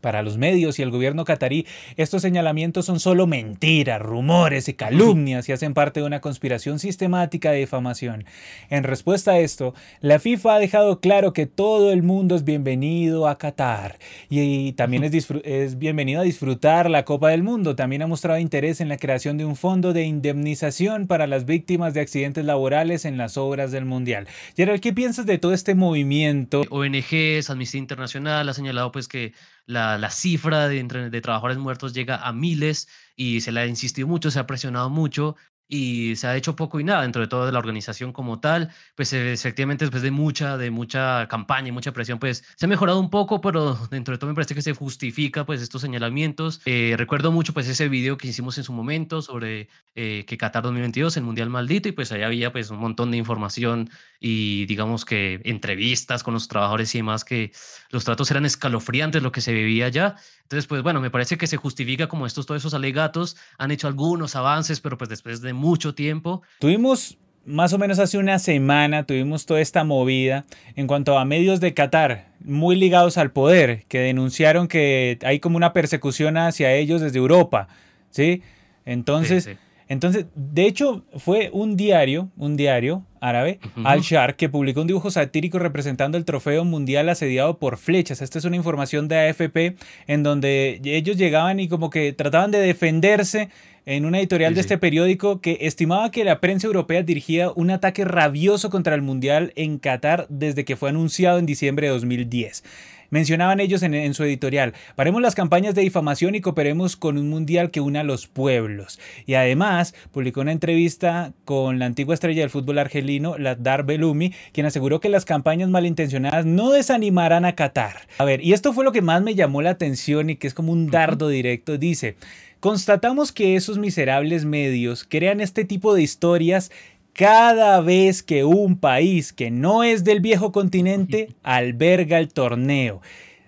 Para 0.00 0.22
los 0.22 0.38
medios 0.38 0.78
y 0.78 0.82
el 0.82 0.90
gobierno 0.90 1.24
catarí, 1.24 1.66
estos 1.96 2.22
señalamientos 2.22 2.86
son 2.86 3.00
solo 3.00 3.26
mentiras, 3.26 4.00
rumores 4.00 4.68
y 4.68 4.74
calumnias 4.74 5.48
y 5.48 5.52
hacen 5.52 5.74
parte 5.74 6.00
de 6.00 6.06
una 6.06 6.20
conspiración 6.20 6.78
sistemática 6.78 7.50
de 7.50 7.58
difamación. 7.58 8.24
En 8.70 8.84
respuesta 8.84 9.32
a 9.32 9.38
esto, 9.38 9.74
la 10.00 10.18
FIFA 10.18 10.54
ha 10.54 10.58
dejado 10.58 11.00
claro 11.00 11.32
que 11.32 11.46
todo 11.46 11.92
el 11.92 12.02
mundo 12.02 12.34
es 12.34 12.44
bienvenido 12.44 13.28
a 13.28 13.38
Qatar 13.38 13.98
y 14.28 14.72
también 14.72 15.04
es, 15.04 15.78
bienvenido 15.78 16.20
a 16.20 16.24
disfrutar 16.24 16.88
la 16.88 17.04
Copa 17.04 17.28
del 17.28 17.42
Mundo. 17.42 17.76
También 17.76 18.02
ha 18.02 18.06
mostrado 18.06 18.38
interés 18.38 18.80
en 18.80 18.88
la 18.88 18.96
creación 18.96 19.36
de 19.36 19.44
un 19.44 19.56
fondo 19.56 19.92
de 19.92 20.04
indemnización 20.04 21.06
para 21.06 21.26
las 21.26 21.44
víctimas 21.44 21.94
de 21.94 22.00
accidentes 22.00 22.44
laborales 22.44 23.04
en 23.04 23.18
las 23.18 23.36
obras 23.36 23.70
del 23.70 23.84
Mundial. 23.84 24.26
Gerald, 24.56 24.80
¿qué 24.80 24.92
piensas 24.92 25.26
de 25.26 25.38
todo 25.38 25.52
este 25.52 25.74
movimiento? 25.74 26.62
ONGs, 26.70 27.50
Amnistía 27.50 27.80
Internacional 27.80 28.48
ha 28.48 28.54
señalado 28.54 28.92
pues 28.92 29.08
que 29.08 29.32
la, 29.70 30.10
cifra 30.10 30.68
de, 30.68 30.82
de, 30.82 31.20
trabajadores 31.20 31.58
muertos 31.58 31.92
llega 31.94 32.16
a 32.16 32.32
miles 32.32 32.88
y 33.16 33.40
se 33.40 33.52
le 33.52 33.60
ha 33.60 33.66
insistido 33.66 34.08
mucho, 34.08 34.30
se 34.30 34.38
ha 34.38 34.46
presionado 34.46 34.90
mucho 34.90 35.36
y 35.70 36.16
se 36.16 36.26
ha 36.26 36.36
hecho 36.36 36.56
poco 36.56 36.80
y 36.80 36.84
nada 36.84 37.02
dentro 37.02 37.22
de 37.22 37.28
todo 37.28 37.46
de 37.46 37.52
la 37.52 37.60
organización 37.60 38.12
como 38.12 38.40
tal, 38.40 38.70
pues 38.96 39.12
efectivamente 39.12 39.84
después 39.84 40.02
de 40.02 40.10
mucha, 40.10 40.58
de 40.58 40.70
mucha 40.72 41.28
campaña 41.28 41.68
y 41.68 41.72
mucha 41.72 41.92
presión, 41.92 42.18
pues 42.18 42.44
se 42.56 42.66
ha 42.66 42.68
mejorado 42.68 42.98
un 42.98 43.08
poco, 43.08 43.40
pero 43.40 43.78
dentro 43.90 44.12
de 44.12 44.18
todo 44.18 44.28
me 44.28 44.34
parece 44.34 44.54
que 44.54 44.62
se 44.62 44.74
justifica 44.74 45.46
pues 45.46 45.62
estos 45.62 45.82
señalamientos. 45.82 46.60
Eh, 46.64 46.94
recuerdo 46.98 47.30
mucho 47.30 47.54
pues 47.54 47.68
ese 47.68 47.88
video 47.88 48.18
que 48.18 48.28
hicimos 48.28 48.58
en 48.58 48.64
su 48.64 48.72
momento 48.72 49.22
sobre 49.22 49.68
eh, 49.94 50.24
que 50.26 50.36
Qatar 50.36 50.64
2022, 50.64 51.16
el 51.16 51.22
Mundial 51.22 51.50
Maldito, 51.50 51.88
y 51.88 51.92
pues 51.92 52.10
ahí 52.10 52.22
había 52.22 52.50
pues 52.50 52.70
un 52.70 52.78
montón 52.78 53.12
de 53.12 53.16
información 53.16 53.90
y 54.18 54.66
digamos 54.66 55.04
que 55.04 55.40
entrevistas 55.44 56.22
con 56.22 56.34
los 56.34 56.48
trabajadores 56.48 56.94
y 56.94 56.98
demás, 56.98 57.24
que 57.24 57.52
los 57.90 58.04
tratos 58.04 58.30
eran 58.30 58.44
escalofriantes 58.44 59.22
lo 59.22 59.32
que 59.32 59.40
se 59.40 59.52
vivía 59.52 59.86
allá. 59.86 60.16
Entonces, 60.42 60.66
pues 60.66 60.82
bueno, 60.82 61.00
me 61.00 61.10
parece 61.10 61.38
que 61.38 61.46
se 61.46 61.56
justifica 61.56 62.08
como 62.08 62.26
estos, 62.26 62.44
todos 62.44 62.60
esos 62.60 62.74
alegatos 62.74 63.36
han 63.56 63.70
hecho 63.70 63.86
algunos 63.86 64.34
avances, 64.34 64.80
pero 64.80 64.98
pues 64.98 65.08
después 65.08 65.40
de 65.40 65.52
mucho 65.60 65.94
tiempo. 65.94 66.42
Tuvimos 66.58 67.18
más 67.44 67.72
o 67.72 67.78
menos 67.78 67.98
hace 67.98 68.18
una 68.18 68.38
semana 68.38 69.04
tuvimos 69.04 69.46
toda 69.46 69.60
esta 69.60 69.82
movida 69.82 70.44
en 70.76 70.86
cuanto 70.86 71.18
a 71.18 71.24
medios 71.24 71.60
de 71.60 71.74
Qatar 71.74 72.28
muy 72.40 72.76
ligados 72.76 73.18
al 73.18 73.32
poder 73.32 73.84
que 73.88 73.98
denunciaron 73.98 74.68
que 74.68 75.18
hay 75.22 75.40
como 75.40 75.56
una 75.56 75.72
persecución 75.72 76.36
hacia 76.36 76.72
ellos 76.74 77.00
desde 77.00 77.18
Europa, 77.18 77.68
¿sí? 78.10 78.42
Entonces, 78.84 79.50
entonces, 79.88 80.26
de 80.36 80.66
hecho, 80.66 81.04
fue 81.16 81.50
un 81.52 81.76
diario, 81.76 82.30
un 82.36 82.56
diario 82.56 83.04
árabe, 83.20 83.58
Al-Shar, 83.84 84.36
que 84.36 84.48
publicó 84.48 84.82
un 84.82 84.86
dibujo 84.86 85.10
satírico 85.10 85.58
representando 85.58 86.16
el 86.16 86.24
trofeo 86.24 86.64
mundial 86.64 87.08
asediado 87.08 87.58
por 87.58 87.76
flechas. 87.76 88.22
Esta 88.22 88.38
es 88.38 88.44
una 88.44 88.54
información 88.54 89.08
de 89.08 89.18
AFP 89.28 89.76
en 90.06 90.22
donde 90.22 90.80
ellos 90.84 91.16
llegaban 91.16 91.58
y 91.58 91.66
como 91.66 91.90
que 91.90 92.12
trataban 92.12 92.52
de 92.52 92.60
defenderse 92.60 93.48
en 93.86 94.04
una 94.04 94.18
editorial 94.18 94.54
de 94.54 94.60
este 94.60 94.78
periódico 94.78 95.40
que 95.40 95.58
estimaba 95.62 96.10
que 96.10 96.24
la 96.24 96.40
prensa 96.40 96.66
europea 96.66 97.02
dirigía 97.02 97.50
un 97.54 97.70
ataque 97.70 98.04
rabioso 98.04 98.70
contra 98.70 98.94
el 98.94 99.02
mundial 99.02 99.52
en 99.56 99.78
Qatar 99.78 100.26
desde 100.28 100.64
que 100.64 100.76
fue 100.76 100.90
anunciado 100.90 101.38
en 101.38 101.46
diciembre 101.46 101.86
de 101.86 101.92
2010. 101.94 102.62
Mencionaban 103.10 103.58
ellos 103.58 103.82
en, 103.82 104.14
su 104.14 104.22
editorial, 104.22 104.72
paremos 104.94 105.20
las 105.20 105.34
campañas 105.34 105.74
de 105.74 105.82
difamación 105.82 106.36
y 106.36 106.40
cooperemos 106.40 106.96
con 106.96 107.18
un 107.18 107.28
mundial 107.28 107.72
que 107.72 107.80
una 107.80 108.00
a 108.00 108.04
los 108.04 108.28
pueblos. 108.28 109.00
Y 109.26 109.34
además 109.34 109.94
publicó 110.12 110.42
una 110.42 110.52
entrevista 110.52 111.32
con 111.44 111.80
la 111.80 111.86
antigua 111.86 112.14
estrella 112.14 112.42
del 112.42 112.50
fútbol 112.50 112.78
argelino, 112.78 113.36
la 113.36 113.56
Dar 113.56 113.84
Belumi, 113.84 114.32
quien 114.52 114.66
aseguró 114.66 115.00
que 115.00 115.08
las 115.08 115.24
campañas 115.24 115.68
malintencionadas 115.70 116.46
no 116.46 116.70
desanimarán 116.70 117.44
a 117.44 117.56
Qatar. 117.56 117.96
A 118.18 118.24
ver, 118.24 118.44
y 118.44 118.52
esto 118.52 118.72
fue 118.72 118.84
lo 118.84 118.92
que 118.92 119.02
más 119.02 119.22
me 119.22 119.34
llamó 119.34 119.60
la 119.60 119.70
atención 119.70 120.30
y 120.30 120.36
que 120.36 120.46
es 120.46 120.54
como 120.54 120.70
un 120.72 120.88
dardo 120.88 121.26
directo. 121.26 121.78
Dice, 121.78 122.14
constatamos 122.60 123.32
que 123.32 123.56
esos 123.56 123.78
miserables 123.78 124.44
medios 124.44 125.04
crean 125.04 125.40
este 125.40 125.64
tipo 125.64 125.94
de 125.94 126.02
historias 126.02 126.70
cada 127.12 127.80
vez 127.80 128.22
que 128.22 128.44
un 128.44 128.78
país 128.78 129.32
que 129.32 129.50
no 129.50 129.82
es 129.82 130.04
del 130.04 130.20
viejo 130.20 130.52
continente 130.52 131.34
alberga 131.42 132.18
el 132.18 132.28
torneo. 132.28 133.00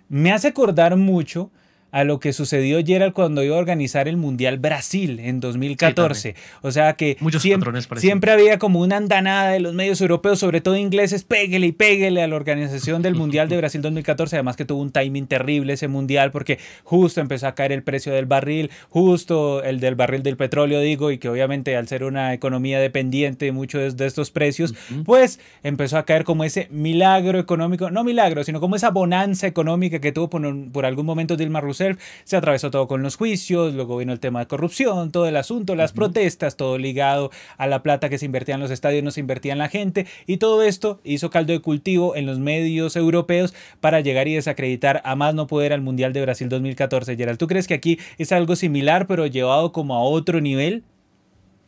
Me 0.09 0.33
hace 0.33 0.49
acordar 0.49 0.97
mucho 0.97 1.51
a 1.93 2.05
lo 2.05 2.19
que 2.19 2.33
sucedió 2.33 2.85
Gerald 2.85 3.13
cuando 3.13 3.45
iba 3.45 3.55
a 3.55 3.59
organizar 3.59 4.09
el 4.09 4.17
Mundial 4.17 4.59
Brasil 4.59 5.21
en 5.21 5.41
2014. 5.41 6.35
o 6.63 6.73
sea 6.73 6.95
que 6.95 7.19
siempre, 7.39 7.71
siempre, 7.97 8.33
había 8.33 8.59
como 8.59 8.81
una 8.81 8.97
andanada 8.97 9.51
de 9.51 9.61
los 9.61 9.75
medios 9.75 10.01
europeos, 10.01 10.39
sobre 10.39 10.63
todo 10.63 10.77
ingleses, 10.77 11.23
péguele 11.23 11.67
y 11.67 11.73
péguele 11.73 12.23
a 12.23 12.27
la 12.27 12.35
organización 12.35 13.03
del 13.03 13.15
Mundial 13.15 13.51
de 13.51 13.59
Brasil 13.59 13.83
2014, 13.83 14.37
además 14.37 14.57
que 14.57 14.65
tuvo 14.65 14.81
un 14.81 14.91
timing 14.91 15.27
terrible 15.27 15.75
ese 15.75 15.87
Mundial 15.87 16.31
porque 16.31 16.59
justo 16.83 17.21
empezó 17.21 17.47
a 17.47 17.55
caer 17.55 17.73
el 17.73 17.83
precio 17.83 18.13
del 18.13 18.25
barril, 18.25 18.71
justo 18.89 19.63
el 19.63 19.79
del 19.79 19.95
barril 19.95 20.23
del 20.23 20.39
petróleo, 20.39 20.81
digo, 20.81 21.11
y 21.11 21.19
que 21.19 21.29
obviamente 21.29 21.77
al 21.77 21.89
ser 21.89 22.05
una 22.05 22.33
economía 22.33 22.81
dependiente 22.81 23.45
de 23.45 23.53
muchos 23.53 23.99
de 23.99 24.07
estos 24.07 24.31
precios, 24.31 24.75
pues 25.05 25.41
empezó 25.63 25.99
a 25.99 26.07
caer 26.07 26.25
como 26.25 26.45
ese 26.45 26.69
milagro 26.71 27.39
económico, 27.39 27.91
no 27.91 28.03
milagro, 28.03 28.45
sino 28.45 28.61
como 28.61 28.77
esa 28.77 28.89
bonanza 28.89 29.47
económica 29.47 30.01
que 30.01 30.13
tuvo 30.13 30.31
por, 30.31 30.73
por 30.73 30.87
algún 30.87 31.05
momento 31.05 31.37
Dilma 31.37 31.61
Rousseff 31.61 31.82
se 32.25 32.37
atravesó 32.37 32.71
todo 32.71 32.89
con 32.89 33.03
los 33.03 33.17
juicios, 33.17 33.75
luego 33.75 33.99
vino 33.99 34.13
el 34.13 34.21
tema 34.21 34.41
de 34.41 34.47
corrupción, 34.47 35.11
todo 35.13 35.27
el 35.27 35.37
asunto, 35.37 35.75
las 35.75 35.93
protestas, 35.93 36.57
todo 36.57 36.79
ligado 36.79 37.31
a 37.57 37.67
la 37.67 37.83
plata 37.83 38.09
que 38.09 38.19
se 38.19 38.27
invertía 38.27 38.55
en 38.55 38.61
los 38.61 38.71
estadios, 38.71 39.03
no 39.03 39.11
se 39.11 39.21
invertía 39.21 39.53
en 39.53 39.59
la 39.59 39.69
gente, 39.69 40.07
y 40.27 40.39
todo 40.39 40.63
esto 40.63 41.01
hizo 41.05 41.31
caldo 41.31 41.53
de 41.53 41.61
cultivo 41.61 42.17
en 42.17 42.27
los 42.27 42.39
medios 42.39 42.97
europeos 42.97 43.55
para 43.81 44.01
llegar 44.01 44.29
y 44.29 44.35
desacreditar 44.35 45.03
a 45.05 45.17
más 45.17 45.35
no 45.35 45.47
poder 45.47 45.73
al 45.73 45.81
Mundial 45.81 46.13
de 46.13 46.23
Brasil 46.23 46.49
2014. 46.49 47.17
Gerald, 47.17 47.39
¿tú 47.39 47.47
crees 47.47 47.67
que 47.67 47.75
aquí 47.75 47.99
es 48.19 48.33
algo 48.33 48.57
similar, 48.57 49.07
pero 49.07 49.27
llevado 49.27 49.73
como 49.73 49.95
a 49.95 50.03
otro 50.03 50.41
nivel? 50.41 50.85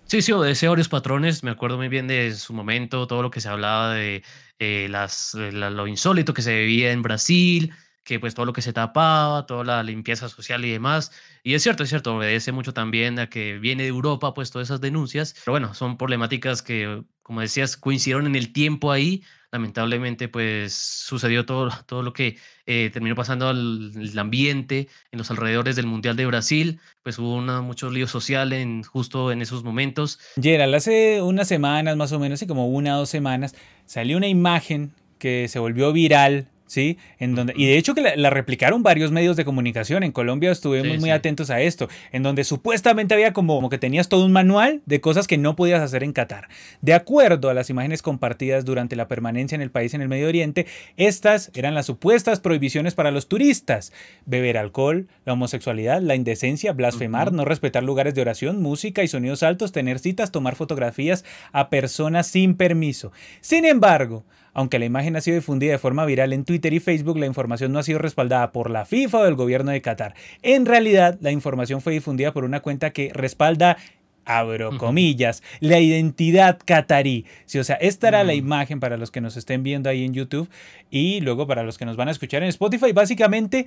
Sí, 0.07 0.21
sí, 0.21 0.33
obedece 0.33 0.69
varios 0.69 0.89
patrones. 0.89 1.43
Me 1.43 1.51
acuerdo 1.51 1.79
muy 1.79 1.89
bien 1.89 2.07
de 2.07 2.35
su 2.35 2.53
momento, 2.53 3.07
todo 3.07 3.23
lo 3.23 3.31
que 3.31 3.41
se 3.41 3.49
hablaba 3.49 3.95
de 3.95 4.23
eh, 4.59 4.87
las, 4.91 5.35
lo 5.35 5.87
insólito 5.87 6.35
que 6.35 6.43
se 6.43 6.55
vivía 6.55 6.93
en 6.93 7.03
Brasil, 7.03 7.73
que 8.05 8.21
pues 8.21 8.35
todo 8.35 8.47
lo 8.47 8.53
que 8.53 8.63
se 8.63 8.73
tapaba, 8.73 9.47
toda 9.47 9.65
la 9.65 9.83
limpieza 9.83 10.29
social 10.29 10.65
y 10.65 10.71
demás. 10.71 11.11
Y 11.43 11.55
es 11.55 11.63
cierto, 11.63 11.83
es 11.83 11.89
cierto, 11.89 12.15
obedece 12.15 12.53
mucho 12.53 12.75
también 12.75 13.19
a 13.19 13.29
que 13.29 13.59
viene 13.59 13.85
de 13.85 13.89
Europa, 13.89 14.35
pues 14.35 14.51
todas 14.51 14.69
esas 14.69 14.81
denuncias. 14.81 15.35
Pero 15.45 15.53
bueno, 15.53 15.75
son 15.75 15.97
problemáticas 15.97 16.63
que, 16.63 17.03
como 17.23 17.41
decías, 17.41 17.77
coincidieron 17.77 18.27
en 18.27 18.37
el 18.37 18.53
tiempo 18.53 18.93
ahí. 18.93 19.23
Lamentablemente, 19.51 20.29
pues 20.29 20.75
sucedió 20.75 21.47
todo, 21.47 21.71
todo 21.87 22.03
lo 22.03 22.13
que 22.13 22.37
eh, 22.67 22.91
terminó 22.93 23.15
pasando 23.15 23.49
al 23.49 24.19
ambiente 24.19 24.89
en 25.11 25.19
los 25.19 25.31
alrededores 25.31 25.77
del 25.77 25.87
Mundial 25.87 26.17
de 26.17 26.27
Brasil. 26.27 26.81
Pues 27.03 27.19
hubo 27.19 27.35
una, 27.35 27.63
mucho 27.63 27.89
lío 27.91 28.07
social 28.07 28.53
en, 28.53 28.83
justo 28.83 29.33
en 29.33 29.41
esos 29.41 29.65
momentos. 29.65 30.19
Gerald, 30.41 30.75
hace 30.75 31.23
unas 31.23 31.49
semanas 31.49 31.97
más 31.97 32.13
o 32.13 32.19
menos, 32.19 32.43
y 32.43 32.47
como 32.47 32.69
una 32.69 32.97
o 32.97 32.99
dos 33.01 33.09
semanas, 33.09 33.55
salió 33.87 34.17
una 34.19 34.29
imagen 34.29 34.93
que 35.19 35.49
se 35.49 35.59
volvió 35.59 35.93
viral 35.93 36.49
¿sí? 36.67 36.99
En 37.19 37.35
donde, 37.35 37.55
y 37.57 37.67
de 37.67 37.77
hecho 37.77 37.95
que 37.95 38.03
la, 38.17 38.31
replicaron 38.31 38.83
varios 38.83 39.13
medios 39.13 39.37
de 39.37 39.45
comunicación. 39.45 40.03
En 40.03 40.13
Colombia 40.13 40.51
estuvimos 40.51 40.99
muy 40.99 41.11
atentos 41.11 41.51
a 41.51 41.61
esto, 41.61 41.89
en 42.13 42.23
donde 42.23 42.45
supuestamente 42.45 43.15
había 43.15 43.33
como, 43.33 43.57
como, 43.57 43.69
que 43.69 43.79
tenías 43.79 44.09
todo 44.09 44.25
un 44.25 44.33
manual 44.33 44.83
de 44.87 45.01
cosas 45.01 45.27
que 45.27 45.39
no 45.39 45.57
podías 45.57 45.81
hacer 45.81 46.03
en 46.03 46.13
Qatar. 46.13 46.49
De 46.81 46.95
acuerdo 46.95 47.51
a 47.51 47.55
las 47.55 47.71
imágenes 47.71 48.03
compartidas 48.03 48.65
durante 48.65 48.97
la 48.97 49.09
permanencia 49.09 49.57
en 49.57 49.63
el 49.63 49.71
país 49.71 49.95
en 49.95 50.03
el 50.03 50.09
Medio 50.09 50.29
Oriente, 50.29 50.67
estas 50.97 51.51
eran 51.55 51.75
las 51.75 51.87
supuestas 51.87 52.41
prohibiciones 52.41 52.95
para 52.95 53.11
los 53.11 53.29
turistas. 53.29 53.93
Beber 54.27 54.59
alcohol, 54.59 55.09
la 55.25 55.35
homosexualidad, 55.35 56.01
la 56.01 56.15
indecencia, 56.15 56.73
blasfemar, 56.73 57.33
no 57.33 57.45
respetar 57.45 57.83
lugares 57.83 58.15
de 58.15 58.23
oración, 58.23 58.63
música 58.63 59.03
y 59.03 59.09
sonidos 59.09 59.43
altos, 59.43 59.73
tener 59.73 59.99
citas, 59.99 60.31
tomar 60.31 60.57
fotografías 60.57 61.25
a 61.53 61.69
personas 61.69 62.27
sin 62.27 62.57
permiso. 62.57 63.13
Sin 63.41 63.65
embargo, 63.65 64.25
aunque 64.55 64.79
la 64.79 64.87
imagen 64.87 65.17
ha 65.17 65.21
sido 65.21 65.37
difundida 65.37 65.73
de 65.73 65.79
forma 65.79 66.07
viral 66.07 66.33
en 66.33 66.45
Twitter 66.45 66.73
y 66.73 66.81
Facebook, 66.81 67.19
la 67.19 67.27
información 67.27 67.73
no 67.73 67.79
ha 67.79 67.83
sido 67.83 67.99
respaldada 67.99 68.53
por 68.53 68.71
la 68.71 68.87
FIFA 68.87 69.19
o 69.19 69.27
el 69.27 69.35
gobierno 69.35 69.73
de 69.73 69.83
Qatar. 69.83 70.15
En 70.43 70.65
realidad, 70.65 71.19
la 71.21 71.33
información 71.33 71.81
fue 71.81 71.93
difundida 71.93 72.33
por 72.33 72.45
una 72.45 72.61
cuenta 72.61 72.91
que 72.91 73.11
respalda 73.13 73.77
abro 74.25 74.79
comillas, 74.79 75.43
la 75.61 75.81
identidad 75.81 76.59
catarí. 76.65 77.27
Sí, 77.47 77.59
o 77.59 77.65
sea, 77.65 77.77
esta 77.77 78.09
era 78.09 78.25
la 78.25 78.35
imagen 78.35 78.81
para 78.81 78.97
los 78.97 79.11
que 79.11 79.21
nos 79.21 79.37
estén 79.37 79.63
viendo 79.63 79.91
ahí 79.91 80.05
en 80.05 80.15
YouTube 80.15 80.49
y 80.91 81.21
luego 81.21 81.47
para 81.47 81.63
los 81.63 81.79
que 81.79 81.85
nos 81.85 81.97
van 81.97 82.09
a 82.09 82.13
escuchar 82.13 82.43
en 82.43 82.49
Spotify. 82.49 82.93
Básicamente 82.93 83.67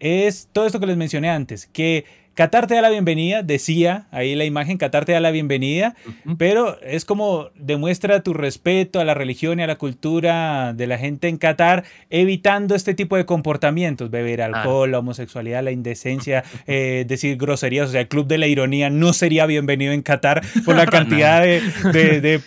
es 0.00 0.48
todo 0.52 0.66
esto 0.66 0.80
que 0.80 0.86
les 0.86 0.96
mencioné 0.96 1.28
antes, 1.28 1.66
que 1.66 2.04
Qatar 2.38 2.68
te 2.68 2.76
da 2.76 2.82
la 2.82 2.90
bienvenida, 2.90 3.42
decía 3.42 4.06
ahí 4.12 4.36
la 4.36 4.44
imagen, 4.44 4.78
Qatar 4.78 5.04
te 5.04 5.10
da 5.10 5.18
la 5.18 5.32
bienvenida, 5.32 5.96
pero 6.36 6.80
es 6.82 7.04
como 7.04 7.48
demuestra 7.56 8.22
tu 8.22 8.32
respeto 8.32 9.00
a 9.00 9.04
la 9.04 9.12
religión 9.12 9.58
y 9.58 9.64
a 9.64 9.66
la 9.66 9.74
cultura 9.74 10.72
de 10.72 10.86
la 10.86 10.98
gente 10.98 11.26
en 11.26 11.36
Qatar, 11.36 11.82
evitando 12.10 12.76
este 12.76 12.94
tipo 12.94 13.16
de 13.16 13.26
comportamientos, 13.26 14.12
beber 14.12 14.40
alcohol, 14.40 14.92
la 14.92 15.00
homosexualidad, 15.00 15.64
la 15.64 15.72
indecencia, 15.72 16.44
eh, 16.68 17.04
decir 17.08 17.36
groserías, 17.38 17.88
o 17.88 17.90
sea, 17.90 18.02
el 18.02 18.08
club 18.08 18.28
de 18.28 18.38
la 18.38 18.46
ironía 18.46 18.88
no 18.88 19.12
sería 19.14 19.44
bienvenido 19.46 19.92
en 19.92 20.02
Qatar 20.02 20.40
por 20.64 20.76
la 20.76 20.86
cantidad 20.86 21.42
de, 21.42 22.40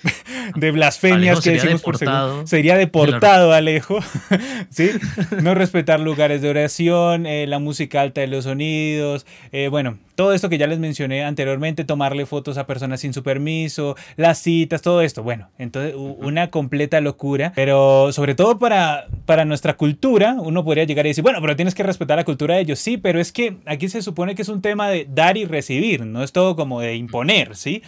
de, 0.56 0.71
blasfemias 0.71 1.41
que 1.41 1.51
decimos 1.51 1.82
por 1.82 1.97
segundo. 1.97 2.47
Sería 2.47 2.77
deportado, 2.77 3.51
Alejo, 3.51 3.99
¿sí? 4.69 4.89
No 5.41 5.54
respetar 5.54 5.99
lugares 5.99 6.41
de 6.41 6.49
oración, 6.49 7.25
eh, 7.25 7.45
la 7.45 7.60
música 7.60 7.99
alta 7.99 8.21
de 8.21 8.27
los 8.27 8.45
sonidos, 8.45 9.25
eh, 9.51 9.67
bueno, 9.67 9.81
bueno, 9.82 9.98
todo 10.13 10.34
esto 10.34 10.48
que 10.48 10.60
ya 10.60 10.67
les 10.67 10.78
mencioné 10.78 11.24
anteriormente, 11.24 11.84
tomarle 11.84 12.28
fotos 12.28 12.60
a 12.60 12.67
personas 12.67 13.00
sin 13.00 13.13
su 13.13 13.24
permiso, 13.24 13.96
las 14.15 14.38
citas, 14.38 14.84
todo 14.84 15.02
esto. 15.02 15.24
Bueno, 15.24 15.50
entonces 15.58 15.96
una 15.96 16.52
completa 16.52 17.02
locura, 17.02 17.52
pero 17.56 18.12
sobre 18.12 18.36
todo 18.36 18.60
para, 18.60 19.08
para 19.26 19.44
nuestra 19.44 19.78
cultura, 19.78 20.36
uno 20.38 20.63
podría 20.63 20.84
llegar 20.84 21.08
y 21.08 21.10
decir, 21.10 21.24
bueno, 21.24 21.39
pero 21.41 21.56
tienes 21.56 21.74
que 21.74 21.82
respetar 21.82 22.15
la 22.17 22.26
cultura 22.26 22.54
de 22.54 22.62
ellos. 22.62 22.78
Sí, 22.78 22.98
pero 22.98 23.20
es 23.20 23.32
que 23.32 23.58
aquí 23.65 23.89
se 23.89 24.04
supone 24.04 24.36
que 24.36 24.44
es 24.44 24.50
un 24.50 24.62
tema 24.62 24.88
de 24.88 25.08
dar 25.10 25.36
y 25.36 25.46
recibir, 25.46 26.06
no 26.06 26.22
es 26.22 26.32
todo 26.32 26.56
como 26.56 26.80
de 26.80 26.96
imponer, 26.96 27.56
¿sí? 27.56 27.82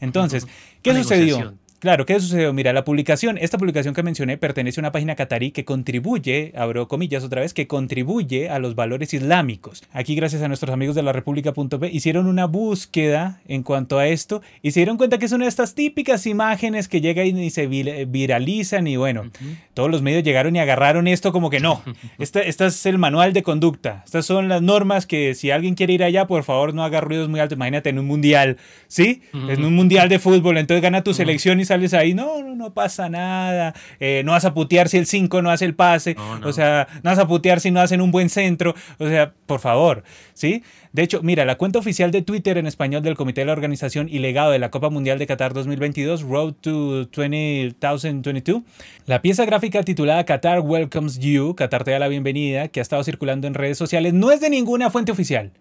Entonces, 0.00 0.46
¿qué 0.82 0.94
sucedió? 0.94 1.54
Claro, 1.80 2.06
¿qué 2.06 2.18
sucedió? 2.18 2.52
Mira, 2.52 2.72
la 2.72 2.84
publicación, 2.84 3.38
esta 3.38 3.56
publicación 3.56 3.94
que 3.94 4.02
mencioné 4.02 4.36
pertenece 4.36 4.80
a 4.80 4.82
una 4.82 4.90
página 4.90 5.14
catarí 5.14 5.52
que 5.52 5.64
contribuye, 5.64 6.52
abro 6.56 6.88
comillas 6.88 7.22
otra 7.22 7.42
vez, 7.42 7.54
que 7.54 7.68
contribuye 7.68 8.50
a 8.50 8.58
los 8.58 8.74
valores 8.74 9.14
islámicos. 9.14 9.84
Aquí, 9.92 10.16
gracias 10.16 10.42
a 10.42 10.48
nuestros 10.48 10.72
amigos 10.72 10.96
de 10.96 11.04
la 11.04 11.12
República.p, 11.12 11.88
hicieron 11.92 12.26
una 12.26 12.46
búsqueda 12.46 13.40
en 13.46 13.62
cuanto 13.62 14.00
a 14.00 14.08
esto 14.08 14.42
y 14.60 14.72
se 14.72 14.80
dieron 14.80 14.96
cuenta 14.96 15.18
que 15.18 15.26
es 15.26 15.32
una 15.32 15.44
de 15.44 15.50
estas 15.50 15.76
típicas 15.76 16.26
imágenes 16.26 16.88
que 16.88 17.00
llegan 17.00 17.38
y 17.38 17.50
se 17.50 17.68
viralizan 17.68 18.88
y 18.88 18.96
bueno, 18.96 19.30
todos 19.74 19.88
los 19.88 20.02
medios 20.02 20.24
llegaron 20.24 20.56
y 20.56 20.58
agarraron 20.58 21.06
esto 21.06 21.30
como 21.30 21.48
que 21.48 21.60
no, 21.60 21.84
este, 22.18 22.48
este 22.48 22.66
es 22.66 22.86
el 22.86 22.98
manual 22.98 23.32
de 23.32 23.44
conducta, 23.44 24.02
estas 24.04 24.26
son 24.26 24.48
las 24.48 24.62
normas 24.62 25.06
que 25.06 25.36
si 25.36 25.52
alguien 25.52 25.76
quiere 25.76 25.92
ir 25.92 26.02
allá, 26.02 26.26
por 26.26 26.42
favor 26.42 26.74
no 26.74 26.82
haga 26.82 27.00
ruidos 27.00 27.28
muy 27.28 27.38
altos, 27.38 27.54
imagínate 27.54 27.90
en 27.90 28.00
un 28.00 28.06
mundial, 28.06 28.56
¿sí? 28.88 29.22
En 29.32 29.64
un 29.64 29.76
mundial 29.76 30.08
de 30.08 30.18
fútbol, 30.18 30.58
entonces 30.58 30.82
gana 30.82 31.04
tu 31.04 31.14
selección 31.14 31.60
y 31.60 31.67
sales 31.68 31.94
ahí, 31.94 32.14
no, 32.14 32.42
no, 32.42 32.54
no 32.54 32.74
pasa 32.74 33.08
nada, 33.08 33.74
eh, 34.00 34.22
no 34.24 34.32
vas 34.32 34.44
a 34.44 34.54
putear 34.54 34.88
si 34.88 34.98
el 34.98 35.06
5 35.06 35.42
no 35.42 35.50
hace 35.50 35.64
el 35.64 35.74
pase, 35.74 36.16
o 36.44 36.52
sea, 36.52 36.88
no 37.02 37.10
vas 37.10 37.18
a 37.18 37.26
putear 37.26 37.60
si 37.60 37.70
no 37.70 37.80
hacen 37.80 38.00
un 38.00 38.10
buen 38.10 38.28
centro, 38.28 38.74
o 38.98 39.08
sea, 39.08 39.32
por 39.46 39.60
favor, 39.60 40.02
¿sí? 40.34 40.62
De 40.92 41.02
hecho, 41.02 41.22
mira, 41.22 41.44
la 41.44 41.56
cuenta 41.56 41.78
oficial 41.78 42.10
de 42.10 42.22
Twitter 42.22 42.58
en 42.58 42.66
español 42.66 43.02
del 43.02 43.14
Comité 43.14 43.42
de 43.42 43.46
la 43.46 43.52
Organización 43.52 44.08
y 44.10 44.18
Legado 44.18 44.50
de 44.50 44.58
la 44.58 44.70
Copa 44.70 44.90
Mundial 44.90 45.18
de 45.18 45.26
Qatar 45.26 45.52
2022, 45.52 46.22
Road 46.22 46.54
to 46.60 47.04
2022, 47.04 48.62
la 49.06 49.22
pieza 49.22 49.44
gráfica 49.44 49.82
titulada 49.82 50.24
Qatar 50.24 50.60
Welcomes 50.60 51.18
You, 51.18 51.54
Qatar 51.54 51.84
te 51.84 51.92
da 51.92 51.98
la 51.98 52.08
bienvenida, 52.08 52.68
que 52.68 52.80
ha 52.80 52.82
estado 52.82 53.04
circulando 53.04 53.46
en 53.46 53.54
redes 53.54 53.78
sociales, 53.78 54.14
no 54.14 54.30
es 54.32 54.40
de 54.40 54.50
ninguna 54.50 54.90
fuente 54.90 55.12
oficial 55.12 55.52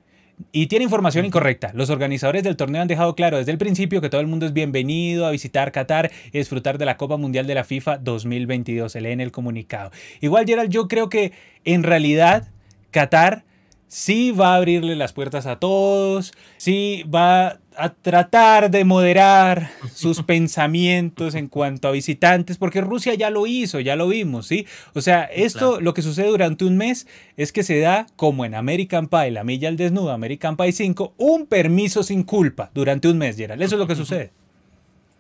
y 0.52 0.67
tiene 0.67 0.84
información 0.84 1.26
incorrecta. 1.26 1.71
Los 1.73 1.89
organizadores 1.89 2.43
del 2.43 2.58
torneo 2.58 2.82
han 2.82 2.88
dejado 2.88 3.15
claro 3.15 3.38
desde 3.38 3.52
el 3.52 3.58
principio 3.58 4.02
que 4.02 4.10
todo 4.10 4.21
el 4.21 4.28
mundo 4.28 4.45
es 4.45 4.54
bienvenido 4.54 5.26
a 5.26 5.32
visitar 5.32 5.71
Qatar 5.71 6.12
y 6.32 6.38
disfrutar 6.38 6.78
de 6.78 6.86
la 6.86 6.97
Copa 6.97 7.17
Mundial 7.17 7.47
de 7.47 7.56
la 7.56 7.63
FIFA 7.63 7.97
2022. 7.97 8.91
Se 8.91 9.02
lee 9.02 9.12
en 9.12 9.21
el 9.21 9.32
comunicado. 9.32 9.91
Igual, 10.21 10.45
Gerald, 10.45 10.69
yo 10.69 10.88
creo 10.88 11.10
que 11.10 11.32
en 11.65 11.84
realidad 11.84 12.50
Qatar 12.91 13.43
sí 13.88 14.32
va 14.32 14.54
a 14.54 14.58
abrirle 14.58 14.95
las 14.95 15.13
puertas 15.13 15.45
a 15.45 15.58
todos, 15.60 16.34
sí 16.58 17.04
va 17.13 17.60
a 17.78 17.89
tratar 17.89 18.71
de 18.71 18.84
moderar 18.84 19.69
sus 19.93 20.23
pensamientos 20.23 21.36
en 21.36 21.47
cuanto 21.47 21.88
a 21.88 21.91
visitantes, 21.91 22.58
porque 22.58 22.82
Rusia 22.82 23.13
ya 23.13 23.30
lo 23.30 23.47
hizo, 23.47 23.80
ya 23.80 23.95
lo 23.95 24.08
vimos, 24.08 24.47
¿sí? 24.47 24.65
O 24.93 25.02
sea, 25.02 25.23
esto, 25.23 25.80
lo 25.80 25.93
que 25.93 26.02
sucede 26.02 26.28
durante 26.28 26.65
un 26.65 26.78
mes 26.78 27.08
es 27.38 27.52
que 27.52 27.63
se 27.63 27.80
da, 27.80 28.08
como 28.15 28.45
en 28.45 28.56
American 28.56 29.08
Pie, 29.08 29.32
la 29.32 29.43
milla 29.43 29.69
al 29.69 29.78
desnudo, 29.78 30.12
American 30.12 30.58
Pie 30.58 30.71
5, 30.71 31.13
un 31.17 31.45
permiso 31.45 32.04
sin 32.04 32.23
culpa 32.23 32.71
durante 32.73 33.08
un 33.08 33.17
mes, 33.17 33.38
Gerald. 33.38 33.62
Eso 33.62 33.76
es 33.76 33.80
lo 33.80 33.88
que 33.88 33.95
sucede. 33.95 34.32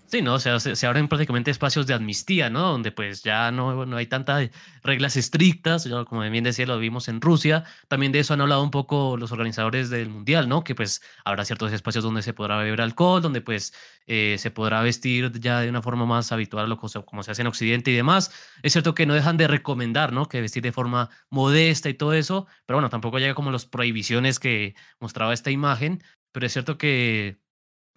Sí, 0.09 0.21
¿no? 0.21 0.35
O 0.35 0.39
sea, 0.39 0.57
se, 0.61 0.87
abren 0.87 1.09
prácticamente 1.09 1.51
espacios 1.51 1.85
de 1.85 1.93
amnistía, 1.93 2.49
¿no? 2.49 2.61
Donde 2.71 2.93
pues 2.93 3.23
ya 3.23 3.51
no, 3.51 3.85
no 3.85 3.97
hay 3.97 4.07
tantas 4.07 4.49
reglas 4.81 5.17
estrictas, 5.17 5.85
como 6.07 6.21
bien 6.21 6.45
decía, 6.45 6.65
lo 6.65 6.79
vimos 6.79 7.09
en 7.09 7.19
Rusia. 7.19 7.65
También 7.89 8.13
de 8.13 8.19
eso 8.19 8.33
han 8.33 8.39
hablado 8.39 8.63
un 8.63 8.71
poco 8.71 9.17
los 9.17 9.33
organizadores 9.33 9.89
del 9.89 10.07
Mundial, 10.09 10.47
¿no? 10.47 10.63
Que 10.63 10.75
pues 10.75 11.01
habrá 11.25 11.43
ciertos 11.43 11.73
espacios 11.73 12.05
donde 12.05 12.21
se 12.21 12.33
podrá 12.33 12.55
beber 12.57 12.79
alcohol, 12.79 13.21
donde 13.21 13.41
pues 13.41 13.73
eh, 14.05 14.37
se 14.39 14.49
podrá 14.49 14.81
vestir 14.81 15.29
ya 15.41 15.59
de 15.59 15.69
una 15.69 15.81
forma 15.81 16.05
más 16.05 16.31
habitual, 16.31 16.77
como 16.77 17.23
se 17.23 17.31
hace 17.31 17.41
en 17.41 17.47
Occidente 17.47 17.91
y 17.91 17.95
demás. 17.95 18.31
Es 18.63 18.71
cierto 18.71 18.95
que 18.95 19.05
no 19.05 19.13
dejan 19.13 19.35
de 19.35 19.49
recomendar, 19.49 20.13
¿no? 20.13 20.29
Que 20.29 20.39
vestir 20.39 20.63
de 20.63 20.71
forma 20.71 21.09
modesta 21.29 21.89
y 21.89 21.93
todo 21.95 22.13
eso, 22.13 22.47
pero 22.65 22.77
bueno, 22.77 22.89
tampoco 22.89 23.19
llega 23.19 23.35
como 23.35 23.51
las 23.51 23.65
prohibiciones 23.65 24.39
que 24.39 24.73
mostraba 25.01 25.33
esta 25.33 25.51
imagen, 25.51 26.01
pero 26.31 26.45
es 26.45 26.53
cierto 26.53 26.77
que 26.77 27.39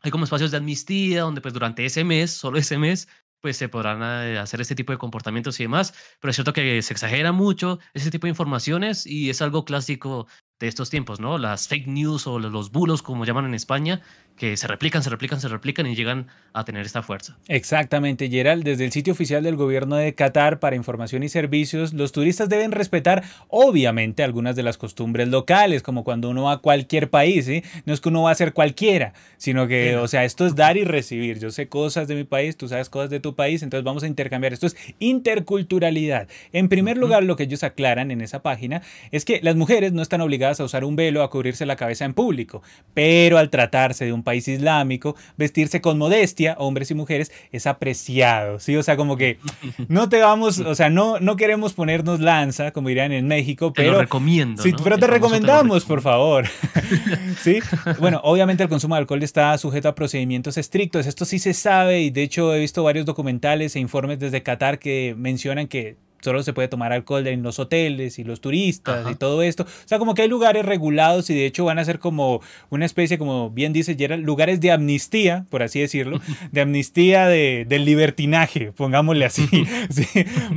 hay 0.03 0.11
como 0.11 0.25
espacios 0.25 0.51
de 0.51 0.57
amnistía 0.57 1.23
donde 1.23 1.41
pues 1.41 1.55
durante 1.55 1.85
ese 1.85 2.05
mes, 2.05 2.31
solo 2.31 2.59
ese 2.59 2.79
mes, 2.79 3.09
pues 3.41 3.57
se 3.57 3.69
podrán 3.69 4.03
eh, 4.03 4.39
hacer 4.39 4.61
este 4.61 4.75
tipo 4.75 4.93
de 4.93 4.99
comportamientos 4.99 5.59
y 5.61 5.65
demás, 5.65 5.95
pero 6.21 6.31
es 6.31 6.37
cierto 6.37 6.53
que 6.53 6.83
se 6.83 6.93
exagera 6.93 7.33
mucho 7.33 7.79
ese 7.95 8.11
tipo 8.11 8.27
de 8.27 8.31
informaciones 8.31 9.07
y 9.07 9.31
es 9.31 9.43
algo 9.43 9.65
clásico 9.65 10.27
de 10.59 10.69
estos 10.69 10.91
tiempos, 10.91 11.21
¿no? 11.21 11.39
Las 11.39 11.69
fake 11.69 11.87
news 11.87 12.27
o 12.27 12.39
los 12.39 12.71
bulos, 12.71 13.03
como 13.03 13.25
llaman 13.25 13.47
en 13.47 13.55
España, 13.55 14.03
que 14.41 14.57
se 14.57 14.67
replican, 14.67 15.03
se 15.03 15.11
replican, 15.11 15.39
se 15.39 15.49
replican 15.49 15.87
y 15.87 15.95
llegan 15.95 16.29
a 16.55 16.65
tener 16.65 16.87
esta 16.87 17.03
fuerza. 17.03 17.37
Exactamente, 17.47 18.31
Gerald. 18.31 18.65
Desde 18.65 18.87
el 18.87 18.91
sitio 18.91 19.13
oficial 19.13 19.43
del 19.43 19.55
gobierno 19.55 19.97
de 19.97 20.15
Qatar 20.15 20.61
para 20.61 20.77
información 20.77 21.23
y 21.23 21.29
servicios, 21.29 21.93
los 21.93 22.13
turistas 22.13 22.49
deben 22.49 22.73
respetar, 22.73 23.23
obviamente, 23.49 24.23
algunas 24.23 24.57
de 24.57 24.63
las 24.63 24.79
costumbres 24.79 25.29
locales, 25.29 25.83
como 25.83 26.05
cuando 26.05 26.31
uno 26.31 26.45
va 26.45 26.53
a 26.53 26.57
cualquier 26.57 27.11
país, 27.11 27.45
¿sí? 27.45 27.63
No 27.85 27.93
es 27.93 28.01
que 28.01 28.09
uno 28.09 28.23
va 28.23 28.31
a 28.31 28.35
ser 28.35 28.55
cualquiera, 28.55 29.13
sino 29.37 29.69
que, 29.69 29.99
o 29.99 30.09
sea, 30.09 30.25
esto 30.25 30.47
es 30.47 30.55
dar 30.55 30.79
y 30.79 30.85
recibir. 30.85 31.39
Yo 31.39 31.51
sé 31.51 31.69
cosas 31.69 32.09
de 32.09 32.15
mi 32.15 32.25
país, 32.25 32.57
tú 32.57 32.67
sabes 32.67 32.89
cosas 32.89 33.11
de 33.11 33.21
tu 33.21 33.35
país, 33.35 33.63
entonces 33.63 33.85
vamos 33.85 34.05
a 34.05 34.07
intercambiar. 34.07 34.55
Esto 34.55 34.69
es 34.69 34.77
interculturalidad. 35.01 36.29
En 36.55 36.71
primer 36.71 36.97
lugar, 36.97 37.25
lo 37.25 37.37
que 37.37 37.43
ellos 37.43 37.63
aclaran 37.63 38.11
en 38.11 38.23
esa 38.23 38.41
página 38.41 38.81
es 39.11 39.27
que 39.27 39.41
las 39.43 39.57
mujeres 39.57 39.93
no 39.93 40.01
están 40.01 40.23
obligadas 40.23 40.61
a 40.61 40.65
usar 40.65 40.83
un 40.85 40.97
velo, 40.97 41.23
a 41.23 41.29
cubrirse 41.29 41.67
la 41.67 41.77
cabeza 41.77 42.07
en 42.07 42.15
público, 42.15 42.63
pero 42.95 43.37
al 43.37 43.51
tratarse 43.51 44.07
de 44.07 44.15
un 44.15 44.23
país 44.23 44.30
islámico, 44.35 45.17
vestirse 45.37 45.81
con 45.81 45.99
modestia, 45.99 46.57
hombres 46.59 46.91
y 46.91 46.95
mujeres, 46.95 47.33
es 47.53 47.67
apreciado, 47.67 48.59
¿sí? 48.59 48.77
O 48.77 48.83
sea, 48.83 48.97
como 48.97 49.17
que 49.17 49.39
no 49.89 50.09
te 50.09 50.21
vamos, 50.21 50.59
o 50.59 50.75
sea, 50.75 50.91
no, 50.91 51.21
no 51.21 51.37
queremos 51.37 51.73
ponernos 51.73 52.21
lanza, 52.21 52.73
como 52.73 52.89
dirían 52.89 53.13
en 53.13 53.27
México, 53.27 53.73
pero... 53.73 53.93
Te 53.93 53.99
recomiendo. 54.01 54.63
Sí, 54.63 54.73
pero 54.83 54.99
te 54.99 55.07
recomendamos, 55.07 55.85
por 55.85 56.03
favor. 56.03 56.47
¿Sí? 57.43 57.59
Bueno, 57.99 58.21
obviamente 58.25 58.63
el 58.63 58.69
consumo 58.69 58.95
de 58.95 59.01
alcohol 59.01 59.23
está 59.23 59.57
sujeto 59.59 59.89
a 59.89 59.95
procedimientos 59.95 60.57
estrictos, 60.57 61.07
esto 61.07 61.25
sí 61.25 61.39
se 61.39 61.55
sabe 61.55 62.01
y 62.03 62.11
de 62.11 62.23
hecho 62.23 62.55
he 62.55 62.61
visto 62.61 62.83
varios 62.83 63.07
documentales 63.07 63.77
e 63.77 63.81
informes 63.81 64.19
desde 64.19 64.43
Qatar 64.43 64.79
que 64.79 65.15
mencionan 65.17 65.69
que 65.69 65.97
solo 66.21 66.43
se 66.43 66.53
puede 66.53 66.69
tomar 66.69 66.93
alcohol 66.93 67.27
en 67.27 67.43
los 67.43 67.59
hoteles 67.59 68.19
y 68.19 68.25
los 68.25 68.41
turistas 68.41 69.11
y 69.11 69.15
todo 69.15 69.43
esto. 69.43 69.65
O 69.65 69.89
sea, 69.89 69.99
como 69.99 70.15
que 70.15 70.23
hay 70.23 70.29
lugares 70.29 70.65
regulados 70.65 71.31
y 71.31 71.35
de 71.35 71.47
hecho 71.47 71.65
van 71.65 71.79
a 71.79 71.85
ser 71.85 71.99
como 71.99 72.41
una 72.71 72.85
especie, 72.85 73.19
como 73.19 73.51
bien 73.51 73.73
dice 73.73 73.97
Gerald, 73.97 74.25
lugares 74.25 74.61
de 74.61 74.73
amnistía, 74.73 75.47
por 75.51 75.63
así 75.63 75.81
decirlo, 75.81 76.21
de 76.53 76.61
amnistía 76.61 77.27
de, 77.27 77.67
del 77.69 77.85
libertinaje, 77.85 78.73
pongámosle 78.73 79.25
así, 79.25 79.49
¿sí? 79.91 80.07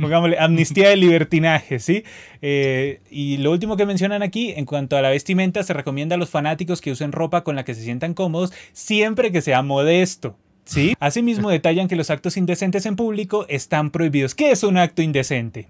pongámosle 0.00 0.38
amnistía 0.38 0.90
del 0.90 1.00
libertinaje, 1.00 1.78
¿sí? 1.78 2.04
Eh, 2.42 3.00
y 3.10 3.38
lo 3.38 3.52
último 3.52 3.76
que 3.76 3.86
mencionan 3.86 4.22
aquí, 4.22 4.52
en 4.56 4.66
cuanto 4.66 4.96
a 4.96 5.02
la 5.02 5.10
vestimenta, 5.10 5.62
se 5.62 5.72
recomienda 5.72 6.16
a 6.16 6.18
los 6.18 6.30
fanáticos 6.30 6.80
que 6.80 6.92
usen 6.92 7.12
ropa 7.12 7.42
con 7.42 7.56
la 7.56 7.64
que 7.64 7.74
se 7.74 7.82
sientan 7.82 8.14
cómodos 8.14 8.52
siempre 8.72 9.32
que 9.32 9.40
sea 9.40 9.62
modesto. 9.62 10.36
¿Sí? 10.64 10.94
Asimismo 10.98 11.50
detallan 11.50 11.88
que 11.88 11.96
los 11.96 12.10
actos 12.10 12.36
indecentes 12.36 12.86
en 12.86 12.96
público 12.96 13.44
están 13.48 13.90
prohibidos. 13.90 14.34
¿Qué 14.34 14.50
es 14.50 14.62
un 14.62 14.78
acto 14.78 15.02
indecente? 15.02 15.68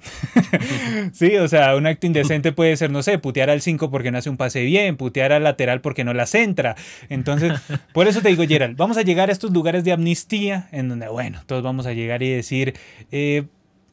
sí, 1.12 1.36
o 1.36 1.48
sea, 1.48 1.74
un 1.76 1.86
acto 1.86 2.06
indecente 2.06 2.52
puede 2.52 2.76
ser, 2.76 2.90
no 2.90 3.02
sé, 3.02 3.18
putear 3.18 3.50
al 3.50 3.60
5 3.60 3.90
porque 3.90 4.10
no 4.10 4.18
hace 4.18 4.30
un 4.30 4.36
pase 4.36 4.62
bien, 4.62 4.96
putear 4.96 5.32
al 5.32 5.42
lateral 5.44 5.80
porque 5.80 6.04
no 6.04 6.14
la 6.14 6.26
centra. 6.26 6.76
Entonces, 7.08 7.52
por 7.92 8.06
eso 8.06 8.22
te 8.22 8.28
digo, 8.28 8.44
Gerald, 8.46 8.76
vamos 8.76 8.96
a 8.96 9.02
llegar 9.02 9.30
a 9.30 9.32
estos 9.32 9.52
lugares 9.52 9.84
de 9.84 9.92
amnistía 9.92 10.68
en 10.70 10.88
donde, 10.88 11.08
bueno, 11.08 11.42
todos 11.46 11.62
vamos 11.62 11.86
a 11.86 11.92
llegar 11.92 12.22
y 12.22 12.30
decir, 12.30 12.74
eh, 13.10 13.44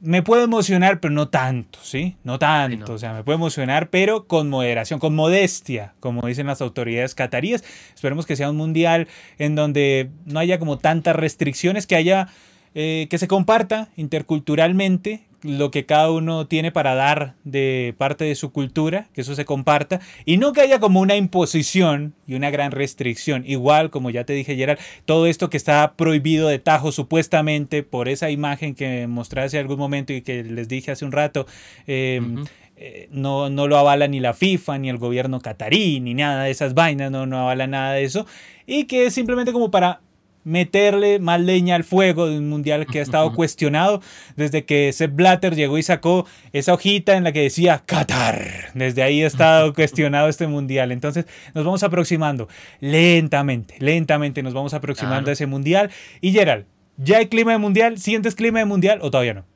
me 0.01 0.23
puedo 0.23 0.43
emocionar, 0.43 0.99
pero 0.99 1.13
no 1.13 1.29
tanto, 1.29 1.77
¿sí? 1.83 2.15
No 2.23 2.39
tanto, 2.39 2.93
o 2.93 2.97
sea, 2.97 3.13
me 3.13 3.23
puede 3.23 3.35
emocionar, 3.35 3.89
pero 3.91 4.25
con 4.25 4.49
moderación, 4.49 4.99
con 4.99 5.13
modestia, 5.13 5.93
como 5.99 6.27
dicen 6.27 6.47
las 6.47 6.59
autoridades 6.61 7.13
cataríes. 7.13 7.63
Esperemos 7.93 8.25
que 8.25 8.35
sea 8.35 8.49
un 8.49 8.57
mundial 8.57 9.07
en 9.37 9.55
donde 9.55 10.09
no 10.25 10.39
haya 10.39 10.57
como 10.57 10.79
tantas 10.79 11.15
restricciones, 11.15 11.85
que 11.85 11.95
haya, 11.95 12.29
eh, 12.73 13.07
que 13.11 13.19
se 13.19 13.27
comparta 13.27 13.89
interculturalmente, 13.95 15.23
lo 15.43 15.71
que 15.71 15.85
cada 15.85 16.11
uno 16.11 16.47
tiene 16.47 16.71
para 16.71 16.95
dar 16.95 17.35
de 17.43 17.95
parte 17.97 18.25
de 18.25 18.35
su 18.35 18.51
cultura, 18.51 19.07
que 19.13 19.21
eso 19.21 19.35
se 19.35 19.45
comparta, 19.45 19.99
y 20.25 20.37
no 20.37 20.53
que 20.53 20.61
haya 20.61 20.79
como 20.79 20.99
una 20.99 21.15
imposición 21.15 22.13
y 22.27 22.35
una 22.35 22.49
gran 22.49 22.71
restricción. 22.71 23.43
Igual, 23.45 23.89
como 23.89 24.09
ya 24.09 24.23
te 24.23 24.33
dije, 24.33 24.55
Gerald, 24.55 24.79
todo 25.05 25.27
esto 25.27 25.49
que 25.49 25.57
está 25.57 25.93
prohibido 25.95 26.47
de 26.47 26.59
tajo 26.59 26.91
supuestamente 26.91 27.83
por 27.83 28.07
esa 28.07 28.29
imagen 28.29 28.75
que 28.75 29.07
mostré 29.07 29.41
hace 29.41 29.59
algún 29.59 29.77
momento 29.77 30.13
y 30.13 30.21
que 30.21 30.43
les 30.43 30.67
dije 30.67 30.91
hace 30.91 31.05
un 31.05 31.11
rato, 31.11 31.45
em, 31.87 32.43
eh, 32.77 33.07
no, 33.11 33.49
no 33.49 33.67
lo 33.67 33.77
avala 33.77 34.07
ni 34.07 34.19
la 34.19 34.33
FIFA, 34.33 34.77
ni 34.79 34.89
el 34.89 34.97
gobierno 34.97 35.39
catarí, 35.39 35.99
ni 35.99 36.13
nada 36.13 36.43
de 36.43 36.51
esas 36.51 36.73
vainas, 36.73 37.11
no, 37.11 37.25
no 37.25 37.39
avala 37.39 37.67
nada 37.67 37.93
de 37.93 38.03
eso, 38.03 38.25
y 38.65 38.85
que 38.85 39.05
es 39.07 39.13
simplemente 39.13 39.51
como 39.51 39.71
para 39.71 40.01
meterle 40.43 41.19
más 41.19 41.39
leña 41.39 41.75
al 41.75 41.83
fuego 41.83 42.27
de 42.27 42.37
un 42.37 42.49
mundial 42.49 42.85
que 42.85 42.99
ha 42.99 43.01
estado 43.01 43.33
cuestionado 43.33 44.01
desde 44.35 44.65
que 44.65 44.91
Sepp 44.93 45.15
Blatter 45.15 45.55
llegó 45.55 45.77
y 45.77 45.83
sacó 45.83 46.25
esa 46.53 46.73
hojita 46.73 47.15
en 47.15 47.23
la 47.23 47.31
que 47.31 47.41
decía 47.41 47.83
Qatar. 47.85 48.71
Desde 48.73 49.03
ahí 49.03 49.23
ha 49.23 49.27
estado 49.27 49.73
cuestionado 49.75 50.27
este 50.29 50.47
mundial. 50.47 50.91
Entonces 50.91 51.25
nos 51.53 51.65
vamos 51.65 51.83
aproximando 51.83 52.47
lentamente, 52.79 53.75
lentamente 53.79 54.43
nos 54.43 54.53
vamos 54.53 54.73
aproximando 54.73 55.29
a 55.29 55.33
ese 55.33 55.45
mundial. 55.45 55.91
Y 56.21 56.31
Gerald, 56.31 56.65
¿ya 56.97 57.17
hay 57.17 57.27
clima 57.27 57.51
de 57.51 57.57
mundial? 57.57 57.97
¿Sientes 57.97 58.35
clima 58.35 58.59
de 58.59 58.65
mundial 58.65 58.99
o 59.01 59.11
todavía 59.11 59.33
no? 59.33 59.50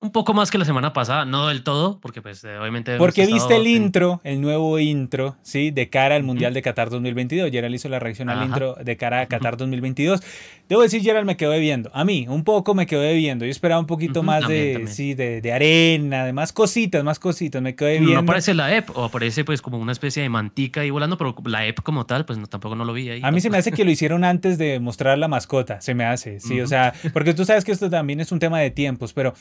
Un 0.00 0.12
poco 0.12 0.34
más 0.34 0.50
que 0.50 0.58
la 0.58 0.66
semana 0.66 0.92
pasada, 0.92 1.24
no 1.24 1.48
del 1.48 1.62
todo, 1.62 1.98
porque 2.00 2.20
pues 2.20 2.44
eh, 2.44 2.58
obviamente... 2.58 2.98
Porque 2.98 3.24
viste 3.24 3.56
el 3.56 3.66
intro, 3.66 4.20
el 4.24 4.42
nuevo 4.42 4.78
intro, 4.78 5.36
¿sí? 5.42 5.70
De 5.70 5.88
cara 5.88 6.16
al 6.16 6.22
Mundial 6.22 6.52
de 6.52 6.60
Qatar 6.60 6.90
2022. 6.90 7.50
Gerald 7.50 7.74
hizo 7.74 7.88
la 7.88 7.98
reacción 7.98 8.28
al 8.28 8.44
intro 8.44 8.74
de 8.74 8.96
cara 8.98 9.22
a 9.22 9.26
Qatar 9.26 9.56
2022. 9.56 10.20
Debo 10.68 10.82
decir, 10.82 11.00
Gerald 11.00 11.26
me 11.26 11.38
quedó 11.38 11.50
bebiendo. 11.50 11.90
A 11.94 12.04
mí, 12.04 12.26
un 12.28 12.44
poco 12.44 12.74
me 12.74 12.86
quedó 12.86 13.00
bebiendo. 13.00 13.46
Yo 13.46 13.50
esperaba 13.50 13.80
un 13.80 13.86
poquito 13.86 14.22
más 14.22 14.46
de, 14.46 14.86
Sí, 14.86 15.14
de, 15.14 15.40
de, 15.40 15.52
arena, 15.52 16.26
de 16.26 16.32
más 16.34 16.52
cositas, 16.52 17.02
más 17.02 17.18
cositas. 17.18 17.62
Me 17.62 17.74
quedé 17.74 17.92
bebiendo. 17.92 18.14
No 18.14 18.20
aparece 18.20 18.52
la 18.52 18.76
EP, 18.76 18.90
o 18.94 19.04
aparece 19.04 19.44
pues 19.44 19.62
como 19.62 19.78
una 19.78 19.92
especie 19.92 20.22
de 20.22 20.28
mantica 20.28 20.82
ahí 20.82 20.90
volando, 20.90 21.16
pero 21.16 21.34
la 21.46 21.66
EP 21.66 21.80
como 21.80 22.04
tal, 22.04 22.26
pues 22.26 22.38
no, 22.38 22.46
tampoco 22.46 22.76
no 22.76 22.84
lo 22.84 22.92
vi 22.92 23.08
ahí. 23.08 23.20
A 23.22 23.30
mí 23.30 23.40
se 23.40 23.48
me 23.48 23.56
hace 23.56 23.72
que 23.72 23.84
lo 23.84 23.90
hicieron 23.90 24.24
antes 24.24 24.58
de 24.58 24.78
mostrar 24.78 25.16
la 25.16 25.28
mascota, 25.28 25.80
se 25.80 25.94
me 25.94 26.04
hace, 26.04 26.40
sí, 26.40 26.60
o 26.60 26.66
sea, 26.66 26.92
porque 27.12 27.32
tú 27.32 27.44
sabes 27.44 27.64
que 27.64 27.72
esto 27.72 27.88
también 27.88 28.20
es 28.20 28.30
un 28.30 28.38
tema 28.38 28.60
de 28.60 28.70
tiempos, 28.70 29.12
pero... 29.12 29.34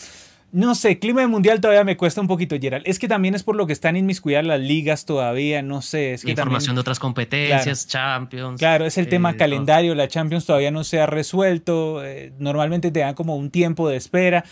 No 0.55 0.73
sé, 0.73 0.99
clima 0.99 1.19
de 1.19 1.27
mundial 1.27 1.59
todavía 1.59 1.83
me 1.83 1.97
cuesta 1.97 2.21
un 2.21 2.27
poquito, 2.27 2.55
Gerald. 2.57 2.87
Es 2.87 2.97
que 2.97 3.09
también 3.09 3.35
es 3.35 3.43
por 3.43 3.57
lo 3.57 3.67
que 3.67 3.73
están 3.73 3.97
inmiscuidas 3.97 4.45
las 4.45 4.61
ligas 4.61 5.03
todavía, 5.03 5.61
no 5.61 5.81
sé. 5.81 6.13
Es 6.13 6.23
que 6.23 6.31
Información 6.31 6.75
de 6.75 6.79
otras 6.79 6.97
competencias, 6.97 7.85
Champions. 7.87 8.57
Claro, 8.57 8.85
es 8.85 8.97
el 8.97 9.09
tema 9.09 9.31
eh, 9.31 9.35
calendario, 9.35 9.93
la 9.95 10.07
Champions 10.07 10.45
todavía 10.45 10.71
no 10.71 10.85
se 10.85 11.01
ha 11.01 11.07
resuelto. 11.07 12.05
Eh, 12.05 12.31
normalmente 12.39 12.89
te 12.89 13.01
dan 13.01 13.15
como 13.15 13.35
un 13.35 13.51
tiempo 13.51 13.89
de 13.89 13.97
espera. 13.97 14.45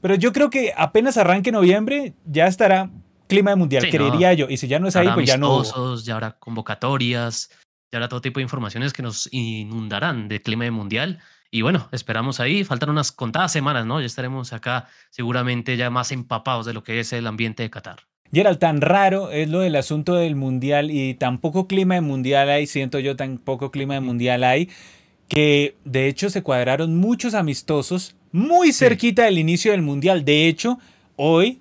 Pero 0.00 0.14
yo 0.14 0.32
creo 0.32 0.48
que 0.48 0.72
apenas 0.74 1.18
arranque 1.18 1.52
noviembre 1.52 2.14
ya 2.24 2.46
estará 2.46 2.88
clima 3.28 3.50
de 3.50 3.56
mundial, 3.56 3.86
creería 3.90 4.32
yo. 4.32 4.46
Y 4.48 4.56
si 4.56 4.66
ya 4.66 4.78
no 4.78 4.88
es 4.88 4.96
ahí, 4.96 5.10
pues 5.12 5.26
ya 5.26 5.36
no. 5.36 5.62
Ya 5.96 6.14
habrá 6.14 6.38
convocatorias, 6.38 7.50
ya 7.92 7.98
habrá 7.98 8.08
todo 8.08 8.22
tipo 8.22 8.40
de 8.40 8.44
informaciones 8.44 8.94
que 8.94 9.02
nos 9.02 9.28
inundarán 9.30 10.26
de 10.28 10.40
clima 10.40 10.64
de 10.64 10.70
mundial. 10.70 11.18
Y 11.50 11.62
bueno, 11.62 11.88
esperamos 11.90 12.38
ahí, 12.38 12.62
faltan 12.62 12.90
unas 12.90 13.10
contadas 13.10 13.50
semanas, 13.52 13.84
¿no? 13.84 14.00
Ya 14.00 14.06
estaremos 14.06 14.52
acá 14.52 14.86
seguramente 15.10 15.76
ya 15.76 15.90
más 15.90 16.12
empapados 16.12 16.66
de 16.66 16.72
lo 16.72 16.84
que 16.84 17.00
es 17.00 17.12
el 17.12 17.26
ambiente 17.26 17.62
de 17.64 17.70
Qatar. 17.70 18.00
Gerald, 18.32 18.58
tan 18.58 18.80
raro 18.80 19.32
es 19.32 19.48
lo 19.48 19.60
del 19.60 19.74
asunto 19.74 20.14
del 20.14 20.36
mundial 20.36 20.92
y 20.92 21.14
tan 21.14 21.38
poco 21.38 21.66
clima 21.66 21.96
de 21.96 22.00
mundial 22.00 22.48
hay, 22.48 22.68
siento 22.68 23.00
yo 23.00 23.16
tan 23.16 23.38
poco 23.38 23.72
clima 23.72 23.94
de 23.94 24.00
mundial 24.00 24.44
hay, 24.44 24.68
que 25.26 25.76
de 25.84 26.06
hecho 26.06 26.30
se 26.30 26.42
cuadraron 26.42 26.96
muchos 26.96 27.34
amistosos 27.34 28.14
muy 28.30 28.72
cerquita 28.72 29.24
del 29.24 29.38
inicio 29.38 29.72
del 29.72 29.82
mundial. 29.82 30.24
De 30.24 30.46
hecho, 30.46 30.78
hoy 31.16 31.60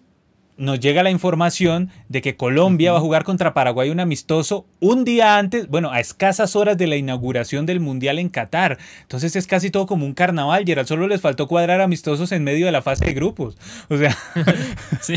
nos 0.60 0.80
llega 0.80 1.04
la 1.04 1.10
información 1.10 1.90
de 2.10 2.22
que 2.22 2.36
Colombia 2.36 2.92
va 2.92 2.98
a 2.98 3.02
jugar 3.02 3.24
contra 3.24 3.54
Paraguay 3.54 3.90
un 3.90 4.00
amistoso 4.00 4.68
un 4.82 5.06
día 5.06 5.38
antes, 5.38 5.70
bueno, 5.70 5.92
a 5.92 6.00
escasas 6.02 6.56
horas 6.56 6.78
de 6.78 6.86
la 6.86 6.98
inauguración 6.98 7.66
del 7.66 7.80
Mundial 7.80 8.20
en 8.20 8.30
Qatar. 8.30 8.78
Entonces 9.02 9.36
es 9.38 9.48
casi 9.48 9.72
todo 9.72 9.88
como 9.88 10.06
un 10.06 10.14
carnaval, 10.14 10.66
Gerald. 10.66 10.88
Solo 10.88 11.08
les 11.08 11.22
faltó 11.22 11.48
cuadrar 11.48 11.80
amistosos 11.80 12.32
en 12.34 12.44
medio 12.44 12.66
de 12.66 12.74
la 12.74 12.82
fase 12.82 13.06
de 13.06 13.14
grupos. 13.14 13.58
O 13.90 13.98
sea. 13.98 14.16
sí. 15.02 15.16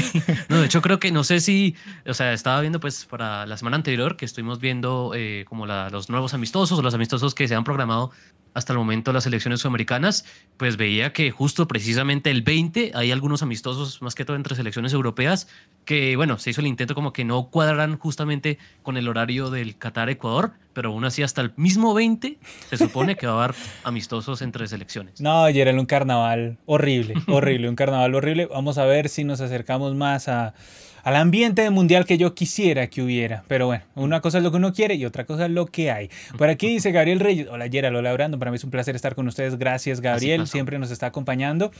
No, 0.48 0.60
de 0.60 0.66
hecho, 0.66 0.80
creo 0.80 1.00
que 1.00 1.10
no 1.10 1.24
sé 1.24 1.40
si. 1.40 1.74
O 2.06 2.14
sea, 2.14 2.32
estaba 2.32 2.60
viendo, 2.60 2.78
pues, 2.78 3.04
para 3.06 3.44
la 3.44 3.56
semana 3.56 3.76
anterior 3.76 4.16
que 4.16 4.24
estuvimos 4.24 4.60
viendo 4.60 5.12
eh, 5.14 5.44
como 5.48 5.66
los 5.66 6.08
nuevos 6.08 6.34
amistosos 6.34 6.78
o 6.78 6.82
los 6.82 6.94
amistosos 6.94 7.34
que 7.34 7.48
se 7.48 7.56
han 7.56 7.64
programado 7.64 8.12
hasta 8.54 8.72
el 8.72 8.78
momento 8.78 9.12
las 9.12 9.26
elecciones 9.26 9.60
sudamericanas, 9.60 10.24
pues 10.56 10.76
veía 10.76 11.12
que 11.12 11.30
justo 11.30 11.66
precisamente 11.68 12.30
el 12.30 12.42
20 12.42 12.92
hay 12.94 13.10
algunos 13.10 13.42
amistosos, 13.42 14.02
más 14.02 14.14
que 14.14 14.24
todo 14.24 14.36
entre 14.36 14.56
selecciones 14.56 14.92
europeas, 14.92 15.48
que 15.84 16.16
bueno, 16.16 16.38
se 16.38 16.50
hizo 16.50 16.60
el 16.60 16.66
intento 16.66 16.94
como 16.94 17.12
que 17.12 17.24
no 17.24 17.48
cuadran 17.48 17.98
justamente 17.98 18.58
con 18.82 18.96
el 18.96 19.08
horario 19.08 19.50
del 19.50 19.76
Qatar-Ecuador, 19.76 20.52
pero 20.72 20.90
aún 20.90 21.04
así 21.04 21.22
hasta 21.22 21.40
el 21.40 21.52
mismo 21.56 21.94
20 21.94 22.38
se 22.70 22.76
supone 22.76 23.16
que 23.16 23.26
va 23.26 23.32
a 23.32 23.44
haber 23.44 23.56
amistosos 23.84 24.42
entre 24.42 24.66
selecciones. 24.66 25.20
No, 25.20 25.44
ayer 25.44 25.68
era 25.68 25.78
un 25.78 25.86
carnaval 25.86 26.58
horrible, 26.66 27.14
horrible, 27.28 27.68
un 27.68 27.76
carnaval 27.76 28.14
horrible. 28.14 28.46
Vamos 28.46 28.78
a 28.78 28.84
ver 28.84 29.08
si 29.08 29.24
nos 29.24 29.40
acercamos 29.40 29.94
más 29.94 30.28
a 30.28 30.54
al 31.02 31.16
ambiente 31.16 31.68
mundial 31.70 32.04
que 32.06 32.18
yo 32.18 32.34
quisiera 32.34 32.86
que 32.86 33.02
hubiera. 33.02 33.44
Pero 33.48 33.66
bueno, 33.66 33.84
una 33.94 34.20
cosa 34.20 34.38
es 34.38 34.44
lo 34.44 34.50
que 34.50 34.56
uno 34.56 34.72
quiere 34.72 34.94
y 34.94 35.04
otra 35.04 35.24
cosa 35.24 35.46
es 35.46 35.50
lo 35.50 35.66
que 35.66 35.90
hay. 35.90 36.10
Por 36.38 36.48
aquí 36.48 36.68
dice 36.68 36.92
Gabriel 36.92 37.20
Reyes. 37.20 37.48
Hola, 37.50 37.68
Gerald, 37.68 37.96
hola, 37.96 38.12
Brando. 38.12 38.38
Para 38.38 38.50
mí 38.50 38.56
es 38.56 38.64
un 38.64 38.70
placer 38.70 38.94
estar 38.94 39.14
con 39.14 39.26
ustedes. 39.26 39.58
Gracias, 39.58 40.00
Gabriel. 40.00 40.46
Siempre 40.46 40.78
nos 40.78 40.90
está 40.90 41.06
acompañando. 41.06 41.72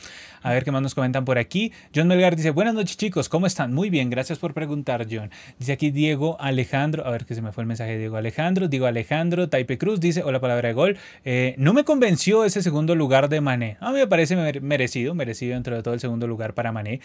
A 0.42 0.52
ver 0.52 0.64
qué 0.64 0.72
más 0.72 0.82
nos 0.82 0.94
comentan 0.94 1.24
por 1.24 1.38
aquí. 1.38 1.72
John 1.94 2.08
Melgar 2.08 2.36
dice: 2.36 2.50
Buenas 2.50 2.74
noches, 2.74 2.96
chicos. 2.96 3.28
¿Cómo 3.28 3.46
están? 3.46 3.72
Muy 3.72 3.90
bien. 3.90 4.10
Gracias 4.10 4.38
por 4.38 4.54
preguntar, 4.54 5.06
John. 5.10 5.30
Dice 5.58 5.72
aquí 5.72 5.90
Diego 5.90 6.36
Alejandro. 6.40 7.06
A 7.06 7.10
ver 7.10 7.24
que 7.24 7.34
se 7.34 7.42
me 7.42 7.52
fue 7.52 7.62
el 7.62 7.68
mensaje 7.68 7.92
de 7.92 7.98
Diego 7.98 8.16
Alejandro. 8.16 8.68
Diego 8.68 8.86
Alejandro. 8.86 9.48
Taipe 9.48 9.78
Cruz 9.78 10.00
dice: 10.00 10.22
Hola, 10.22 10.40
palabra 10.40 10.68
de 10.68 10.74
gol. 10.74 10.98
Eh, 11.24 11.54
no 11.58 11.72
me 11.72 11.84
convenció 11.84 12.44
ese 12.44 12.62
segundo 12.62 12.94
lugar 12.94 13.28
de 13.28 13.40
Mané. 13.40 13.76
A 13.80 13.90
mí 13.92 13.98
me 13.98 14.06
parece 14.06 14.36
merecido, 14.60 15.14
merecido 15.14 15.54
dentro 15.54 15.76
de 15.76 15.82
todo 15.82 15.94
el 15.94 16.00
segundo 16.00 16.26
lugar 16.26 16.54
para 16.54 16.72
Mané. 16.72 17.00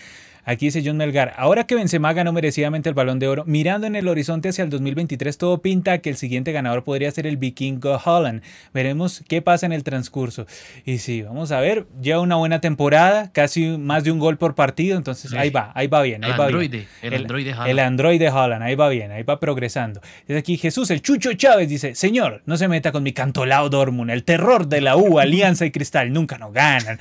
Aquí 0.47 0.67
dice 0.67 0.81
John 0.83 0.95
Melgar. 0.95 1.33
Ahora 1.35 1.65
que 1.67 1.75
Benzema 1.75 2.13
ganó 2.13 2.31
merecidamente 2.31 2.87
el 2.87 2.95
balón 2.95 3.19
de 3.19 3.27
oro. 3.27 3.43
Mirando 3.45 3.85
en 3.85 3.97
el 3.97 4.07
horizonte 4.07 4.47
hacia 4.47 4.63
el 4.63 4.69
2023, 4.69 5.37
todo 5.37 5.61
pinta 5.61 5.97
que 5.97 6.09
el 6.09 6.15
siguiente 6.15 6.53
ganador 6.53 6.85
podría 6.85 7.11
ser 7.11 7.27
el 7.27 7.35
Vikingo 7.35 7.99
Holland. 8.03 8.41
Veremos 8.73 9.25
qué 9.27 9.41
pasa 9.41 9.65
en 9.65 9.73
el 9.73 9.83
transcurso. 9.83 10.47
Y 10.85 10.99
sí, 10.99 11.21
vamos 11.21 11.51
a 11.51 11.59
ver, 11.59 11.85
lleva 12.01 12.21
una 12.21 12.37
buena 12.37 12.61
temporada, 12.61 13.29
casi 13.33 13.77
más 13.77 14.05
de 14.05 14.11
un 14.11 14.19
gol 14.19 14.37
por 14.37 14.55
partido, 14.55 14.97
entonces 14.97 15.33
ahí 15.33 15.49
va, 15.49 15.73
ahí 15.75 15.87
va 15.87 16.01
bien. 16.01 16.23
Ahí 16.23 16.31
el 16.31 16.39
va 16.39 16.45
androide, 16.45 16.87
El, 17.01 17.13
androide 17.13 17.51
Holland. 17.51 17.69
El 17.69 17.79
androide 17.79 18.29
Holland, 18.29 18.63
ahí 18.63 18.75
va 18.75 18.87
bien, 18.87 19.11
ahí 19.11 19.23
va 19.23 19.41
progresando. 19.41 19.99
Es 20.29 20.37
aquí 20.37 20.55
Jesús, 20.55 20.89
el 20.91 21.01
Chucho 21.01 21.33
Chávez 21.33 21.67
dice, 21.67 21.93
señor, 21.93 22.41
no 22.45 22.55
se 22.55 22.69
meta 22.69 22.93
con 22.93 23.03
mi 23.03 23.11
cantolao 23.11 23.67
Dortmund, 23.69 24.11
el 24.11 24.23
terror 24.23 24.67
de 24.67 24.79
la 24.79 24.95
U, 24.95 25.19
Alianza 25.19 25.65
y 25.65 25.71
Cristal, 25.71 26.13
nunca 26.13 26.37
nos 26.37 26.53
ganan. 26.53 26.97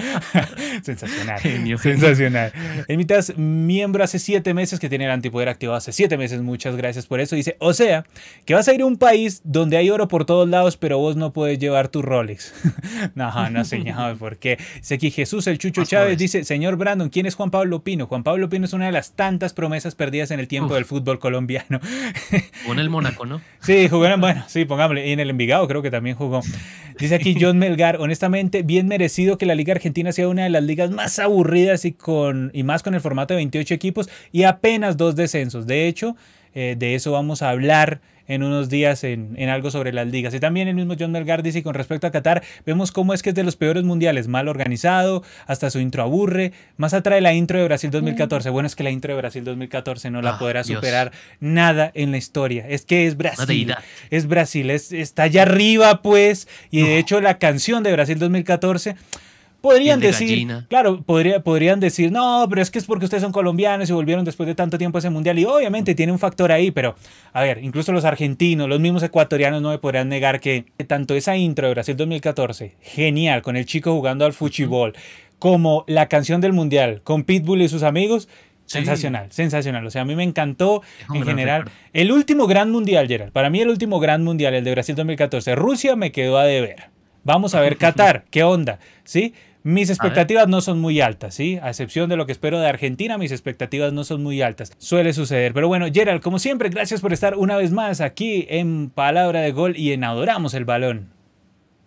sensacional, 0.82 1.40
sensacional. 1.78 2.52
El 2.88 2.96
mitad 2.96 3.26
miembro 3.36 4.04
hace 4.04 4.18
siete 4.18 4.54
meses 4.54 4.80
que 4.80 4.88
tiene 4.88 5.04
el 5.04 5.10
antipoder 5.10 5.48
activado 5.48 5.76
hace 5.76 5.92
siete 5.92 6.16
meses. 6.16 6.42
Muchas 6.42 6.76
gracias 6.76 7.06
por 7.06 7.20
eso. 7.20 7.36
Dice, 7.36 7.56
o 7.58 7.72
sea, 7.72 8.04
que 8.44 8.54
vas 8.54 8.68
a 8.68 8.74
ir 8.74 8.82
a 8.82 8.86
un 8.86 8.96
país 8.96 9.40
donde 9.44 9.76
hay 9.76 9.90
oro 9.90 10.08
por 10.08 10.24
todos 10.24 10.48
lados, 10.48 10.76
pero 10.76 10.98
vos 10.98 11.16
no 11.16 11.32
puedes 11.32 11.58
llevar 11.58 11.88
tu 11.88 12.02
Rolex. 12.02 12.52
no, 13.14 13.50
no, 13.50 13.64
señor, 13.64 14.18
¿por 14.18 14.38
qué? 14.38 14.58
Dice 14.76 14.94
aquí 14.94 15.10
Jesús, 15.10 15.46
el 15.46 15.58
Chucho 15.58 15.84
Chávez, 15.84 16.18
dice, 16.18 16.44
señor 16.44 16.76
Brandon, 16.76 17.08
¿quién 17.08 17.26
es 17.26 17.34
Juan 17.34 17.50
Pablo 17.50 17.82
Pino? 17.82 18.06
Juan 18.06 18.22
Pablo 18.22 18.48
Pino 18.48 18.64
es 18.64 18.72
una 18.72 18.86
de 18.86 18.92
las 18.92 19.12
tantas 19.12 19.52
promesas 19.52 19.94
perdidas 19.94 20.30
en 20.30 20.40
el 20.40 20.48
tiempo 20.48 20.74
del 20.74 20.84
fútbol 20.84 21.18
colombiano. 21.18 21.80
jugó 22.62 22.72
en 22.72 22.78
el 22.78 22.90
Mónaco, 22.90 23.26
¿no? 23.26 23.40
sí, 23.60 23.88
jugó 23.88 24.06
en, 24.06 24.20
bueno, 24.20 24.44
sí, 24.48 24.64
pongámosle, 24.64 25.06
y 25.06 25.12
en 25.12 25.20
el 25.20 25.30
Envigado 25.30 25.66
creo 25.68 25.82
que 25.82 25.90
también 25.90 26.16
jugó. 26.16 26.40
Dice 26.98 27.14
aquí 27.14 27.34
John 27.40 27.58
Melgar, 27.58 27.96
honestamente, 27.98 28.62
bien 28.62 28.86
merecido 28.86 29.38
que 29.38 29.46
la 29.46 29.54
Liga 29.54 29.72
Argentina 29.72 30.12
sea 30.12 30.28
una 30.28 30.44
de 30.44 30.50
las 30.50 30.62
ligas 30.62 30.90
más 30.90 31.18
aburridas 31.18 31.86
y, 31.86 31.92
con, 31.92 32.50
y 32.52 32.59
más 32.62 32.82
con 32.82 32.94
el 32.94 33.00
formato 33.00 33.34
de 33.34 33.38
28 33.38 33.74
equipos 33.74 34.08
y 34.32 34.44
apenas 34.44 34.96
dos 34.96 35.16
descensos. 35.16 35.66
De 35.66 35.88
hecho, 35.88 36.16
eh, 36.54 36.76
de 36.78 36.94
eso 36.94 37.12
vamos 37.12 37.42
a 37.42 37.50
hablar 37.50 38.00
en 38.30 38.44
unos 38.44 38.68
días 38.68 39.02
en, 39.02 39.36
algo 39.48 39.72
sobre 39.72 39.92
las 39.92 40.06
ligas. 40.06 40.32
Y 40.34 40.38
también 40.38 40.68
el 40.68 40.76
mismo 40.76 40.94
John 40.96 41.10
Melgar 41.10 41.42
dice, 41.42 41.64
con 41.64 41.74
respecto 41.74 42.06
a 42.06 42.12
Qatar, 42.12 42.44
vemos 42.64 42.92
cómo 42.92 43.12
es 43.12 43.22
que 43.22 43.30
es 43.30 43.34
de 43.34 43.42
los 43.42 43.56
peores 43.56 43.82
mundiales, 43.82 44.28
mal 44.28 44.46
organizado, 44.46 45.24
hasta 45.48 45.68
su 45.68 45.80
intro 45.80 46.04
aburre, 46.04 46.52
más 46.76 46.94
atrae 46.94 47.20
la 47.20 47.34
intro 47.34 47.58
de 47.58 47.64
Brasil 47.64 47.90
2014. 47.90 48.50
Bueno, 48.50 48.68
es 48.68 48.76
que 48.76 48.84
la 48.84 48.90
intro 48.90 49.12
de 49.12 49.18
Brasil 49.18 49.42
2014 49.42 50.12
no 50.12 50.22
la 50.22 50.36
ah, 50.36 50.38
podrá 50.38 50.62
superar 50.62 51.10
nada 51.40 51.90
en 51.92 52.12
la 52.12 52.18
historia. 52.18 52.68
Es 52.68 52.86
que 52.86 53.08
es 53.08 53.16
Brasil. 53.16 53.74
Es 54.10 54.28
Brasil, 54.28 54.70
es, 54.70 54.92
está 54.92 55.24
allá 55.24 55.42
arriba 55.42 56.00
pues, 56.00 56.46
y 56.70 56.82
de 56.82 56.98
hecho 56.98 57.20
la 57.20 57.38
canción 57.38 57.82
de 57.82 57.90
Brasil 57.90 58.20
2014 58.20 58.94
Podrían 59.60 60.00
decir, 60.00 60.48
claro, 60.68 61.02
podría, 61.02 61.42
podrían 61.42 61.80
decir, 61.80 62.10
no, 62.10 62.46
pero 62.48 62.62
es 62.62 62.70
que 62.70 62.78
es 62.78 62.86
porque 62.86 63.04
ustedes 63.04 63.22
son 63.22 63.32
colombianos 63.32 63.90
y 63.90 63.92
volvieron 63.92 64.24
después 64.24 64.46
de 64.46 64.54
tanto 64.54 64.78
tiempo 64.78 64.98
a 64.98 65.00
ese 65.00 65.10
mundial. 65.10 65.38
Y 65.38 65.44
obviamente 65.44 65.94
tiene 65.94 66.12
un 66.12 66.18
factor 66.18 66.50
ahí, 66.50 66.70
pero 66.70 66.94
a 67.32 67.42
ver, 67.42 67.62
incluso 67.62 67.92
los 67.92 68.04
argentinos, 68.04 68.68
los 68.68 68.80
mismos 68.80 69.02
ecuatorianos 69.02 69.60
no 69.60 69.70
me 69.70 69.78
podrían 69.78 70.08
negar 70.08 70.40
que 70.40 70.64
tanto 70.86 71.14
esa 71.14 71.36
intro 71.36 71.66
de 71.66 71.74
Brasil 71.74 71.96
2014, 71.96 72.76
genial, 72.80 73.42
con 73.42 73.56
el 73.56 73.66
chico 73.66 73.92
jugando 73.92 74.24
al 74.24 74.32
fútbol, 74.32 74.94
como 75.38 75.84
la 75.86 76.08
canción 76.08 76.40
del 76.40 76.52
mundial, 76.52 77.02
con 77.02 77.24
Pitbull 77.24 77.62
y 77.62 77.68
sus 77.68 77.82
amigos, 77.82 78.28
Sensacional, 78.70 79.32
sensacional. 79.32 79.84
O 79.84 79.90
sea, 79.90 80.02
a 80.02 80.04
mí 80.04 80.14
me 80.14 80.22
encantó 80.22 80.82
en 81.12 81.24
general. 81.24 81.64
El 81.92 82.12
último 82.12 82.46
gran 82.46 82.70
mundial, 82.70 83.08
Gerald. 83.08 83.32
Para 83.32 83.50
mí 83.50 83.60
el 83.60 83.68
último 83.68 83.98
gran 83.98 84.22
mundial, 84.22 84.54
el 84.54 84.62
de 84.62 84.70
Brasil 84.70 84.94
2014. 84.94 85.56
Rusia 85.56 85.96
me 85.96 86.12
quedó 86.12 86.38
a 86.38 86.44
deber. 86.44 86.90
Vamos 87.24 87.56
a 87.56 87.60
ver 87.60 87.78
Qatar, 87.78 88.26
¿qué 88.30 88.44
onda? 88.44 88.78
¿Sí? 89.02 89.34
Mis 89.62 89.90
expectativas 89.90 90.48
no 90.48 90.60
son 90.62 90.80
muy 90.80 91.00
altas, 91.00 91.34
¿sí? 91.34 91.58
A 91.62 91.68
excepción 91.68 92.08
de 92.08 92.16
lo 92.16 92.24
que 92.24 92.32
espero 92.32 92.58
de 92.60 92.66
Argentina, 92.66 93.18
mis 93.18 93.30
expectativas 93.30 93.92
no 93.92 94.04
son 94.04 94.22
muy 94.22 94.40
altas. 94.40 94.72
Suele 94.78 95.12
suceder. 95.12 95.52
Pero 95.52 95.68
bueno, 95.68 95.86
Gerald, 95.92 96.22
como 96.22 96.38
siempre, 96.38 96.70
gracias 96.70 97.02
por 97.02 97.12
estar 97.12 97.36
una 97.36 97.56
vez 97.56 97.70
más 97.70 98.00
aquí 98.00 98.46
en 98.48 98.88
Palabra 98.88 99.40
de 99.40 99.52
Gol 99.52 99.76
y 99.76 99.92
en 99.92 100.04
Adoramos 100.04 100.54
el 100.54 100.64
Balón. 100.64 101.19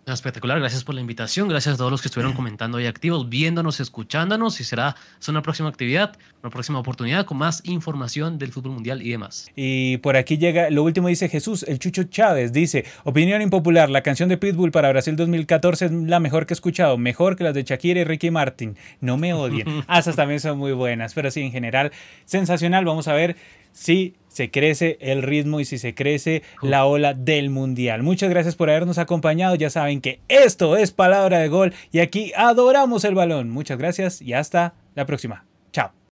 Espectacular, 0.06 0.60
gracias 0.60 0.84
por 0.84 0.94
la 0.94 1.00
invitación, 1.00 1.48
gracias 1.48 1.76
a 1.76 1.78
todos 1.78 1.90
los 1.90 2.02
que 2.02 2.08
estuvieron 2.08 2.34
comentando 2.34 2.78
y 2.78 2.86
activos, 2.86 3.30
viéndonos, 3.30 3.80
escuchándonos 3.80 4.60
y 4.60 4.64
será 4.64 4.96
una 5.28 5.40
próxima 5.40 5.70
actividad, 5.70 6.16
una 6.42 6.50
próxima 6.50 6.78
oportunidad 6.78 7.24
con 7.24 7.38
más 7.38 7.62
información 7.64 8.38
del 8.38 8.52
fútbol 8.52 8.72
mundial 8.72 9.00
y 9.00 9.10
demás. 9.10 9.50
Y 9.56 9.96
por 9.98 10.16
aquí 10.16 10.36
llega, 10.36 10.68
lo 10.68 10.82
último 10.82 11.08
dice 11.08 11.30
Jesús, 11.30 11.62
el 11.62 11.78
Chucho 11.78 12.04
Chávez, 12.04 12.52
dice, 12.52 12.84
opinión 13.04 13.40
impopular, 13.40 13.88
la 13.88 14.02
canción 14.02 14.28
de 14.28 14.36
Pitbull 14.36 14.72
para 14.72 14.90
Brasil 14.90 15.16
2014 15.16 15.86
es 15.86 15.92
la 15.92 16.20
mejor 16.20 16.44
que 16.44 16.52
he 16.52 16.56
escuchado, 16.56 16.98
mejor 16.98 17.36
que 17.36 17.44
las 17.44 17.54
de 17.54 17.62
Shakira 17.62 18.00
y 18.00 18.04
Ricky 18.04 18.30
Martin, 18.30 18.76
no 19.00 19.16
me 19.16 19.32
odien, 19.32 19.84
esas 19.88 20.16
también 20.16 20.38
son 20.38 20.58
muy 20.58 20.72
buenas, 20.72 21.14
pero 21.14 21.30
sí, 21.30 21.40
en 21.40 21.50
general, 21.50 21.92
sensacional, 22.26 22.84
vamos 22.84 23.08
a 23.08 23.14
ver 23.14 23.36
si 23.74 24.14
se 24.28 24.50
crece 24.50 24.96
el 25.00 25.22
ritmo 25.22 25.60
y 25.60 25.64
si 25.64 25.78
se 25.78 25.94
crece 25.94 26.42
la 26.62 26.86
ola 26.86 27.12
del 27.12 27.50
mundial. 27.50 28.02
Muchas 28.02 28.30
gracias 28.30 28.56
por 28.56 28.70
habernos 28.70 28.98
acompañado. 28.98 29.54
Ya 29.54 29.68
saben 29.68 30.00
que 30.00 30.20
esto 30.28 30.76
es 30.76 30.90
palabra 30.90 31.38
de 31.38 31.48
gol 31.48 31.74
y 31.92 31.98
aquí 31.98 32.32
adoramos 32.34 33.04
el 33.04 33.14
balón. 33.14 33.50
Muchas 33.50 33.78
gracias 33.78 34.22
y 34.22 34.32
hasta 34.32 34.74
la 34.94 35.06
próxima. 35.06 35.44